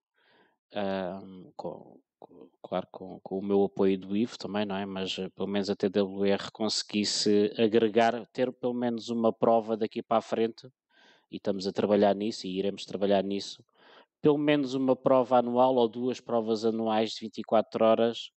[0.74, 2.00] com, com-
[2.62, 4.86] claro com, com o meu apoio do IVO também, não é?
[4.86, 10.18] Mas eh, pelo menos a TWR conseguisse agregar, ter pelo menos uma prova daqui para
[10.18, 10.68] a frente
[11.32, 13.64] e estamos a trabalhar nisso e iremos trabalhar nisso.
[14.22, 18.32] Pelo menos uma prova anual ou duas provas anuais de 24 horas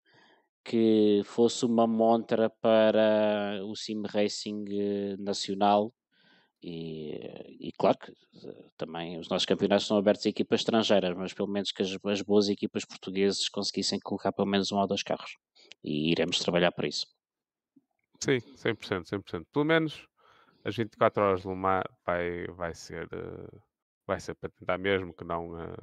[0.63, 5.93] que fosse uma montra para o sim racing eh, nacional
[6.63, 11.33] e, e claro que eh, também os nossos campeonatos são abertos a equipas estrangeiras, mas
[11.33, 15.03] pelo menos que as, as boas equipas portuguesas conseguissem colocar pelo menos um ou dois
[15.03, 15.37] carros
[15.83, 17.07] e iremos trabalhar para isso.
[18.23, 19.45] Sim, 100%, 100%.
[19.51, 20.07] Pelo menos
[20.63, 23.59] as 24 horas de Le Mans vai, vai, ser, eh,
[24.05, 25.75] vai ser para tentar mesmo que não, eh,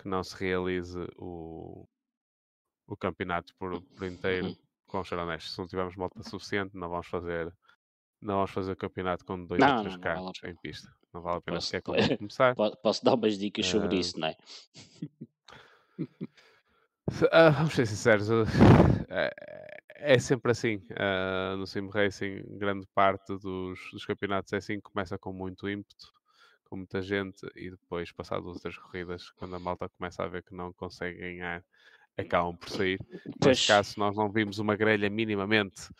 [0.00, 1.86] que não se realize o,
[2.86, 4.56] o campeonato por, por inteiro Uhum.
[4.86, 5.54] com ser honestos.
[5.54, 7.52] Se não tivermos malta suficiente, não vamos fazer
[8.20, 10.40] não vamos fazer o campeonato com dois Não, ou três não, não vale a carros
[10.40, 10.52] pena.
[10.52, 10.88] em pista.
[11.12, 12.54] Não vale a pena Posso- sequer como começar.
[12.54, 14.36] Po- Posso dar umas dicas sobre Ah, isso, não é?
[17.32, 18.44] Ah, vamos ser sinceros, uh,
[19.08, 19.30] é,
[19.96, 20.80] é sempre assim.
[20.96, 26.12] ah, no Sim Racing, grande parte dos, dos campeonatos é assim, começa com muito ímpeto,
[26.68, 30.28] com muita gente, e depois, passado duas ou três corridas, quando a malta começa a
[30.28, 31.64] ver que não consegue ganhar,
[32.16, 33.00] acabam por sair.
[33.40, 33.46] Pois.
[33.58, 35.90] Neste caso, nós não vimos uma grelha minimamente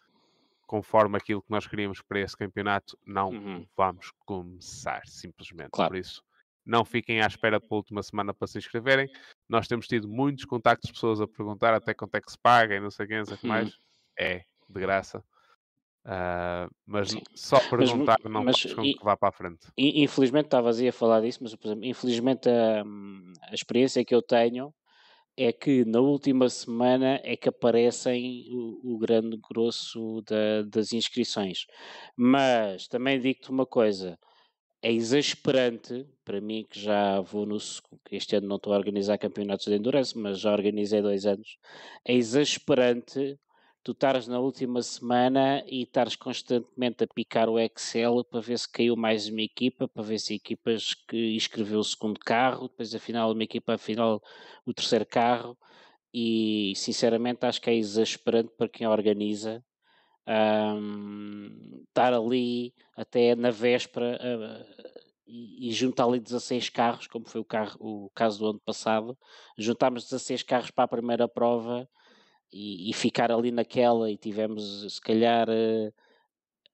[0.70, 3.66] conforme aquilo que nós queríamos para esse campeonato, não Uhum.
[3.76, 5.70] vamos começar, simplesmente.
[5.72, 5.90] Claro.
[5.90, 6.22] Por isso,
[6.64, 9.10] não fiquem à espera pela última semana para se inscreverem.
[9.48, 12.76] Nós temos tido muitos contactos de pessoas a perguntar até quanto é que se paga
[12.76, 13.52] e não sei quem, não sei que Uhum.
[13.52, 13.76] mais.
[14.16, 15.24] É, de graça.
[16.04, 17.20] Ah, mas Sim.
[17.34, 19.66] só perguntar não mas faz com e- que vá para a frente.
[19.76, 22.84] Infelizmente estavas aí a falar disso, mas por exemplo, infelizmente a,
[23.50, 24.72] a experiência que eu tenho
[25.46, 31.66] é que na última semana é que aparecem o, o grande grosso da- das inscrições.
[32.16, 34.18] Mas também digo-te uma coisa,
[34.82, 37.58] é exasperante para mim que já vou no
[38.10, 41.58] este ano não estou a organizar campeonatos de endurance, mas já organizei dois anos.
[42.04, 43.38] É exasperante
[43.82, 48.68] tu estares na última semana e estares constantemente a picar o Excel para ver se
[48.68, 53.32] caiu mais uma equipa, para ver se equipas que inscreveu o segundo carro, depois afinal
[53.32, 54.22] uma equipa afinal
[54.66, 55.56] o terceiro carro.
[56.12, 59.64] E sinceramente acho que é exasperante para quem organiza
[60.26, 64.18] ahm, estar ali até na véspera
[65.26, 69.16] e, e juntar ali 16 carros, como foi o, carro, o caso do ano passado,
[69.56, 71.88] juntámos 16 carros para a primeira prova
[72.52, 75.92] e, e ficar ali naquela e tivemos se calhar eh,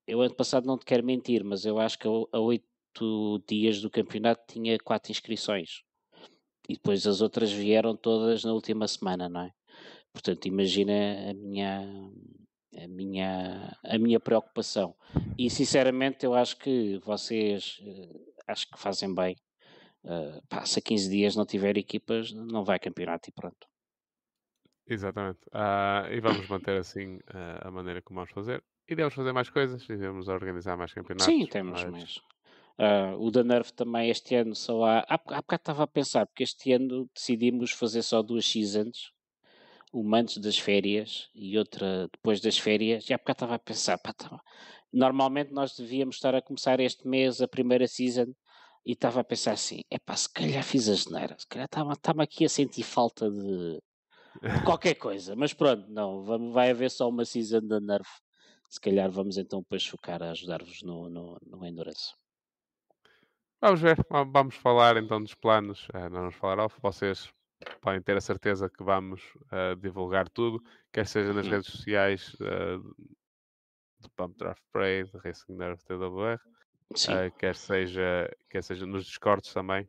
[0.06, 3.90] eu ano passado não te quero mentir, mas eu acho que a oito dias do
[3.90, 5.82] campeonato tinha quatro inscrições
[6.68, 9.52] e depois as outras vieram todas na última semana, não é?
[10.12, 12.10] Portanto, imagina a minha
[12.78, 14.94] a minha a minha preocupação
[15.38, 19.36] e sinceramente eu acho que vocês eh, acho que fazem bem.
[20.04, 23.66] Uh, pá, se a 15 dias não tiver equipas, não vai campeonato e pronto.
[24.88, 25.40] Exatamente.
[25.52, 28.62] Ah, e vamos manter assim ah, a maneira como vamos fazer.
[28.88, 31.26] Iremos fazer mais coisas, iremos organizar mais campeonatos.
[31.26, 32.20] Sim, temos mas- mais.
[32.78, 34.98] Ah, o da Nerf também este ano só há.
[35.00, 39.12] Há, há bocado estava a pensar, porque este ano decidimos fazer só duas seasons,
[39.92, 43.08] uma antes das férias e outra depois das férias.
[43.08, 44.40] E há bocado estava a pensar, pá, tá-
[44.92, 48.26] normalmente nós devíamos estar a começar este mês a primeira season
[48.84, 51.92] e estava a pensar assim: é pá, se calhar fiz a geneira, se calhar estava
[51.94, 53.80] estava aqui a sentir falta de
[54.64, 58.08] qualquer coisa, mas pronto, não, vamos, vai haver só uma season da Nerf.
[58.68, 62.14] Se calhar vamos então depois focar a ajudar-vos no, no, no Endurance.
[63.60, 65.86] Vamos ver, va- vamos falar então dos planos.
[65.94, 67.32] eh, não vamos falar off, vocês
[67.80, 69.22] podem ter a certeza que vamos
[69.52, 71.52] eh, divulgar tudo, quer seja nas Uhum.
[71.52, 72.78] redes sociais eh,
[74.00, 76.38] de Pump Draft Parade, de Racing Nerve TWR,
[77.08, 79.88] eh, quer, seja, quer seja nos Discords também.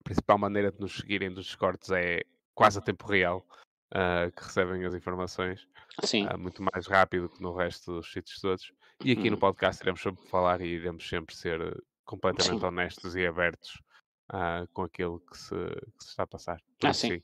[0.00, 2.22] A principal maneira de nos seguirem dos Discords é
[2.58, 3.46] quase a tempo real
[3.94, 5.66] eh, que recebem as informações.
[6.04, 6.26] sim.
[6.28, 8.72] ah, muito mais rápido que no resto dos sítios todos.
[9.04, 9.40] E aqui no Uhum.
[9.40, 11.74] podcast iremos sempre falar e iremos sempre ser eh,
[12.04, 12.66] completamente Sim.
[12.66, 13.80] honestos e abertos
[14.30, 16.60] ah, com aquilo que se, que se está a passar.
[16.82, 17.22] Ah, sim.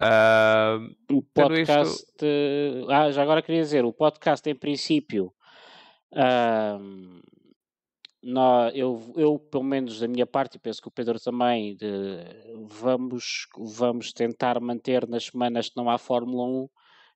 [0.00, 0.78] Ah,
[1.10, 2.06] O isto- podcast.
[2.22, 5.32] eh, Ah, já agora queria dizer, o podcast, em princípio,
[6.14, 7.20] ahm,
[8.26, 11.86] nó- eu, eu, pelo menos da minha parte, e penso que o Pedro também, de-
[12.66, 16.68] vamos, vamos tentar manter nas semanas que não há Fórmula 1,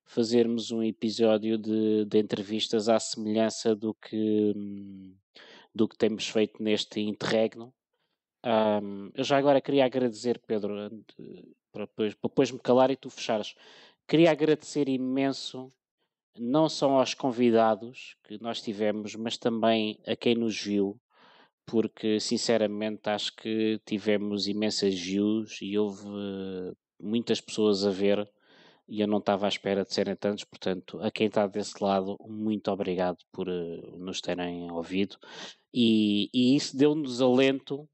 [0.05, 4.53] fazermos um episódio de, de entrevistas à semelhança do que,
[5.75, 7.73] do que temos feito neste interregno.
[8.43, 10.75] Ahm, eu já agora queria agradecer, Pedro,
[11.71, 13.53] para depois, para depois me calar e tu fechares.
[14.07, 15.69] Queria agradecer imenso,
[16.37, 20.99] não só aos convidados que nós tivemos, mas também a quem nos viu,
[21.71, 28.29] porque sinceramente acho que tivemos imensas views e houve eh, muitas pessoas a ver
[28.89, 32.17] e eu não estava à espera de serem tantos, portanto, a quem está desse lado,
[32.27, 35.17] muito obrigado por eh, nos terem ouvido.
[35.73, 37.87] E, e isso deu-nos alento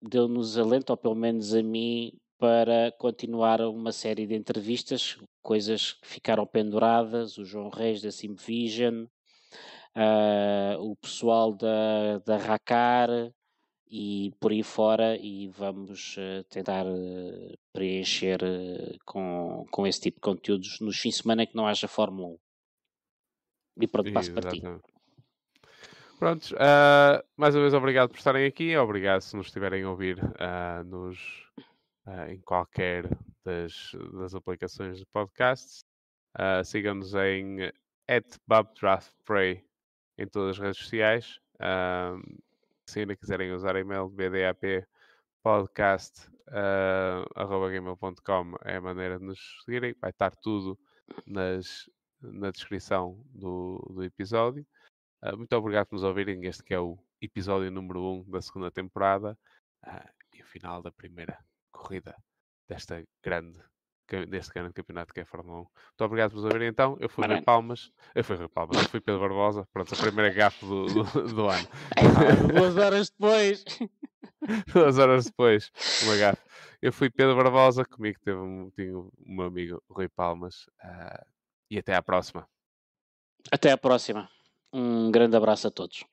[0.00, 6.06] deu-nos alento, ou pelo menos a mim, para continuar uma série de entrevistas, coisas que
[6.06, 9.06] ficaram penduradas, o João Reis da Simvision,
[9.96, 13.08] ah, o pessoal da, da Racar
[13.88, 18.40] e por aí fora, e vamos eh, tentar eh, preencher
[19.04, 22.38] com, com esse tipo de conteúdos nos fins de semana que não haja Fórmula 1.
[23.82, 24.60] E pronto, passo para ti.
[26.18, 30.18] Prontos, ah, mais uma vez obrigado por estarem aqui, obrigado se nos estiverem a ouvir
[30.40, 31.18] ah, nos,
[32.06, 33.08] ah, em qualquer
[33.44, 35.84] das, das aplicações de podcasts.
[36.64, 37.72] Sigam-nos em
[38.46, 39.64] @babdraftpray
[40.18, 41.40] em todas as redes sociais.
[42.88, 44.86] Se ainda quiserem usar e-mail bdap
[45.42, 46.30] podcast
[47.70, 49.94] gmail.com é a maneira de nos seguirem.
[50.00, 50.78] Vai estar tudo
[51.26, 51.88] nas,
[52.20, 54.66] na descrição do, do episódio.
[55.22, 56.44] Ah, muito obrigado por nos ouvirem.
[56.46, 59.38] Este que é o episódio número 1 um da segunda temporada
[59.82, 61.38] ah, e o final da primeira
[61.72, 62.14] corrida
[62.68, 63.60] desta grande,
[64.28, 65.60] deste grande campeonato que é a Fórmula 1.
[65.60, 66.96] Muito obrigado por nos ouvirem então.
[67.00, 67.44] Eu fui Rui Maravilha.
[67.44, 67.90] Palmas.
[68.14, 68.76] Eu fui Rui Palmas.
[68.76, 69.66] Eu fui Pedro Barbosa.
[69.72, 71.68] Pronto, a primeira gafe do, do, do ano.
[72.54, 73.64] Duas horas depois.
[74.72, 75.72] Duas horas depois,
[76.04, 76.42] uma gafe.
[76.80, 77.84] Eu fui Pedro Barbosa.
[77.84, 80.66] Comigo teve um, tinha o meu amigo Rui Palmas.
[80.80, 81.24] ah,
[81.70, 82.48] e até à próxima.
[83.50, 84.28] Até à próxima.
[84.72, 86.04] Um grande abraço a todos.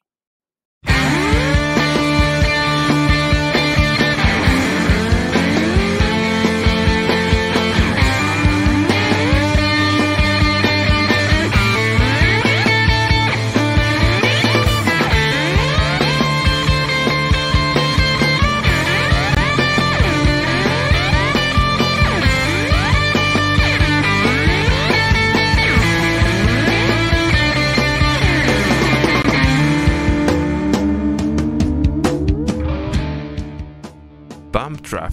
[34.94, 35.12] Draft